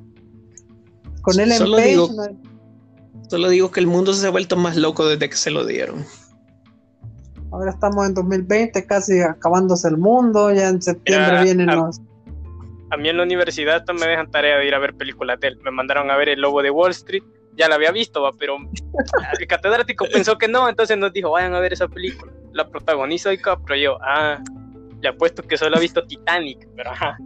Con 1.22 1.40
él 1.40 1.52
en 1.52 1.58
solo 1.58 1.78
digo, 1.78 2.10
solo 3.30 3.50
digo 3.50 3.72
que 3.72 3.80
el 3.80 3.88
mundo 3.88 4.14
se 4.14 4.26
ha 4.28 4.32
vuelto 4.32 4.56
más 4.56 4.76
loco 4.76 5.08
desde 5.08 5.30
que 5.30 5.36
se 5.36 5.52
lo 5.52 5.66
dieron. 5.66 6.06
Ahora 7.52 7.72
estamos 7.72 8.08
en 8.08 8.14
2020, 8.14 8.86
casi 8.86 9.20
acabándose 9.22 9.90
el 9.90 9.98
mundo, 9.98 10.54
ya 10.54 10.70
en 10.70 10.82
septiembre 10.82 11.44
vienen 11.44 11.68
los... 11.68 12.00
A 12.92 12.98
mí 12.98 13.10
en 13.10 13.18
la 13.18 13.24
universidad 13.24 13.84
no 13.88 13.94
me 13.94 14.08
dejan 14.08 14.32
tarea 14.32 14.58
de 14.58 14.68
ir 14.68 14.76
a 14.76 14.80
ver 14.80 14.96
películas 14.96 15.40
de 15.40 15.50
él. 15.50 15.60
Me 15.64 15.72
mandaron 15.72 16.10
a 16.12 16.18
ver 16.18 16.30
El 16.30 16.42
Lobo 16.42 16.62
de 16.62 16.70
Wall 16.72 16.92
Street, 16.92 17.24
ya 17.56 17.68
la 17.70 17.76
había 17.76 17.92
visto, 17.92 18.30
pero 18.38 18.58
el 19.40 19.48
catedrático 19.48 20.06
pensó 20.12 20.38
que 20.38 20.48
no, 20.48 20.68
entonces 20.68 20.98
nos 20.98 21.14
dijo, 21.14 21.32
vayan 21.32 21.54
a 21.54 21.60
ver 21.60 21.74
esa 21.74 21.88
película. 21.88 22.32
La 22.54 22.68
protagoniza 22.70 23.30
pero 23.66 23.76
yo, 23.76 23.98
ah, 24.02 24.42
le 25.02 25.10
apuesto 25.10 25.44
que 25.44 25.58
solo 25.58 25.78
ha 25.78 25.80
visto 25.80 26.06
Titanic, 26.06 26.68
pero 26.76 26.92
ajá. 26.92 27.18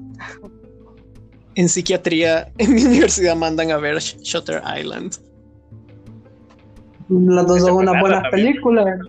En 1.56 1.70
psiquiatría, 1.70 2.52
en 2.58 2.74
mi 2.74 2.84
universidad 2.86 3.36
mandan 3.36 3.72
a 3.72 3.78
ver 3.78 3.98
Shutter 4.00 4.62
Island. 4.78 5.18
Las 7.10 7.48
dos 7.48 7.62
son 7.62 7.76
unas 7.76 8.02
buenas 8.02 8.30
películas. 8.30 9.00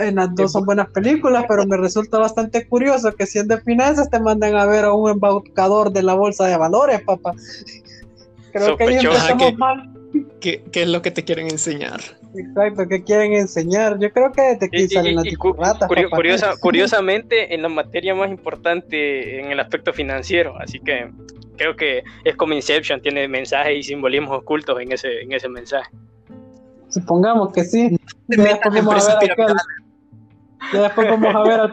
En, 0.00 0.14
las 0.14 0.34
dos 0.34 0.52
son 0.52 0.64
buenas 0.64 0.88
películas, 0.90 1.44
pero 1.46 1.66
me 1.66 1.76
resulta 1.76 2.18
bastante 2.18 2.66
curioso 2.66 3.14
que 3.14 3.26
si 3.26 3.38
es 3.38 3.48
de 3.48 3.60
finanzas 3.60 4.08
te 4.08 4.18
mandan 4.18 4.56
a 4.56 4.64
ver 4.64 4.86
a 4.86 4.94
un 4.94 5.10
embaucador 5.10 5.92
de 5.92 6.02
la 6.02 6.14
bolsa 6.14 6.46
de 6.46 6.56
valores, 6.56 7.02
papá. 7.02 7.34
Creo 8.52 8.76
que 8.76 8.84
ahí 8.84 8.96
empezamos 8.96 9.58
mal. 9.58 9.90
¿Qué, 10.40 10.64
¿Qué, 10.72 10.82
es 10.82 10.88
lo 10.88 11.02
que 11.02 11.10
te 11.10 11.24
quieren 11.24 11.48
enseñar? 11.48 12.00
Exacto, 12.34 12.86
¿qué 12.88 13.02
quieren 13.02 13.32
enseñar? 13.32 13.98
Yo 13.98 14.12
creo 14.12 14.32
que 14.32 14.42
desde 14.42 14.66
aquí 14.66 14.88
salen 14.88 15.16
las 15.16 15.26
curiosa, 16.10 16.54
Curiosamente, 16.60 17.54
en 17.54 17.62
la 17.62 17.68
materia 17.68 18.14
más 18.14 18.30
importante 18.30 19.40
en 19.40 19.50
el 19.50 19.60
aspecto 19.60 19.92
financiero, 19.92 20.54
así 20.58 20.78
que 20.78 21.10
creo 21.56 21.74
que 21.74 22.04
es 22.24 22.36
como 22.36 22.52
Inception, 22.52 23.00
tiene 23.00 23.26
mensajes 23.28 23.78
y 23.78 23.82
simbolismos 23.82 24.38
ocultos 24.38 24.78
en 24.80 24.92
ese, 24.92 25.22
en 25.22 25.32
ese 25.32 25.48
mensaje. 25.48 25.90
Supongamos 26.88 27.52
que 27.52 27.64
sí. 27.64 27.98
Ya 28.28 28.42
después 28.42 28.74
vamos 28.74 28.94
a 28.94 29.12
ver 29.14 29.54
ya 30.72 30.82
después 30.82 31.08
vamos 31.08 31.34
a 31.34 31.42
ver 31.44 31.60
al 31.60 31.72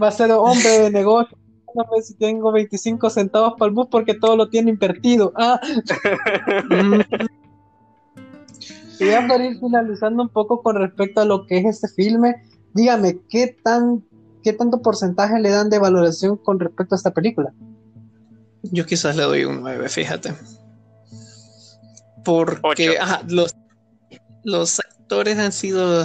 va 0.00 0.08
a 0.08 0.10
ser 0.10 0.30
hombre 0.30 0.68
de 0.68 0.90
negocio 0.90 1.36
si 2.02 2.14
tengo 2.14 2.52
25 2.52 3.10
centavos 3.10 3.54
para 3.58 3.68
el 3.68 3.74
bus 3.74 3.88
porque 3.90 4.14
todo 4.14 4.36
lo 4.36 4.48
tiene 4.48 4.70
invertido. 4.70 5.32
Ah. 5.36 5.60
y 8.98 9.06
ya 9.06 9.26
para 9.26 9.44
ir 9.44 9.58
finalizando 9.58 10.22
un 10.22 10.28
poco 10.28 10.62
con 10.62 10.76
respecto 10.76 11.20
a 11.20 11.24
lo 11.24 11.46
que 11.46 11.58
es 11.58 11.64
este 11.66 11.88
filme, 11.88 12.36
dígame, 12.74 13.20
¿qué, 13.28 13.56
tan, 13.62 14.04
¿qué 14.42 14.52
tanto 14.52 14.82
porcentaje 14.82 15.38
le 15.40 15.50
dan 15.50 15.70
de 15.70 15.78
valoración 15.78 16.36
con 16.36 16.58
respecto 16.60 16.94
a 16.94 16.96
esta 16.96 17.12
película? 17.12 17.52
Yo 18.62 18.84
quizás 18.86 19.16
le 19.16 19.22
doy 19.22 19.44
un 19.44 19.60
9, 19.60 19.88
fíjate. 19.88 20.34
Porque 22.24 22.96
los, 23.28 23.54
los 24.42 24.80
actores 24.80 25.38
han 25.38 25.52
sido, 25.52 26.04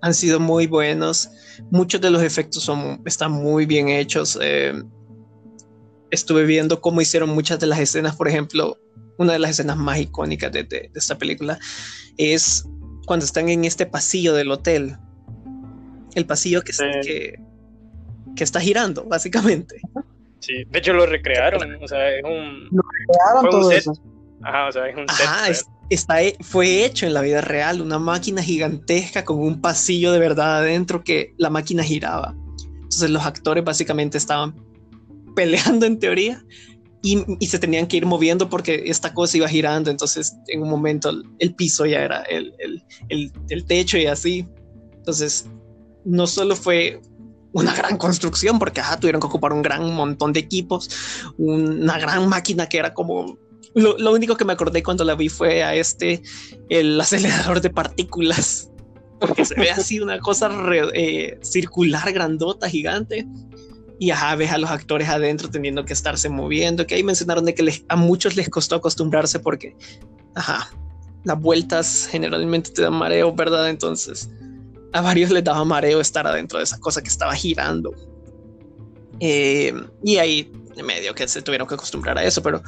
han 0.00 0.14
sido 0.14 0.40
muy 0.40 0.66
buenos 0.66 1.30
Muchos 1.70 2.00
de 2.00 2.10
los 2.10 2.22
efectos 2.22 2.62
son, 2.62 3.02
están 3.04 3.32
muy 3.32 3.66
bien 3.66 3.88
hechos. 3.88 4.38
Eh, 4.40 4.82
estuve 6.10 6.44
viendo 6.44 6.80
cómo 6.80 7.00
hicieron 7.00 7.30
muchas 7.30 7.58
de 7.58 7.66
las 7.66 7.78
escenas, 7.78 8.16
por 8.16 8.28
ejemplo, 8.28 8.76
una 9.18 9.32
de 9.32 9.38
las 9.38 9.52
escenas 9.52 9.76
más 9.76 9.98
icónicas 9.98 10.52
de, 10.52 10.90
esta 10.94 11.18
película 11.18 11.58
es 12.16 12.66
cuando 13.06 13.24
están 13.24 13.48
en 13.48 13.64
este 13.64 13.86
pasillo 13.86 14.34
del 14.34 14.50
hotel. 14.50 14.96
El 16.14 16.26
pasillo 16.26 16.62
que, 16.62 16.72
que, 17.02 17.38
que, 18.34 18.44
está 18.44 18.60
girando, 18.60 19.04
básicamente. 19.04 19.80
Sí, 20.40 20.64
de 20.64 20.78
hecho 20.78 20.92
lo 20.92 21.06
recrearon. 21.06 21.82
O 21.82 21.88
sea, 21.88 22.10
es 22.10 22.24
un. 22.24 22.68
Lo 22.70 22.82
recrearon 22.98 23.50
todo 23.50 23.70
eso. 23.70 23.92
Ajá, 24.42 24.68
o 24.68 24.72
sea, 24.72 24.88
es 24.88 24.96
un 24.96 25.06
set 25.08 25.66
está, 25.90 26.16
fue 26.40 26.84
hecho 26.84 27.06
en 27.06 27.14
la 27.14 27.20
vida 27.20 27.40
real, 27.40 27.80
una 27.80 27.98
máquina 27.98 28.42
gigantesca 28.42 29.24
con 29.24 29.38
un 29.38 29.60
pasillo 29.60 30.12
de 30.12 30.18
verdad 30.18 30.58
adentro 30.58 31.04
que 31.04 31.34
la 31.38 31.50
máquina 31.50 31.82
giraba. 31.82 32.34
Entonces 32.74 33.10
los 33.10 33.24
actores 33.24 33.64
básicamente 33.64 34.18
estaban 34.18 34.54
peleando 35.34 35.86
en 35.86 35.98
teoría 35.98 36.42
y, 37.02 37.46
se 37.46 37.58
tenían 37.58 37.86
que 37.86 37.98
ir 37.98 38.06
moviendo 38.06 38.48
porque 38.48 38.84
esta 38.86 39.14
cosa 39.14 39.36
iba 39.36 39.48
girando. 39.48 39.90
Entonces 39.90 40.36
en 40.48 40.62
un 40.62 40.70
momento 40.70 41.10
el, 41.38 41.54
piso 41.54 41.86
ya 41.86 42.00
era 42.00 42.22
el, 42.22 42.54
el, 43.08 43.64
techo 43.66 43.98
y 43.98 44.06
así. 44.06 44.46
Entonces 44.96 45.46
no 46.04 46.26
solo 46.26 46.56
fue 46.56 47.00
una 47.52 47.74
gran 47.74 47.96
construcción 47.96 48.58
porque 48.58 48.82
tuvieron 49.00 49.20
que 49.20 49.26
ocupar 49.26 49.52
un 49.52 49.62
gran 49.62 49.94
montón 49.94 50.32
de 50.32 50.40
equipos, 50.40 50.90
una 51.38 51.98
gran 51.98 52.28
máquina 52.28 52.68
que 52.68 52.78
era 52.78 52.92
como 52.92 53.38
lo, 53.74 54.12
único 54.12 54.36
que 54.36 54.44
me 54.44 54.54
acordé 54.54 54.82
cuando 54.82 55.04
la 55.04 55.14
vi 55.14 55.28
fue 55.28 55.62
a 55.62 55.74
este, 55.74 56.22
el 56.70 57.00
acelerador 57.00 57.60
de 57.60 57.70
partículas 57.70 58.70
porque 59.20 59.44
se 59.44 59.54
ve 59.54 59.70
así 59.70 60.00
una 60.00 60.18
cosa 60.20 60.50
eh, 60.94 61.38
circular, 61.42 62.12
grandota, 62.12 62.68
gigante. 62.68 63.26
Y 63.98 64.10
ajá, 64.10 64.36
ves 64.36 64.52
a 64.52 64.58
los 64.58 64.70
actores 64.70 65.08
adentro 65.08 65.48
teniendo 65.48 65.84
que 65.84 65.92
estarse 65.92 66.28
moviendo, 66.28 66.86
que 66.86 66.94
ahí 66.94 67.02
mencionaron 67.02 67.44
de 67.44 67.54
que 67.54 67.84
a 67.88 67.96
muchos 67.96 68.36
les 68.36 68.48
costó 68.48 68.76
acostumbrarse 68.76 69.40
porque, 69.40 69.74
ajá, 70.34 70.70
las 71.24 71.40
vueltas 71.40 72.08
generalmente 72.10 72.70
te 72.70 72.82
dan 72.82 72.94
mareo, 72.94 73.34
¿verdad? 73.34 73.70
Entonces, 73.70 74.28
a 74.92 75.00
varios 75.00 75.30
les 75.30 75.44
daba 75.44 75.64
mareo 75.64 76.00
estar 76.00 76.26
adentro 76.26 76.58
de 76.58 76.64
esa 76.64 76.78
cosa 76.78 77.02
que 77.02 77.08
estaba 77.08 77.34
girando. 77.34 77.94
Eh, 79.20 79.74
y 80.04 80.18
ahí 80.18 80.52
medio 80.84 81.14
que 81.14 81.26
se 81.26 81.42
tuvieron 81.42 81.66
que 81.66 81.74
acostumbrar 81.74 82.18
a 82.18 82.24
eso, 82.24 82.42
pero 82.42 82.62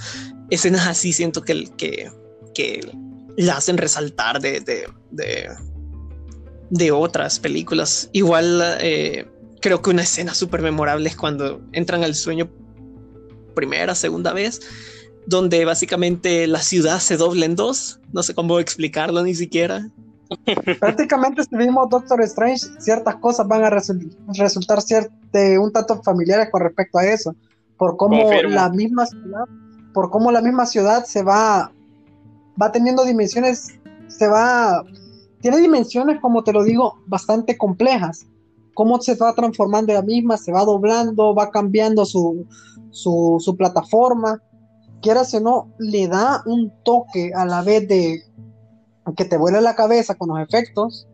escenas 0.51 0.87
así 0.87 1.13
siento 1.13 1.43
que, 1.43 1.69
que, 1.77 2.11
que 2.55 2.81
la 3.37 3.59
hacen 3.59 3.77
resaltar 3.77 4.41
de, 4.41 4.61
de, 4.61 4.89
de, 5.11 5.49
de 6.71 6.91
otras 6.91 7.39
películas. 7.39 8.09
Igual 8.13 8.79
eh, 8.81 9.27
creo 9.61 9.83
que 9.83 9.91
una 9.91 10.03
escena 10.03 10.35
súper 10.35 10.63
memorable 10.63 11.09
es 11.09 11.17
cuando 11.17 11.61
entran 11.73 12.05
al 12.05 12.15
sueño 12.15 12.49
primera, 13.55 13.95
segunda 13.95 14.33
vez, 14.33 14.61
donde 15.27 15.65
básicamente 15.65 16.47
la 16.47 16.61
ciudad 16.61 17.01
se 17.01 17.17
dobla 17.17 17.45
en 17.45 17.57
dos. 17.57 18.01
No 18.13 18.23
sé 18.23 18.35
cómo 18.35 18.61
explicarlo 18.61 19.23
ni 19.23 19.35
siquiera. 19.35 19.89
Prácticamente 20.81 21.43
si 21.45 21.57
vimos 21.57 21.89
Doctor 21.89 22.23
Strange, 22.23 22.67
ciertas 22.79 23.17
cosas 23.17 23.47
van 23.49 23.65
a 23.65 23.71
resultar 23.71 24.79
un 25.61 25.73
tanto 25.73 26.03
familiares 26.03 26.49
con 26.51 26.63
respecto 26.63 26.99
a 26.99 27.07
eso, 27.07 27.35
por 27.77 27.97
cómo 27.97 28.31
la 28.33 28.69
misma 28.71 29.07
ciudad, 29.07 29.45
por 29.93 30.11
cómo 30.11 30.31
la 30.31 30.43
misma 30.43 30.67
ciudad 30.67 31.05
se 31.05 31.23
va, 31.23 31.73
va 32.61 32.73
teniendo 32.73 33.05
dimensiones, 33.05 33.75
se 34.09 34.27
va, 34.29 34.85
tiene 35.41 35.59
dimensiones, 35.59 36.21
como 36.21 36.45
te 36.45 36.53
lo 36.53 36.63
digo, 36.63 37.01
bastante 37.07 37.57
complejas. 37.57 38.27
Cómo 38.79 39.01
se 39.01 39.17
va 39.17 39.35
transformando 39.35 39.93
la 39.93 40.03
misma, 40.03 40.37
se 40.37 40.53
va 40.53 40.65
doblando, 40.65 41.35
va 41.35 41.51
cambiando 41.51 42.05
su, 42.05 42.47
su, 42.91 43.39
su 43.41 43.57
plataforma. 43.57 44.41
Quieras 45.03 45.35
o 45.35 45.41
no, 45.41 45.75
le 45.81 46.07
da 46.07 46.45
un 46.47 46.73
toque 46.85 47.33
a 47.35 47.45
la 47.45 47.63
vez 47.63 47.89
de 47.89 48.23
que 49.17 49.25
te 49.25 49.37
vuela 49.37 49.61
la 49.61 49.75
cabeza 49.75 50.15
con 50.15 50.29
los 50.29 50.39
efectos, 50.39 51.09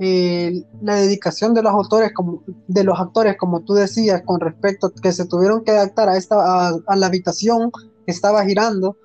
eh, 0.00 0.64
la 0.82 0.96
dedicación 0.96 1.54
de 1.54 1.62
los 1.62 1.72
autores, 1.72 2.12
como, 2.12 2.42
de 2.68 2.84
los 2.84 3.00
actores, 3.00 3.38
como 3.38 3.60
tú 3.60 3.72
decías, 3.72 4.20
con 4.26 4.38
respecto 4.38 4.88
a 4.88 4.92
que 4.92 5.12
se 5.12 5.24
tuvieron 5.24 5.64
que 5.64 5.70
adaptar 5.70 6.10
a, 6.10 6.18
esta, 6.18 6.68
a, 6.68 6.96
la 6.96 7.06
habitación 7.06 7.70
que 8.04 8.12
estaba 8.12 8.44
girando, 8.44 8.98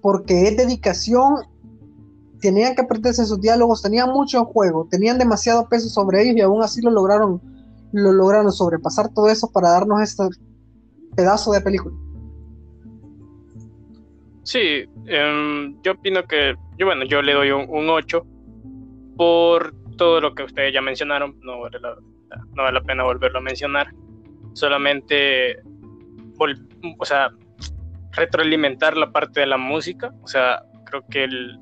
porque 0.00 0.48
es 0.48 0.56
dedicación, 0.56 1.34
tenían 2.40 2.74
que 2.74 2.82
aprenderse 2.82 3.24
sus 3.26 3.40
diálogos, 3.40 3.82
tenían 3.82 4.10
mucho 4.10 4.44
juego, 4.44 4.86
tenían 4.90 5.18
demasiado 5.18 5.68
peso 5.68 5.88
sobre 5.88 6.22
ellos 6.22 6.36
y 6.36 6.40
aún 6.40 6.62
así 6.62 6.80
lo 6.82 6.90
lograron, 6.90 7.40
lo 7.92 8.12
lograron 8.12 8.52
sobrepasar 8.52 9.12
todo 9.12 9.28
eso 9.28 9.50
para 9.52 9.70
darnos 9.70 10.00
este 10.02 10.24
pedazo 11.16 11.52
de 11.52 11.60
película. 11.60 11.94
Sí, 14.44 14.84
em, 15.06 15.80
yo 15.82 15.92
opino 15.92 16.22
que, 16.24 16.54
yo 16.78 16.86
bueno, 16.86 17.04
yo 17.04 17.20
le 17.20 17.34
doy 17.34 17.50
un, 17.50 17.90
8 17.90 18.26
por 19.16 19.74
todo 19.96 20.20
lo 20.20 20.34
que 20.34 20.44
ustedes 20.44 20.72
ya 20.72 20.80
mencionaron, 20.80 21.38
no 21.42 21.60
vale 21.60 21.78
la, 21.80 21.96
no 22.54 22.62
vale 22.62 22.80
la 22.80 22.84
pena 22.84 23.04
volverlo 23.04 23.40
a 23.40 23.42
mencionar, 23.42 23.92
solamente, 24.54 25.60
o 26.98 27.04
sea, 27.04 27.30
retroalimentar 28.12 28.96
la 28.96 29.12
parte 29.12 29.40
de 29.40 29.46
la 29.46 29.58
música, 29.58 30.14
o 30.22 30.28
sea, 30.28 30.62
creo 30.86 31.04
que 31.10 31.24
el, 31.24 31.58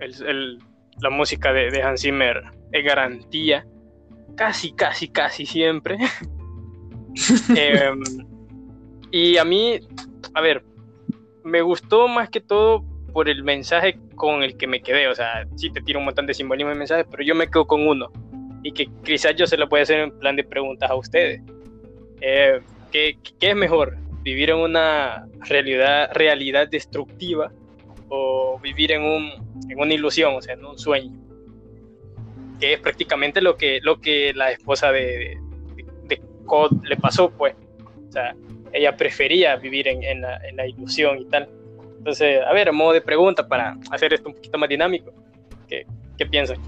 el, 0.00 0.58
la 1.00 1.10
música 1.10 1.52
de, 1.52 1.70
de, 1.70 1.82
Hans 1.82 2.02
Zimmer 2.02 2.42
es 2.72 2.84
garantía, 2.84 3.66
casi, 4.36 4.72
casi, 4.72 5.08
casi 5.08 5.46
siempre. 5.46 5.98
Em, 7.56 8.00
y 9.10 9.38
a 9.38 9.44
mí, 9.44 9.80
a 10.34 10.40
ver, 10.40 10.62
me 11.42 11.62
gustó 11.62 12.06
más 12.06 12.28
que 12.28 12.40
todo 12.40 12.84
por 13.12 13.28
el 13.28 13.42
mensaje 13.42 13.98
con 14.14 14.42
el 14.42 14.56
que 14.56 14.66
me 14.66 14.80
quedé. 14.80 15.08
O 15.08 15.14
sea, 15.14 15.46
sí 15.56 15.70
te 15.70 15.80
tiro 15.80 15.98
un 15.98 16.04
montón 16.04 16.26
de 16.26 16.34
simbolismo 16.34 16.72
y 16.72 16.76
mensajes, 16.76 17.06
pero 17.10 17.24
yo 17.24 17.34
me 17.34 17.48
quedo 17.48 17.66
con 17.66 17.88
uno. 17.88 18.12
Y 18.62 18.72
que 18.72 18.88
quizás 19.02 19.34
yo 19.34 19.46
se 19.46 19.56
lo 19.56 19.68
pueda 19.68 19.82
hacer 19.82 20.00
en 20.00 20.18
plan 20.18 20.36
de 20.36 20.44
preguntas 20.44 20.90
a 20.90 20.94
ustedes. 20.94 21.40
Eh, 22.20 22.60
¿qué, 22.92 23.18
es 23.40 23.56
mejor? 23.56 23.96
¿Vivir 24.22 24.50
en 24.50 24.58
una 24.58 25.26
realidad, 25.48 26.10
realidad 26.12 26.68
destructiva 26.68 27.50
o 28.08 28.58
vivir 28.60 28.92
en, 28.92 29.02
un, 29.02 29.30
en 29.68 29.80
una 29.80 29.94
ilusión, 29.94 30.34
o 30.36 30.42
sea, 30.42 30.54
en 30.54 30.64
un 30.64 30.78
sueño? 30.78 31.12
Que 32.60 32.74
es 32.74 32.80
prácticamente 32.80 33.40
lo 33.40 33.56
que, 33.56 33.80
lo 33.82 34.00
que 34.00 34.32
la 34.34 34.50
esposa 34.50 34.90
de, 34.90 35.38
de, 35.76 35.86
de 36.04 36.22
Cod 36.44 36.72
le 36.84 36.96
pasó, 36.96 37.30
pues. 37.30 37.54
O 38.08 38.12
sea, 38.12 38.34
ella 38.72 38.96
prefería 38.96 39.56
vivir 39.56 39.88
en, 39.88 40.20
la, 40.20 40.66
ilusión 40.66 41.18
y 41.18 41.24
tal. 41.26 41.48
Entonces, 41.98 42.40
a 42.46 42.52
ver, 42.52 42.72
modo 42.72 42.92
de 42.92 43.00
pregunta 43.00 43.46
para 43.46 43.76
hacer 43.90 44.12
esto 44.14 44.28
un 44.28 44.34
poquito 44.34 44.58
más 44.58 44.68
dinámico, 44.68 45.12
¿qué, 45.68 45.86
qué 46.16 46.26
piensan? 46.26 46.58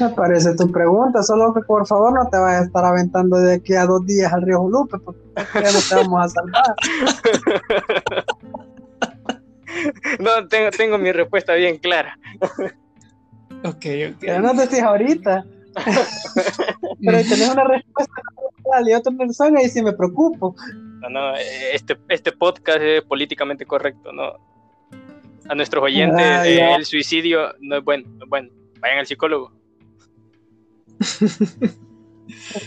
Me 0.00 0.08
parece 0.08 0.56
tu 0.56 0.70
pregunta, 0.72 1.22
solo 1.22 1.54
que 1.54 1.60
por 1.60 1.86
favor 1.86 2.12
no 2.12 2.28
te 2.28 2.36
vayas 2.36 2.62
a 2.62 2.64
estar 2.64 2.84
aventando 2.84 3.36
de 3.36 3.54
aquí 3.54 3.74
a 3.74 3.86
dos 3.86 4.04
días 4.06 4.32
al 4.32 4.42
río 4.42 4.58
Julupe, 4.58 4.98
porque 4.98 5.20
ya 5.54 5.72
no 5.72 5.78
te 5.88 5.94
vamos 5.94 6.24
a 6.24 6.28
salvar. 6.28 6.74
no, 10.18 10.48
tengo, 10.48 10.70
tengo 10.70 10.98
mi 10.98 11.12
respuesta 11.12 11.54
bien 11.54 11.78
clara. 11.78 12.18
ok, 13.64 13.74
ok. 13.74 14.16
Pero 14.20 14.40
no 14.40 14.54
te 14.54 14.62
decís 14.62 14.82
ahorita. 14.82 15.44
Pero 17.00 17.18
tenés 17.18 17.48
una 17.50 17.64
respuesta 17.64 18.12
y 18.86 18.92
otra 18.92 19.12
persona 19.12 19.62
y 19.62 19.68
si 19.68 19.82
me 19.82 19.92
preocupo. 19.92 20.56
No, 21.00 21.08
no, 21.08 21.34
este, 21.36 21.96
este 22.08 22.32
podcast 22.32 22.80
es 22.80 23.02
políticamente 23.02 23.66
correcto, 23.66 24.12
¿no? 24.12 24.32
A 25.48 25.54
nuestros 25.54 25.84
oyentes, 25.84 26.24
ah, 26.24 26.48
eh, 26.48 26.74
el 26.74 26.86
suicidio 26.86 27.54
no 27.60 27.76
es 27.76 27.84
bueno, 27.84 28.08
bueno. 28.28 28.48
Vayan 28.80 28.98
al 28.98 29.06
psicólogo. 29.06 29.52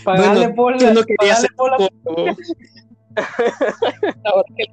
Pagarle 0.03 0.49
por 0.49 0.79
la, 0.79 0.93
no 0.93 1.03
querías 1.03 1.41
ser 1.41 1.49
psicólogo. 1.49 1.87
Ahora 4.25 4.47
que 4.55 4.65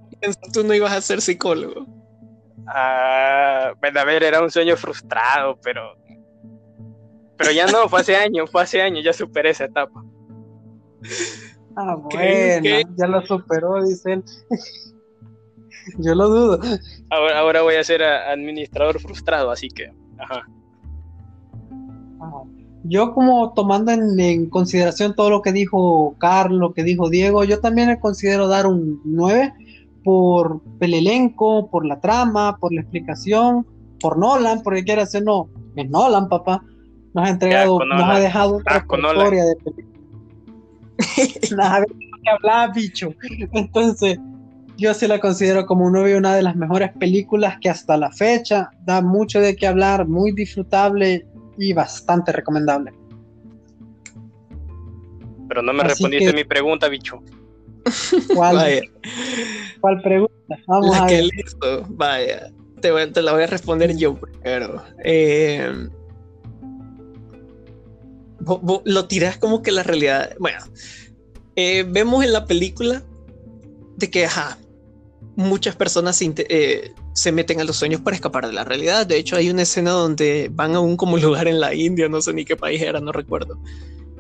tú 0.53 0.65
no 0.65 0.75
ibas 0.75 0.93
a 0.93 1.01
ser 1.01 1.23
psicólogo. 1.23 1.87
Ah, 2.67 3.73
bueno, 3.81 4.01
a 4.01 4.05
ver, 4.05 4.23
era 4.23 4.43
un 4.43 4.51
sueño 4.51 4.77
frustrado, 4.77 5.59
pero 5.63 5.97
pero 7.37 7.51
ya 7.51 7.67
no, 7.67 7.89
fue 7.89 8.01
hace 8.01 8.17
años, 8.17 8.51
fue 8.51 8.63
hace 8.63 8.81
años, 8.81 9.05
ya 9.05 9.13
superé 9.13 9.51
esa 9.51 9.65
etapa. 9.65 10.05
Ah, 11.77 11.97
bueno, 11.97 12.89
ya 12.97 13.07
lo 13.07 13.27
superó, 13.27 13.83
dicen. 13.83 14.23
Yo 15.99 16.15
lo 16.15 16.29
dudo. 16.29 16.61
Ahora, 17.11 17.39
ahora 17.41 17.63
voy 17.63 17.75
a 17.75 17.85
ser 17.85 18.03
administrador 18.03 19.01
frustrado, 19.01 19.51
así 19.51 19.69
que, 19.69 19.91
ajá. 20.19 20.47
Ah, 22.21 22.45
yo 22.85 23.13
como 23.15 23.53
tomando 23.55 23.93
en, 23.93 24.49
consideración 24.51 25.15
todo 25.15 25.31
lo 25.31 25.43
que 25.43 25.53
dijo 25.53 26.15
Carlos, 26.19 26.61
lo 26.61 26.75
que 26.75 26.85
dijo 26.85 27.11
Diego, 27.11 27.45
yo 27.45 27.61
también 27.61 27.89
le 27.89 27.99
considero 27.99 28.47
dar 28.47 28.67
un 28.67 29.01
9 29.05 29.53
por 30.05 30.61
el 30.81 30.95
elenco, 30.95 31.69
por 31.71 31.85
la 31.85 32.01
trama, 32.01 32.57
por 32.59 32.73
la 32.73 32.83
explicación, 32.83 33.67
por 34.01 34.19
Nolan, 34.19 34.63
porque 34.63 34.85
quiera 34.85 35.03
hacer 35.03 35.25
no, 35.25 35.49
es 35.75 35.89
Nolan, 35.91 36.29
papá. 36.29 36.63
Nos 37.15 37.27
ha 37.27 37.31
entregado, 37.31 37.79
nos 37.85 38.03
ha 38.03 38.21
dejado 38.21 38.57
una 38.57 39.13
historia 39.13 39.45
de 39.45 39.57
película 39.57 39.95
Nada 41.57 41.85
que 41.87 42.31
hablar, 42.31 42.73
bicho. 42.75 43.15
Entonces, 43.53 44.19
yo 44.77 44.95
sí 44.95 45.07
la 45.07 45.21
considero 45.21 45.67
como 45.67 45.87
una 45.87 46.35
de 46.35 46.43
las 46.43 46.57
mejores 46.57 46.93
películas 46.93 47.59
que 47.61 47.71
hasta 47.71 47.97
la 47.97 48.11
fecha 48.11 48.71
da 48.85 49.01
mucho 49.01 49.41
de 49.41 49.55
qué 49.57 49.67
hablar, 49.67 50.07
muy 50.09 50.33
disfrutable 50.33 51.27
y 51.59 51.73
bastante 51.73 52.33
recomendable. 52.33 52.93
Pero 55.49 55.63
no 55.63 55.73
me 55.73 55.85
respondiste 55.85 56.33
mi 56.33 56.45
pregunta, 56.45 56.89
bicho. 56.89 57.23
¿Cuál, 58.35 58.91
¿Cuál 59.81 60.03
pregunta? 60.03 60.59
Vamos 60.67 60.97
a 60.97 61.07
ver. 61.07 61.25
listo, 61.25 61.85
vaya. 61.89 62.51
Te, 62.81 63.07
te, 63.09 63.23
la 63.23 63.33
voy 63.33 63.43
a 63.43 63.47
responder 63.47 63.97
yo 63.97 64.15
primero. 64.15 64.83
Eh, 65.05 65.89
lo 68.85 69.07
tiras 69.07 69.39
como 69.39 69.63
que 69.63 69.73
la 69.73 69.83
realidad. 69.83 70.35
Bueno, 70.39 70.59
eh, 71.57 71.85
vemos 71.89 72.25
en 72.25 72.33
la 72.33 72.47
película 72.47 73.03
de 73.97 74.11
que, 74.11 74.27
ajá, 74.27 74.59
muchas 75.37 75.77
personas 75.77 76.21
eh, 76.21 76.93
se, 77.13 77.33
meten 77.33 77.61
a 77.61 77.65
los 77.65 77.77
sueños 77.77 78.01
para 78.01 78.17
escapar 78.17 78.47
de 78.47 78.53
la 78.53 78.65
realidad. 78.65 79.07
De 79.07 79.17
hecho, 79.17 79.37
hay 79.37 79.51
una 79.51 79.63
escena 79.63 79.91
donde 79.91 80.51
van 80.53 80.75
a 80.75 80.81
un 80.81 80.97
como 80.97 81.17
lugar 81.19 81.49
en 81.49 81.61
la 81.61 81.75
India, 81.75 82.09
no 82.09 82.21
sé 82.21 82.33
ni 82.33 82.45
qué 82.45 82.57
país 82.57 82.83
era, 82.83 83.01
no 83.01 83.13
recuerdo, 83.13 83.59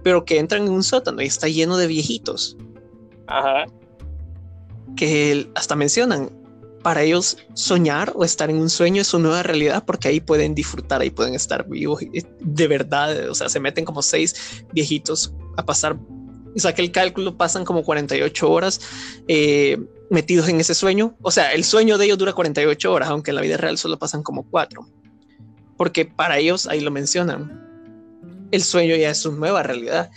pero 0.03 0.25
que 0.25 0.39
entran 0.39 0.67
en 0.67 0.73
un 0.73 0.83
sótano 0.83 1.23
y 1.23 1.27
está 1.27 1.49
lleno 1.49 1.77
de 1.77 1.87
viejitos. 1.87 2.57
Que 4.97 5.51
hasta 5.55 5.77
mencionan, 5.77 6.31
para 6.85 7.03
ellos 7.03 7.39
soñar 7.55 8.13
o 8.15 8.25
estar 8.25 8.51
en 8.51 8.59
un 8.59 8.69
sueño 8.69 9.01
es 9.01 9.09
su 9.09 9.19
nueva 9.19 9.43
realidad 9.43 9.85
porque 9.87 10.09
ahí 10.09 10.21
pueden 10.21 10.55
disfrutar, 10.55 11.01
ahí 11.01 11.11
pueden 11.11 11.35
estar 11.35 11.67
vivos 11.67 12.01
de 12.41 12.69
verdad. 12.69 13.31
O 13.31 13.35
sea, 13.35 13.49
se 13.49 13.59
meten 13.59 13.87
como 13.87 14.03
seis 14.03 14.65
viejitos 14.73 15.33
a 15.57 15.65
pasar. 15.65 15.97
O 16.55 16.59
sea, 16.59 16.75
que 16.75 16.83
el 16.83 16.93
cálculo 16.93 17.37
pasan 17.37 17.65
como 17.65 17.83
48 17.83 18.51
horas 18.51 18.81
eh, 19.27 19.79
metidos 20.11 20.49
en 20.49 20.61
ese 20.61 20.75
sueño. 20.75 21.17
O 21.23 21.31
sea, 21.31 21.53
el 21.53 21.65
sueño 21.65 21.97
de 21.97 22.05
ellos 22.05 22.19
dura 22.19 22.35
48 22.35 22.93
horas, 22.93 23.09
aunque 23.09 23.31
en 23.31 23.37
la 23.37 23.43
vida 23.43 23.57
real 23.57 23.79
solo 23.79 23.99
pasan 23.99 24.23
como 24.23 24.45
cuatro. 24.45 24.87
Porque 25.79 26.05
para 26.05 26.39
ellos, 26.39 26.67
ahí 26.67 26.81
lo 26.81 26.91
mencionan, 26.91 28.47
el 28.53 28.63
sueño 28.63 28.95
ya 28.95 29.11
es 29.11 29.19
su 29.19 29.33
nueva 29.33 29.63
realidad. 29.63 30.11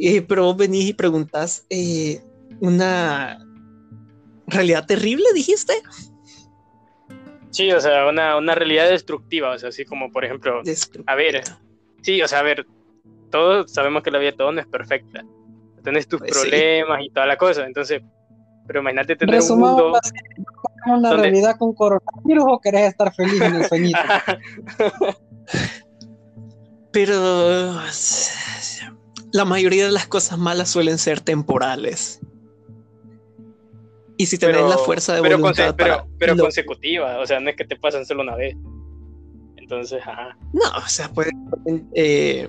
Eh, 0.00 0.22
pero 0.22 0.44
vos 0.44 0.56
venís 0.56 0.88
y 0.88 0.92
preguntas 0.92 1.66
eh, 1.70 2.20
una 2.60 3.44
realidad 4.46 4.86
terrible, 4.86 5.24
dijiste. 5.34 5.74
Sí, 7.50 7.70
o 7.72 7.80
sea, 7.80 8.06
una, 8.06 8.54
realidad 8.54 8.88
destructiva, 8.90 9.50
o 9.50 9.58
sea, 9.58 9.70
así 9.70 9.84
como 9.84 10.10
por 10.12 10.24
ejemplo, 10.24 10.62
a 11.06 11.14
ver, 11.14 11.42
sí, 12.02 12.22
o 12.22 12.28
sea, 12.28 12.40
a 12.40 12.42
ver, 12.42 12.66
todos 13.30 13.72
sabemos 13.72 14.02
que 14.02 14.10
la 14.10 14.18
vida 14.18 14.32
de 14.32 14.36
todos 14.36 14.54
no 14.54 14.60
es 14.60 14.66
perfecta. 14.66 15.24
Tienes 15.82 16.06
tus 16.06 16.20
pues 16.20 16.32
problemas 16.32 17.00
y 17.02 17.10
toda 17.10 17.26
la 17.26 17.36
cosa, 17.36 17.64
entonces, 17.64 18.02
pero 18.66 18.80
imagínate 18.80 19.16
tener 19.16 19.40
un 19.42 19.58
mundo... 19.58 19.98
Una 20.86 21.14
realidad 21.14 21.56
con 21.58 21.74
coronavirus 21.74 22.44
o 22.46 22.60
querés 22.60 22.90
estar 22.90 23.12
feliz 23.14 23.40
en 23.40 23.56
el 23.56 23.64
sueñito. 23.66 23.98
pero 26.92 27.74
la 29.32 29.44
mayoría 29.44 29.84
de 29.86 29.92
las 29.92 30.06
cosas 30.06 30.38
malas 30.38 30.70
suelen 30.70 30.98
ser 30.98 31.20
temporales. 31.20 32.20
Y 34.16 34.26
si 34.26 34.36
tenés 34.36 34.62
la 34.62 34.78
fuerza 34.78 35.14
de 35.14 35.22
pero 35.22 35.38
voluntad 35.38 35.74
pero, 35.76 36.08
pero 36.18 36.36
consecutiva, 36.36 37.18
o 37.20 37.26
sea, 37.26 37.38
no 37.38 37.50
es 37.50 37.56
que 37.56 37.64
te 37.64 37.76
pasen 37.76 38.04
solo 38.04 38.22
una 38.22 38.34
vez. 38.34 38.56
Entonces, 39.56 40.00
ajá. 40.02 40.36
No, 40.52 40.62
o 40.76 40.88
sea, 40.88 41.08
pueden, 41.12 41.88
eh, 41.94 42.48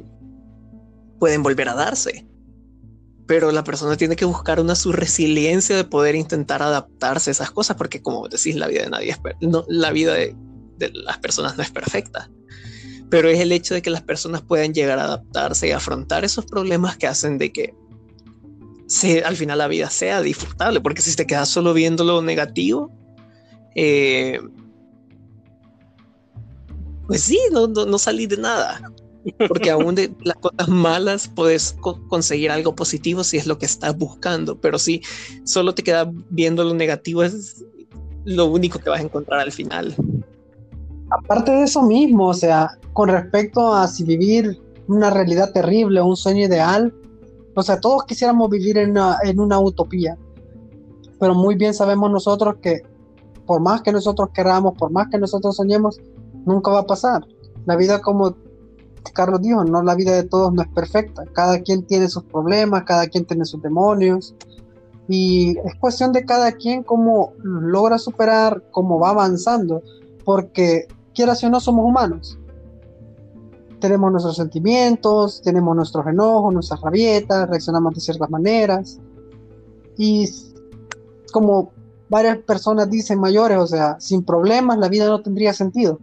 pueden 1.20 1.44
volver 1.44 1.70
a 1.70 1.76
darse. 1.76 2.26
Pero 3.28 3.52
la 3.52 3.64
persona 3.64 3.96
tiene 3.98 4.16
que 4.16 4.26
buscar 4.26 4.60
una 4.60 4.74
su 4.74 4.92
resiliencia 4.92 5.76
de 5.76 5.84
poder 5.84 6.16
intentar 6.16 6.64
adaptarse 6.64 7.30
a 7.30 7.34
esas 7.34 7.52
cosas, 7.52 7.78
porque 7.78 8.02
como 8.02 8.28
decís, 8.28 8.56
la 8.56 8.68
vida 8.68 8.84
de 8.84 8.90
nadie 8.90 9.12
es 9.12 9.20
no, 9.42 9.64
la 9.68 9.92
vida 9.92 10.16
de, 10.16 10.36
de 10.78 10.90
las 10.92 11.20
personas 11.20 11.56
no 11.56 11.62
es 11.62 11.70
perfecta. 11.70 12.32
Pero 13.10 13.30
es 13.30 13.40
el 13.40 13.52
hecho 13.52 13.74
de 13.74 13.82
que 13.82 13.90
las 13.90 14.04
personas 14.04 14.42
puedan 14.42 14.74
llegar 14.74 15.00
a 15.00 15.04
adaptarse 15.04 15.68
y 15.68 15.72
afrontar 15.72 16.24
esos 16.24 16.46
problemas 16.46 16.98
que 16.98 17.08
hacen 17.08 17.38
de 17.38 17.52
que 17.52 17.74
al 19.24 19.36
final 19.36 19.58
la 19.60 19.68
vida 19.68 19.90
sea 19.90 20.22
disfrutable, 20.22 20.82
porque 20.82 21.02
si 21.02 21.16
te 21.16 21.28
quedas 21.28 21.50
solo 21.50 21.74
viendo 21.74 22.04
lo 22.04 22.22
negativo, 22.22 22.92
eh, 23.76 24.40
pues 27.08 27.22
sí, 27.22 27.40
no, 27.52 27.68
no, 27.68 27.98
salí 27.98 28.28
de 28.28 28.38
nada. 28.38 28.82
Porque 29.48 29.70
aún 29.70 29.96
de 29.96 30.12
las 30.24 30.38
cosas 30.38 30.70
malas 30.70 31.28
puedes 31.28 31.76
conseguir 32.08 32.52
algo 32.52 32.76
positivo 32.76 33.24
si 33.24 33.38
es 33.38 33.46
lo 33.46 33.58
que 33.58 33.66
estás 33.66 33.96
buscando, 33.98 34.60
pero 34.60 34.80
si 34.80 35.02
solo 35.44 35.76
te 35.76 35.84
quedas 35.84 36.08
viendo 36.30 36.64
lo 36.64 36.74
negativo 36.74 37.24
es 37.24 37.64
lo 38.26 38.46
único 38.46 38.80
que 38.80 38.90
vas 38.90 39.02
a 39.02 39.04
encontrar 39.04 39.40
al 39.40 39.52
final. 39.52 39.96
Aparte 41.10 41.52
de 41.52 41.64
eso 41.64 41.82
mismo, 41.84 42.28
o 42.28 42.34
sea, 42.34 42.78
con 42.94 43.10
respecto 43.10 43.74
a 43.74 43.88
si 43.88 44.04
vivir 44.04 44.62
una 44.88 45.10
realidad 45.10 45.52
terrible 45.52 46.00
o 46.00 46.06
un 46.06 46.16
sueño 46.16 46.46
ideal, 46.46 46.94
o 47.56 47.64
sea, 47.64 47.80
todos 47.80 48.06
quisiéramos 48.06 48.50
vivir 48.50 48.78
en 48.78 48.92
una, 48.92 49.60
utopía, 49.60 50.18
pero 51.20 51.34
muy 51.34 51.56
bien 51.56 51.74
sabemos 51.74 52.12
nosotros 52.12 52.56
que 52.62 52.82
por 53.46 53.62
más 53.62 53.82
que 53.82 53.92
nosotros 53.92 54.30
queramos, 54.34 54.76
por 54.78 54.92
más 54.92 55.08
que 55.10 55.18
nosotros 55.18 55.56
soñemos, 55.56 56.00
nunca 56.46 56.72
va 56.72 56.80
a 56.80 56.86
pasar. 56.86 57.26
La 57.66 57.76
vida, 57.76 58.00
como 58.00 58.36
Carlos 59.14 59.42
dijo, 59.42 59.64
no 59.66 59.82
la 59.82 59.96
vida 59.96 60.14
de 60.14 60.24
todos 60.24 60.54
no 60.54 60.62
es 60.62 60.68
perfecta. 60.70 61.24
Cada 61.34 61.60
quien 61.60 61.84
tiene 61.84 62.08
sus 62.08 62.24
problemas, 62.24 62.84
cada 62.84 63.08
quien 63.08 63.26
tiene 63.26 63.46
sus 63.46 63.62
demonios. 63.62 64.36
Y 65.08 65.58
es 65.66 65.76
cuestión 65.80 66.12
de 66.12 66.24
cada 66.24 66.52
quien 66.52 66.84
cómo 66.84 67.34
logra 67.44 67.98
superar, 67.98 68.64
cómo 68.72 69.00
va 69.00 69.10
avanzando, 69.10 69.82
porque 70.24 70.88
quieras 71.20 71.44
o 71.44 71.50
no 71.50 71.60
somos 71.60 71.84
humanos 71.86 72.40
tenemos 73.80 74.12
nuestros 74.12 74.36
sentimientos, 74.36 75.42
tenemos 75.42 75.76
nuestros 75.76 76.06
enojos, 76.08 76.54
nuestras 76.54 76.82
rabietas, 76.82 77.50
reaccionamos 77.50 77.94
de 77.96 78.02
ciertas 78.02 78.30
maneras. 78.30 79.00
Y 79.98 80.30
como 81.32 81.72
varias 82.10 82.38
personas 82.40 82.90
dicen 82.90 83.20
mayores, 83.20 83.58
o 83.58 83.68
sea, 83.68 84.00
sin 84.00 84.24
problemas 84.24 84.78
la 84.78 84.90
vida 84.90 85.08
no 85.08 85.22
tendría 85.22 85.54
sentido. 85.54 86.00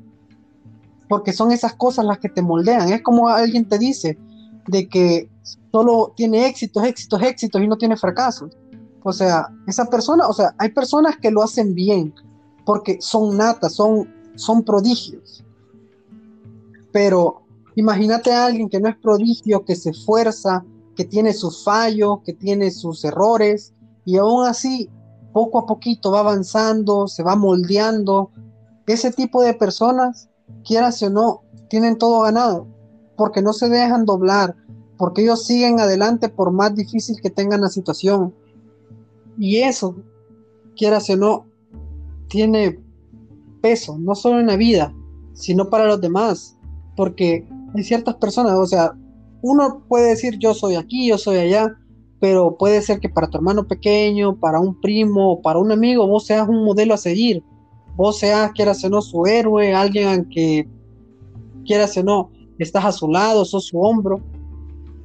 Porque 1.09 1.33
son 1.33 1.53
esas 1.53 1.75
cosas 1.75 2.05
las 2.05 2.19
que 2.19 2.29
te 2.29 2.43
moldean. 2.43 2.93
Es 2.93 3.03
como 3.03 3.29
alguien 3.29 3.69
te 3.69 3.79
dice 3.79 4.19
de 4.67 4.89
que 4.89 5.31
solo 5.71 6.13
tiene 6.17 6.47
éxitos, 6.47 6.85
éxitos, 6.85 7.23
éxitos 7.23 7.63
y 7.63 7.69
no 7.69 7.77
tiene 7.77 7.97
fracasos. 7.97 8.57
O 9.03 9.13
sea, 9.13 9.49
esa 9.69 9.87
persona, 9.87 10.27
o 10.27 10.33
sea, 10.33 10.55
hay 10.59 10.71
personas 10.71 11.17
que 11.19 11.31
lo 11.31 11.43
hacen 11.43 11.75
bien 11.75 12.13
porque 12.65 12.99
son 13.01 13.37
natas, 13.37 13.75
son, 13.75 14.13
son 14.37 14.63
prodigios. 14.63 15.45
Pero 16.93 17.47
Imagínate 17.77 18.33
a 18.33 18.47
alguien 18.47 18.71
que 18.71 18.81
no 18.81 18.89
es 18.89 18.97
prodigio, 18.97 19.65
que 19.65 19.77
se 19.77 19.91
esfuerza, 19.91 20.65
que 20.97 21.05
tiene 21.05 21.35
sus 21.35 21.63
fallos, 21.63 22.21
que 22.25 22.33
tiene 22.33 22.71
sus 22.71 23.05
errores, 23.05 23.75
y 24.07 24.17
aún 24.17 24.47
así, 24.47 24.89
poco 25.35 25.59
a 25.59 25.67
poquito 25.67 26.11
va 26.11 26.21
avanzando, 26.21 27.07
se 27.07 27.23
va 27.23 27.37
moldeando. 27.37 28.31
Ese 28.87 29.13
tipo 29.13 29.43
de 29.43 29.53
personas, 29.53 30.31
quieras 30.65 31.03
o 31.03 31.11
no, 31.11 31.43
tienen 31.69 31.99
todo 31.99 32.23
ganado, 32.23 32.67
porque 33.15 33.43
no 33.43 33.53
se 33.53 33.69
dejan 33.69 34.07
doblar, 34.07 34.57
porque 34.97 35.23
ellos 35.23 35.45
siguen 35.45 35.79
adelante 35.79 36.31
por 36.31 36.53
más 36.53 36.75
difícil 36.75 37.21
que 37.21 37.29
tengan 37.29 37.61
la 37.61 37.69
situación. 37.69 38.35
Y 39.37 39.59
eso, 39.59 39.97
quieras 40.75 41.11
o 41.11 41.17
no, 41.17 41.45
tiene 42.29 42.83
peso, 43.67 43.99
no 43.99 44.15
solo 44.15 44.39
en 44.39 44.47
la 44.47 44.57
vida, 44.57 44.95
sino 45.33 45.69
para 45.69 45.87
los 45.87 46.01
demás, 46.01 46.57
porque 46.97 47.45
hay 47.75 47.83
ciertas 47.83 48.15
personas, 48.15 48.53
o 48.53 48.65
sea, 48.67 48.93
uno 49.43 49.83
puede 49.89 50.11
decir 50.11 50.39
yo 50.39 50.55
soy 50.55 50.77
aquí, 50.77 51.09
yo 51.09 51.19
soy 51.19 51.39
allá, 51.39 51.75
pero 52.21 52.57
puede 52.57 52.81
ser 52.81 53.01
que 53.01 53.09
para 53.09 53.29
tu 53.29 53.39
hermano 53.39 53.67
pequeño, 53.67 54.37
para 54.37 54.61
un 54.61 54.81
primo, 54.81 55.43
para 55.43 55.59
un 55.59 55.73
amigo, 55.73 56.07
vos 56.07 56.27
seas 56.27 56.49
un 56.49 56.65
modelo 56.65 56.95
a 56.95 56.97
seguir, 56.97 57.43
vos 57.97 58.21
seas, 58.21 58.53
quieras 58.53 58.85
o 58.85 58.89
no, 58.89 59.03
su 59.03 59.27
héroe, 59.27 59.75
alguien 59.75 60.29
que 60.29 60.69
quieras 61.65 61.97
o 61.97 62.05
no, 62.05 62.31
estás 62.61 62.85
a 62.85 62.93
su 62.93 63.09
lado, 63.09 63.45
sos 63.45 63.67
su 63.67 63.81
hombro, 63.81 64.21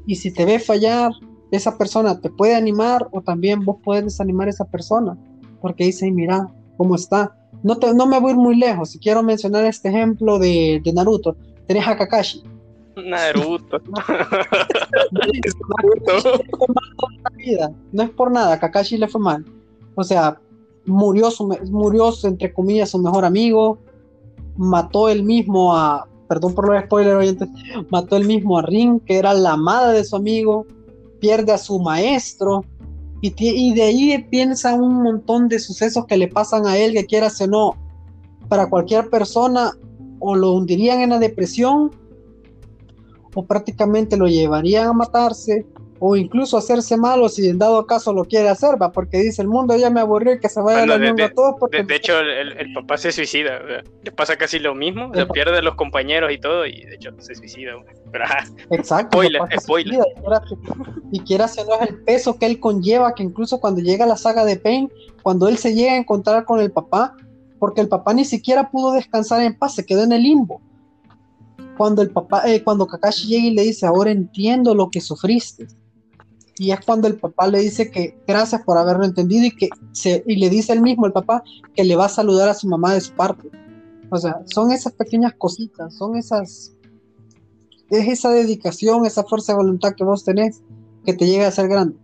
y 0.05 0.15
si 0.15 0.31
te 0.31 0.45
ve 0.45 0.59
fallar, 0.59 1.11
esa 1.49 1.79
persona 1.79 2.21
te 2.21 2.29
puede 2.29 2.53
animar 2.53 3.09
o 3.11 3.21
también 3.21 3.65
vos 3.65 3.77
puedes 3.83 4.03
desanimar 4.03 4.45
a 4.47 4.51
esa 4.51 4.65
persona, 4.65 5.17
porque 5.61 5.85
dice, 5.85 6.11
mira, 6.11 6.47
cómo 6.77 6.93
está. 6.93 7.35
No, 7.63 7.77
no 7.93 8.05
me 8.07 8.19
voy 8.19 8.31
a 8.31 8.33
ir 8.33 8.39
muy 8.39 8.55
lejos, 8.55 8.89
si 8.89 8.99
quiero 8.99 9.21
mencionar 9.23 9.65
este 9.65 9.89
ejemplo 9.89 10.39
de, 10.39 10.81
de 10.83 10.93
Naruto, 10.93 11.35
tenés 11.67 11.87
a 11.87 11.95
Kakashi, 11.95 12.43
Naruto. 12.95 13.79
no. 17.91 18.03
Es 18.03 18.09
por 18.11 18.31
nada, 18.31 18.59
Kakashi 18.59 18.97
le 18.97 19.07
fue 19.07 19.21
mal. 19.21 19.45
O 19.95 20.03
sea, 20.03 20.39
murió, 20.85 21.31
su, 21.31 21.47
murió 21.69 22.11
entre 22.23 22.53
comillas 22.53 22.89
su 22.89 22.99
mejor 22.99 23.25
amigo, 23.25 23.79
mató 24.57 25.09
él 25.09 25.23
mismo 25.23 25.75
a, 25.75 26.07
perdón 26.27 26.53
por 26.53 26.67
los 26.67 26.83
spoilers 26.83 27.17
oyentes, 27.17 27.49
mató 27.89 28.17
él 28.17 28.25
mismo 28.25 28.57
a 28.57 28.61
Rin, 28.63 28.99
que 28.99 29.17
era 29.17 29.33
la 29.33 29.53
amada 29.53 29.91
de 29.91 30.03
su 30.03 30.15
amigo, 30.15 30.65
pierde 31.19 31.51
a 31.51 31.57
su 31.57 31.79
maestro, 31.79 32.65
y, 33.21 33.73
de 33.73 33.83
ahí 33.83 34.27
piensa 34.29 34.73
un 34.73 35.03
montón 35.03 35.47
de 35.47 35.59
sucesos 35.59 36.05
que 36.07 36.17
le 36.17 36.27
pasan 36.27 36.65
a 36.65 36.77
él, 36.77 36.93
que 36.93 37.05
quieras 37.05 37.39
o 37.41 37.47
no, 37.47 37.75
para 38.49 38.67
cualquier 38.67 39.09
persona, 39.09 39.71
o 40.19 40.35
lo 40.35 40.53
hundirían 40.53 41.01
en 41.01 41.11
la 41.11 41.19
depresión, 41.19 41.91
o 43.33 43.45
prácticamente 43.45 44.17
lo 44.17 44.27
llevarían 44.27 44.87
a 44.87 44.93
matarse 44.93 45.65
o 46.03 46.15
incluso 46.15 46.57
hacerse 46.57 46.97
malo 46.97 47.29
si 47.29 47.47
en 47.47 47.59
dado 47.59 47.85
caso 47.85 48.11
lo 48.11 48.25
quiere 48.25 48.49
hacer, 48.49 48.81
va, 48.81 48.91
porque 48.91 49.19
dice 49.19 49.43
el 49.43 49.47
mundo 49.47 49.77
ya 49.77 49.91
me 49.91 49.99
aburrió 49.99 50.39
que 50.39 50.49
se 50.49 50.59
vaya 50.59 50.83
bueno, 50.83 51.07
mundo 51.07 51.23
a 51.23 51.29
todos. 51.29 51.55
Porque... 51.59 51.83
De, 51.83 51.95
hecho, 51.95 52.19
el, 52.19 52.73
papá 52.73 52.97
se 52.97 53.11
suicida, 53.11 53.59
le 54.03 54.11
pasa 54.11 54.35
casi 54.35 54.57
lo 54.57 54.73
mismo, 54.73 55.13
se 55.13 55.27
pierde 55.27 55.59
a 55.59 55.61
los 55.61 55.75
compañeros 55.75 56.31
y 56.33 56.39
todo, 56.39 56.65
y 56.65 56.85
de 56.85 56.95
hecho 56.95 57.11
se 57.19 57.35
suicida. 57.35 57.73
Pero, 58.11 58.25
Exacto, 58.71 59.19
spoiler, 59.19 59.41
spoiler. 59.59 59.99
y 61.11 61.19
quiera 61.19 61.47
si 61.47 61.61
no 61.65 61.75
es 61.75 61.89
el 61.91 61.99
peso 61.99 62.35
que 62.39 62.47
él 62.47 62.59
conlleva, 62.59 63.13
que 63.13 63.21
incluso 63.21 63.59
cuando 63.59 63.79
llega 63.79 64.07
la 64.07 64.17
saga 64.17 64.43
de 64.43 64.57
Pain, 64.57 64.91
cuando 65.21 65.47
él 65.47 65.59
se 65.59 65.75
llega 65.75 65.91
a 65.91 65.97
encontrar 65.97 66.45
con 66.45 66.59
el 66.59 66.71
papá, 66.71 67.15
porque 67.59 67.79
el 67.79 67.89
papá 67.89 68.15
ni 68.15 68.25
siquiera 68.25 68.71
pudo 68.71 68.93
descansar 68.93 69.43
en 69.43 69.55
paz, 69.55 69.75
se 69.75 69.85
quedó 69.85 70.01
en 70.01 70.13
el 70.13 70.23
limbo 70.23 70.61
cuando 71.77 72.01
el 72.01 72.09
papá, 72.09 72.43
eh, 72.47 72.63
cuando 72.63 72.85
Kakashi 72.85 73.27
llega 73.27 73.47
y 73.47 73.51
le 73.51 73.63
dice, 73.63 73.85
ahora 73.85 74.11
entiendo 74.11 74.75
lo 74.75 74.89
que 74.89 75.01
sufriste. 75.01 75.67
Y 76.57 76.71
es 76.71 76.79
cuando 76.85 77.07
el 77.07 77.17
papá 77.17 77.47
le 77.47 77.59
dice 77.59 77.89
que 77.89 78.17
gracias 78.27 78.61
por 78.63 78.77
haberlo 78.77 79.05
entendido 79.05 79.45
y 79.45 79.55
que 79.55 79.69
se, 79.93 80.23
y 80.27 80.35
le 80.35 80.49
dice 80.49 80.73
el 80.73 80.81
mismo 80.81 81.05
el 81.05 81.13
papá 81.13 81.43
que 81.75 81.83
le 81.83 81.95
va 81.95 82.05
a 82.05 82.09
saludar 82.09 82.49
a 82.49 82.53
su 82.53 82.67
mamá 82.67 82.93
de 82.93 83.01
su 83.01 83.13
parte. 83.13 83.49
O 84.09 84.17
sea, 84.17 84.41
son 84.45 84.71
esas 84.71 84.93
pequeñas 84.93 85.33
cositas, 85.37 85.95
son 85.95 86.17
esas 86.17 86.73
es 87.91 88.07
esa 88.07 88.29
dedicación, 88.29 89.05
esa 89.05 89.23
fuerza 89.23 89.51
de 89.51 89.57
voluntad 89.57 89.93
que 89.95 90.05
vos 90.05 90.23
tenés 90.23 90.61
que 91.05 91.13
te 91.13 91.25
llega 91.25 91.47
a 91.47 91.51
ser 91.51 91.67
grande. 91.67 91.97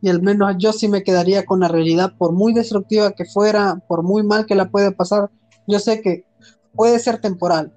Y 0.00 0.08
al 0.08 0.22
menos 0.22 0.54
yo 0.58 0.72
sí 0.72 0.88
me 0.88 1.02
quedaría 1.02 1.44
con 1.44 1.60
la 1.60 1.68
realidad, 1.68 2.14
por 2.16 2.32
muy 2.32 2.54
destructiva 2.54 3.12
que 3.12 3.24
fuera, 3.24 3.82
por 3.88 4.02
muy 4.02 4.22
mal 4.22 4.46
que 4.46 4.54
la 4.54 4.70
pueda 4.70 4.92
pasar, 4.92 5.30
yo 5.66 5.78
sé 5.80 6.00
que 6.00 6.24
puede 6.74 6.98
ser 6.98 7.20
temporal, 7.20 7.74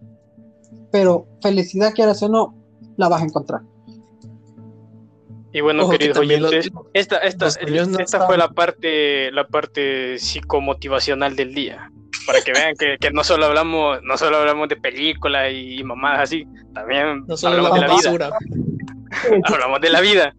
pero 0.91 1.27
felicidad 1.41 1.93
quieras 1.93 2.21
o 2.23 2.29
no, 2.29 2.55
la 2.95 3.09
vas 3.09 3.21
a 3.21 3.25
encontrar. 3.25 3.63
Y 5.53 5.61
bueno, 5.61 5.89
queridos 5.89 6.17
oyentes, 6.17 6.71
esta, 6.93 7.17
esta, 7.17 7.47
esta 7.47 8.25
fue 8.25 8.37
la 8.37 8.49
parte, 8.49 9.31
la 9.31 9.47
parte 9.47 10.17
psicomotivacional 10.17 11.35
del 11.35 11.53
día. 11.53 11.91
Para 12.25 12.41
que 12.41 12.53
vean 12.53 12.75
que, 12.77 12.97
que, 12.99 13.11
no 13.11 13.23
solo 13.23 13.47
hablamos, 13.47 14.01
no 14.03 14.17
solo 14.17 14.37
hablamos 14.37 14.69
de 14.69 14.77
películas 14.77 15.51
y 15.53 15.83
mamadas 15.83 16.21
así, 16.21 16.45
también 16.73 17.25
hablamos 17.43 17.73
de 17.73 17.81
la 17.81 17.87
vida. 17.87 18.31
hablamos 19.43 19.81
de 19.81 19.89
la 19.89 20.01
vida. 20.01 20.35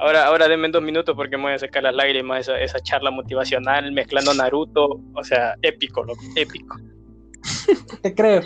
Ahora, 0.00 0.26
ahora 0.26 0.48
denme 0.48 0.70
dos 0.70 0.82
minutos 0.82 1.14
porque 1.14 1.36
me 1.36 1.44
voy 1.44 1.52
a 1.52 1.58
sacar 1.58 1.82
las 1.82 1.94
lágrimas, 1.94 2.40
esa, 2.40 2.58
esa 2.58 2.80
charla 2.80 3.10
motivacional 3.10 3.92
mezclando 3.92 4.32
Naruto, 4.32 4.98
o 5.14 5.22
sea, 5.22 5.54
épico, 5.60 6.02
loco, 6.02 6.22
épico. 6.36 6.78
Te 8.02 8.14
creo. 8.14 8.42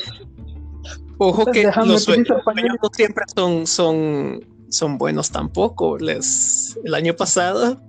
Ojo 1.18 1.46
que 1.46 1.70
los 1.84 2.04
sueños, 2.04 2.28
no 2.28 2.90
siempre 2.92 3.24
son, 3.34 3.66
son, 3.66 4.44
son 4.68 4.98
buenos 4.98 5.30
tampoco. 5.30 5.98
Les, 5.98 6.78
el 6.84 6.94
año 6.94 7.14
pasado 7.14 7.80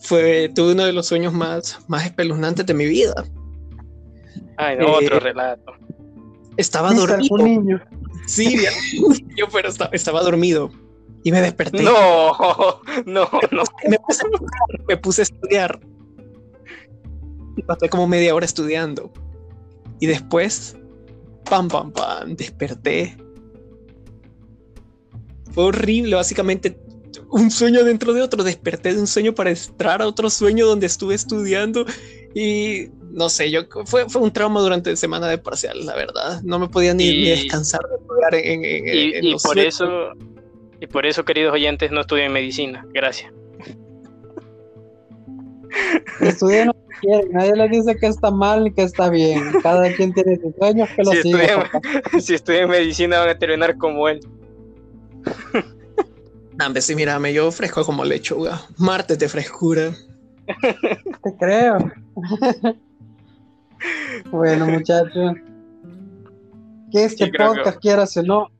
fue, 0.00 0.50
tuve 0.54 0.72
uno 0.72 0.84
de 0.84 0.92
los 0.92 1.06
sueños 1.06 1.32
más, 1.32 1.78
más 1.88 2.04
espeluznantes 2.04 2.64
de 2.66 2.74
mi 2.74 2.86
vida. 2.86 3.24
Ay, 4.56 4.76
no, 4.78 4.92
otro 4.92 5.16
eh, 5.16 5.20
relato. 5.20 5.72
Estaba 6.56 6.92
dormido. 6.92 7.80
Sí, 8.26 8.56
yo 9.36 9.48
pero 9.52 9.68
estaba, 9.68 9.90
estaba 9.92 10.22
dormido 10.22 10.70
y 11.24 11.32
me 11.32 11.40
desperté. 11.40 11.82
No, 11.82 11.92
no, 13.06 13.28
no. 13.50 13.64
Me 13.88 13.98
puse, 13.98 14.24
me 14.86 14.96
puse 14.96 15.22
a 15.22 15.24
estudiar. 15.24 15.80
Y 17.56 17.62
pasé 17.62 17.88
como 17.88 18.06
media 18.06 18.34
hora 18.34 18.44
estudiando. 18.44 19.10
Y 20.00 20.06
después, 20.06 20.76
pam, 21.48 21.68
pam, 21.68 21.92
pam, 21.92 22.36
desperté. 22.36 23.16
Fue 25.52 25.64
horrible, 25.64 26.16
básicamente 26.16 26.76
un 27.30 27.50
sueño 27.50 27.84
dentro 27.84 28.12
de 28.12 28.22
otro. 28.22 28.42
Desperté 28.42 28.94
de 28.94 29.00
un 29.00 29.06
sueño 29.06 29.34
para 29.34 29.50
entrar 29.50 30.02
a 30.02 30.06
otro 30.06 30.30
sueño 30.30 30.66
donde 30.66 30.86
estuve 30.86 31.14
estudiando 31.14 31.86
y 32.34 32.88
no 33.10 33.28
sé, 33.28 33.50
yo 33.50 33.60
fue, 33.86 34.08
fue 34.08 34.20
un 34.22 34.32
trauma 34.32 34.60
durante 34.60 34.90
la 34.90 34.96
semana 34.96 35.28
de 35.28 35.38
parcial, 35.38 35.86
la 35.86 35.94
verdad. 35.94 36.42
No 36.42 36.58
me 36.58 36.68
podía 36.68 36.94
ni, 36.94 37.24
descansar 37.26 37.80
de 37.88 37.96
estudiar 37.96 38.34
en, 38.34 38.64
en, 38.64 39.24
y, 39.24 39.36
por 39.36 39.58
eso 39.58 40.12
y 40.80 40.86
por 40.86 41.06
eso, 41.06 41.24
queridos 41.24 41.52
oyentes, 41.52 41.90
no 41.92 42.02
en 42.16 42.32
medicina. 42.32 42.84
Gracias. 42.92 43.32
Estudien 46.20 46.68
lo 46.68 46.72
que 46.74 46.94
quieren. 47.00 47.32
Nadie 47.32 47.56
les 47.56 47.70
dice 47.70 47.96
que 47.96 48.06
está 48.06 48.30
mal 48.30 48.64
ni 48.64 48.72
que 48.72 48.82
está 48.82 49.10
bien. 49.10 49.52
Cada 49.62 49.92
quien 49.94 50.12
tiene 50.12 50.36
sus 50.36 50.54
sueños 50.56 50.88
que 50.94 51.02
lo 51.02 51.12
si 51.12 51.22
siga. 51.22 51.70
si 52.20 52.34
estudian 52.34 52.70
medicina 52.70 53.18
van 53.20 53.30
a 53.30 53.38
terminar 53.38 53.76
como 53.76 54.08
él. 54.08 54.20
Nambe, 56.56 56.80
sí, 56.80 56.94
mírame, 56.94 57.32
yo 57.32 57.50
fresco 57.50 57.84
como 57.84 58.04
lechuga. 58.04 58.62
Martes 58.76 59.18
de 59.18 59.28
frescura. 59.28 59.92
Te 61.24 61.36
creo. 61.38 61.78
bueno, 64.30 64.66
muchachos. 64.66 65.34
Que 66.92 67.04
este 67.04 67.32
podcast, 67.32 67.80
quieras 67.80 68.16
o 68.16 68.22
no, 68.22 68.50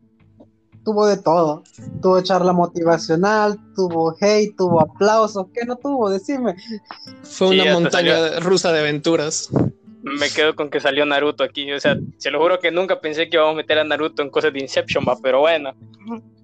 tuvo 0.85 1.07
de 1.07 1.17
todo. 1.17 1.65
Tuvo 2.03 2.21
charla 2.23 2.53
motivacional, 2.53 3.59
tuvo 3.75 4.15
hate, 4.21 4.55
tuvo 4.57 4.81
aplausos. 4.81 5.47
¿Qué 5.53 5.65
no 5.65 5.77
tuvo? 5.77 6.11
Decime. 6.11 6.55
Fue 7.23 7.49
una 7.49 7.73
montaña 7.73 8.41
rusa 8.41 8.73
de 8.73 8.81
aventuras. 8.81 9.51
Me 10.03 10.29
quedo 10.29 10.55
con 10.55 10.69
que 10.69 10.81
salió 10.81 11.07
Naruto 11.07 11.43
aquí. 11.43 11.73
O 11.73 11.81
sea, 11.81 11.97
se 12.19 12.31
lo 12.31 12.39
juro 12.41 12.61
que 12.61 12.71
nunca 12.71 13.01
pensé 13.01 13.29
que 13.29 13.37
íbamos 13.37 13.55
a 13.55 13.57
meter 13.57 13.79
a 13.79 13.85
Naruto 13.85 14.23
en 14.23 14.31
cosas 14.31 14.53
de 14.53 14.61
Inception, 14.61 15.05
va, 15.09 15.17
pero 15.21 15.41
bueno. 15.41 15.73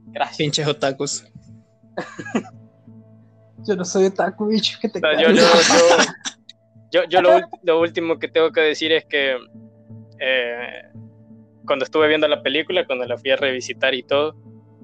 Gracias. 0.06 0.38
Pinches 0.38 0.66
otakus. 0.66 1.24
yo 3.66 3.76
no 3.76 3.84
soy 3.84 4.06
otaku, 4.06 4.46
bicho, 4.46 4.78
que 4.80 4.88
te 4.88 5.00
yo, 5.00 5.28
yo, 6.92 7.04
yo, 7.08 7.22
lo, 7.22 7.40
lo, 7.62 7.80
último 7.80 8.18
que 8.18 8.28
tengo 8.28 8.50
que 8.50 8.60
decir 8.62 8.92
es 8.92 9.04
que 9.04 9.36
eh, 10.18 10.82
cuando 11.70 11.84
estuve 11.84 12.08
viendo 12.08 12.26
la 12.26 12.42
película, 12.42 12.84
cuando 12.84 13.04
la 13.06 13.16
fui 13.16 13.30
a 13.30 13.36
revisitar 13.36 13.94
y 13.94 14.02
todo, 14.02 14.34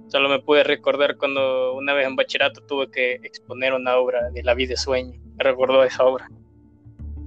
solo 0.07 0.28
me 0.28 0.39
pude 0.39 0.62
recordar 0.62 1.16
cuando 1.16 1.74
una 1.74 1.95
vez 1.95 2.07
en 2.07 2.14
bachillerato 2.14 2.61
tuve 2.61 2.89
que 2.93 3.14
exponer 3.24 3.74
una 3.74 3.97
obra 3.97 4.30
de 4.30 4.45
La 4.45 4.55
vida 4.55 4.68
de 4.68 4.76
sueño. 4.76 5.18
Me 5.37 5.43
recordó 5.43 5.82
esa 5.82 6.05
obra. 6.05 6.30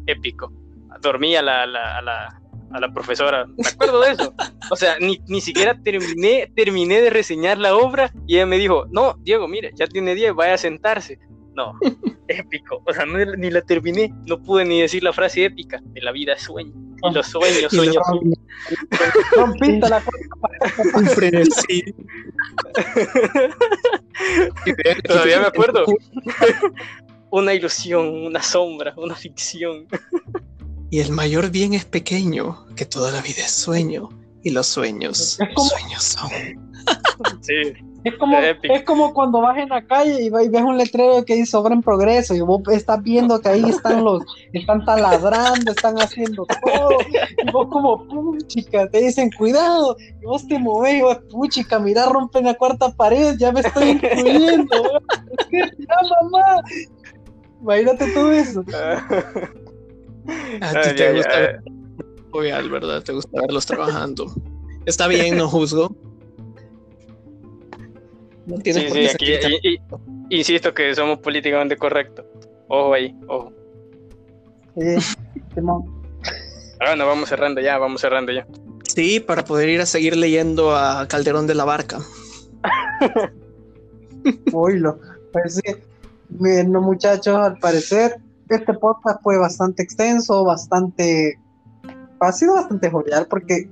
Épico. 0.07 0.53
Dormí 1.01 1.35
a 1.35 1.41
la, 1.41 1.65
la, 1.65 2.01
la 2.71 2.93
profesora. 2.93 3.47
Me 3.57 3.67
acuerdo 3.67 3.99
de 3.99 4.11
eso. 4.11 4.33
O 4.71 4.77
sea, 4.77 4.97
ni, 4.97 5.19
ni 5.27 5.41
siquiera 5.41 5.77
terminé, 5.83 6.49
terminé 6.55 7.01
de 7.01 7.09
reseñar 7.09 7.57
la 7.57 7.75
obra 7.75 8.13
y 8.27 8.35
ella 8.35 8.45
me 8.45 8.57
dijo, 8.57 8.85
no, 8.89 9.15
Diego, 9.23 9.49
mire, 9.49 9.71
ya 9.75 9.87
tiene 9.87 10.15
10, 10.15 10.35
vaya 10.35 10.53
a 10.53 10.57
sentarse. 10.57 11.19
No, 11.59 11.77
épico. 12.29 12.81
O 12.85 12.93
sea, 12.93 13.05
ni 13.05 13.49
la 13.49 13.61
terminé, 13.61 14.13
no 14.25 14.41
pude 14.41 14.63
ni 14.63 14.79
decir 14.79 15.03
la 15.03 15.11
frase 15.11 15.43
épica 15.43 15.81
de 15.83 16.01
la 16.01 16.13
vida 16.13 16.31
es 16.33 16.43
sueño. 16.43 16.71
Y 17.03 17.13
los 17.13 17.27
sueños, 17.27 17.69
sueños. 17.73 17.97
la 19.89 20.03
Un 20.95 21.05
frenesí. 21.07 21.83
Todavía 25.05 25.41
me 25.41 25.47
acuerdo. 25.47 25.85
una 27.29 27.53
ilusión, 27.53 28.07
una 28.07 28.41
sombra, 28.41 28.93
una 28.95 29.15
ficción. 29.15 29.85
Y 30.91 31.01
el 31.01 31.11
mayor 31.11 31.49
bien 31.51 31.73
es 31.73 31.83
pequeño, 31.83 32.65
que 32.77 32.85
toda 32.85 33.11
la 33.11 33.21
vida 33.21 33.43
es 33.43 33.51
sueño. 33.51 34.09
Y 34.43 34.51
los 34.51 34.67
sueños, 34.67 35.37
sueños 35.55 36.03
son. 36.03 36.29
sí. 37.41 37.73
Es 38.03 38.17
como, 38.17 38.37
es 38.37 38.83
como 38.83 39.13
cuando 39.13 39.41
vas 39.41 39.57
en 39.57 39.69
la 39.69 39.85
calle 39.85 40.21
y, 40.21 40.29
ves 40.29 40.61
un 40.61 40.77
letrero 40.77 41.25
que 41.25 41.35
dice 41.35 41.57
obra 41.57 41.73
en 41.73 41.81
progreso 41.81 42.33
y 42.33 42.39
vos 42.39 42.61
estás 42.71 43.03
viendo 43.03 43.41
que 43.41 43.49
ahí 43.49 43.63
están 43.67 44.03
los, 44.05 44.23
están 44.53 44.85
taladrando, 44.85 45.71
están 45.71 45.97
haciendo 45.97 46.45
todo, 46.45 46.99
y 47.45 47.51
vos 47.51 47.67
como 47.69 48.07
puchica, 48.07 48.87
te 48.89 49.01
dicen 49.01 49.29
cuidado, 49.37 49.97
y 50.21 50.25
vos 50.25 50.47
te 50.47 50.57
mueves 50.57 50.95
y 50.95 51.01
vos 51.01 51.17
puchica, 51.29 51.77
mira, 51.79 52.05
rompen 52.05 52.45
la 52.45 52.53
cuarta 52.53 52.89
pared, 52.91 53.35
ya 53.37 53.51
me 53.51 53.59
estoy 53.59 53.89
incluyendo, 53.89 55.01
ya 55.51 55.97
mamá, 56.21 56.61
imagínate 57.61 58.13
todo 58.13 58.31
eso. 58.31 58.63
A 60.61 60.81
ti 60.81 60.95
te 60.95 61.13
gusta, 61.13 61.39
ver, 62.33 62.69
¿verdad? 62.69 63.03
Te 63.03 63.11
gusta 63.11 63.41
verlos 63.41 63.65
trabajando. 63.65 64.31
Está 64.85 65.07
bien, 65.07 65.35
no 65.35 65.49
juzgo 65.49 66.08
sí, 68.63 68.73
sí, 68.73 69.07
aquí, 69.07 69.79
insisto 70.29 70.73
que 70.73 70.93
somos 70.95 71.19
políticamente 71.19 71.77
correctos. 71.77 72.25
Ojo 72.67 72.93
ahí, 72.93 73.15
ojo. 73.27 73.51
Ahora 76.79 77.05
vamos 77.05 77.29
cerrando 77.29 77.61
ya, 77.61 77.77
vamos 77.77 78.01
cerrando 78.01 78.31
ya. 78.31 78.47
Sí, 78.83 79.19
para 79.19 79.43
poder 79.43 79.69
ir 79.69 79.81
a 79.81 79.85
seguir 79.85 80.15
leyendo 80.15 80.75
a 80.75 81.07
Calderón 81.07 81.47
de 81.47 81.55
la 81.55 81.65
Barca. 81.65 81.99
Oílo. 84.53 84.99
Pues 85.31 85.55
sí. 85.55 85.75
Bueno, 86.29 86.81
muchachos, 86.81 87.35
al 87.35 87.57
parecer 87.59 88.17
este 88.49 88.73
podcast 88.73 89.21
fue 89.21 89.37
bastante 89.37 89.83
extenso, 89.83 90.43
bastante 90.43 91.39
ha 92.19 92.31
sido 92.31 92.55
bastante 92.55 92.89
jovial 92.89 93.27
porque 93.29 93.69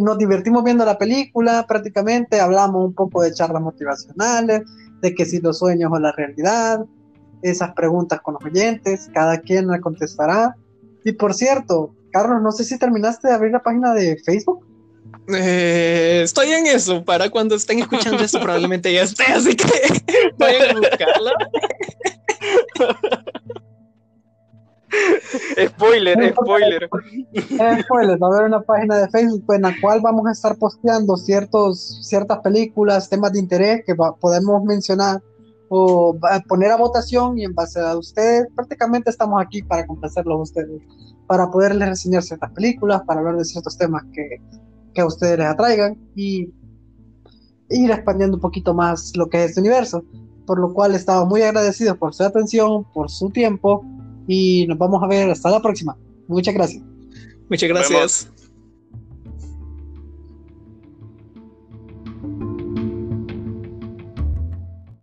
nos 0.00 0.18
divertimos 0.18 0.64
viendo 0.64 0.84
la 0.84 0.98
película 0.98 1.66
prácticamente, 1.66 2.40
hablamos 2.40 2.84
un 2.84 2.94
poco 2.94 3.22
de 3.22 3.32
charlas 3.32 3.62
motivacionales, 3.62 4.62
de 5.00 5.14
que 5.14 5.26
si 5.26 5.40
los 5.40 5.58
sueños 5.58 5.90
o 5.92 5.98
la 5.98 6.12
realidad, 6.12 6.84
esas 7.42 7.72
preguntas 7.74 8.20
con 8.20 8.34
los 8.34 8.44
oyentes, 8.44 9.10
cada 9.12 9.38
quien 9.38 9.66
la 9.66 9.80
contestará. 9.80 10.56
Y 11.04 11.12
por 11.12 11.34
cierto, 11.34 11.94
Carlos, 12.10 12.40
no 12.42 12.52
sé 12.52 12.64
si 12.64 12.78
terminaste 12.78 13.28
de 13.28 13.34
abrir 13.34 13.52
la 13.52 13.62
página 13.62 13.92
de 13.92 14.16
Facebook. 14.24 14.66
Eh, 15.28 16.22
estoy 16.24 16.52
en 16.52 16.66
eso, 16.66 17.04
para 17.04 17.30
cuando 17.30 17.54
estén 17.54 17.78
escuchando 17.80 18.22
esto 18.22 18.40
probablemente 18.40 18.92
ya 18.92 19.02
esté, 19.02 19.24
así 19.24 19.54
que 19.56 19.64
vayan 20.38 20.76
a 20.76 20.80
buscarla. 20.80 21.32
spoiler, 25.68 26.34
spoiler. 26.34 26.88
spoiler, 27.82 28.22
va 28.22 28.26
a 28.26 28.30
haber 28.30 28.46
una 28.46 28.60
página 28.62 28.98
de 28.98 29.08
Facebook 29.08 29.44
en 29.54 29.62
la 29.62 29.74
cual 29.80 30.00
vamos 30.00 30.26
a 30.26 30.32
estar 30.32 30.56
posteando 30.56 31.16
ciertos, 31.16 32.00
ciertas 32.02 32.38
películas, 32.38 33.08
temas 33.08 33.32
de 33.32 33.40
interés 33.40 33.82
que 33.86 33.94
podemos 33.94 34.62
mencionar 34.64 35.22
o 35.68 36.16
poner 36.48 36.70
a 36.70 36.76
votación 36.76 37.38
y 37.38 37.44
en 37.44 37.54
base 37.54 37.80
a 37.80 37.96
ustedes, 37.96 38.46
prácticamente 38.54 39.10
estamos 39.10 39.42
aquí 39.42 39.62
para 39.62 39.86
complacerlos 39.86 40.38
a 40.38 40.42
ustedes, 40.42 40.82
para 41.26 41.50
poderles 41.50 41.88
reseñar 41.88 42.22
ciertas 42.22 42.52
películas, 42.52 43.02
para 43.06 43.20
hablar 43.20 43.36
de 43.36 43.44
ciertos 43.44 43.76
temas 43.76 44.04
que, 44.12 44.40
que 44.94 45.00
a 45.00 45.06
ustedes 45.06 45.38
les 45.38 45.48
atraigan 45.48 45.98
y 46.14 46.52
ir 47.70 47.90
expandiendo 47.90 48.36
un 48.36 48.40
poquito 48.40 48.74
más 48.74 49.16
lo 49.16 49.28
que 49.28 49.42
es 49.42 49.50
este 49.50 49.60
universo. 49.60 50.04
Por 50.46 50.60
lo 50.60 50.74
cual 50.74 50.94
estamos 50.94 51.26
muy 51.26 51.40
agradecidos 51.40 51.96
por 51.96 52.14
su 52.14 52.22
atención, 52.22 52.84
por 52.92 53.10
su 53.10 53.30
tiempo 53.30 53.82
y 54.26 54.66
nos 54.66 54.78
vamos 54.78 55.02
a 55.02 55.06
ver 55.06 55.30
hasta 55.30 55.50
la 55.50 55.60
próxima. 55.60 55.96
Muchas 56.28 56.54
gracias. 56.54 56.82
Muchas 57.48 57.68
gracias. 57.68 58.30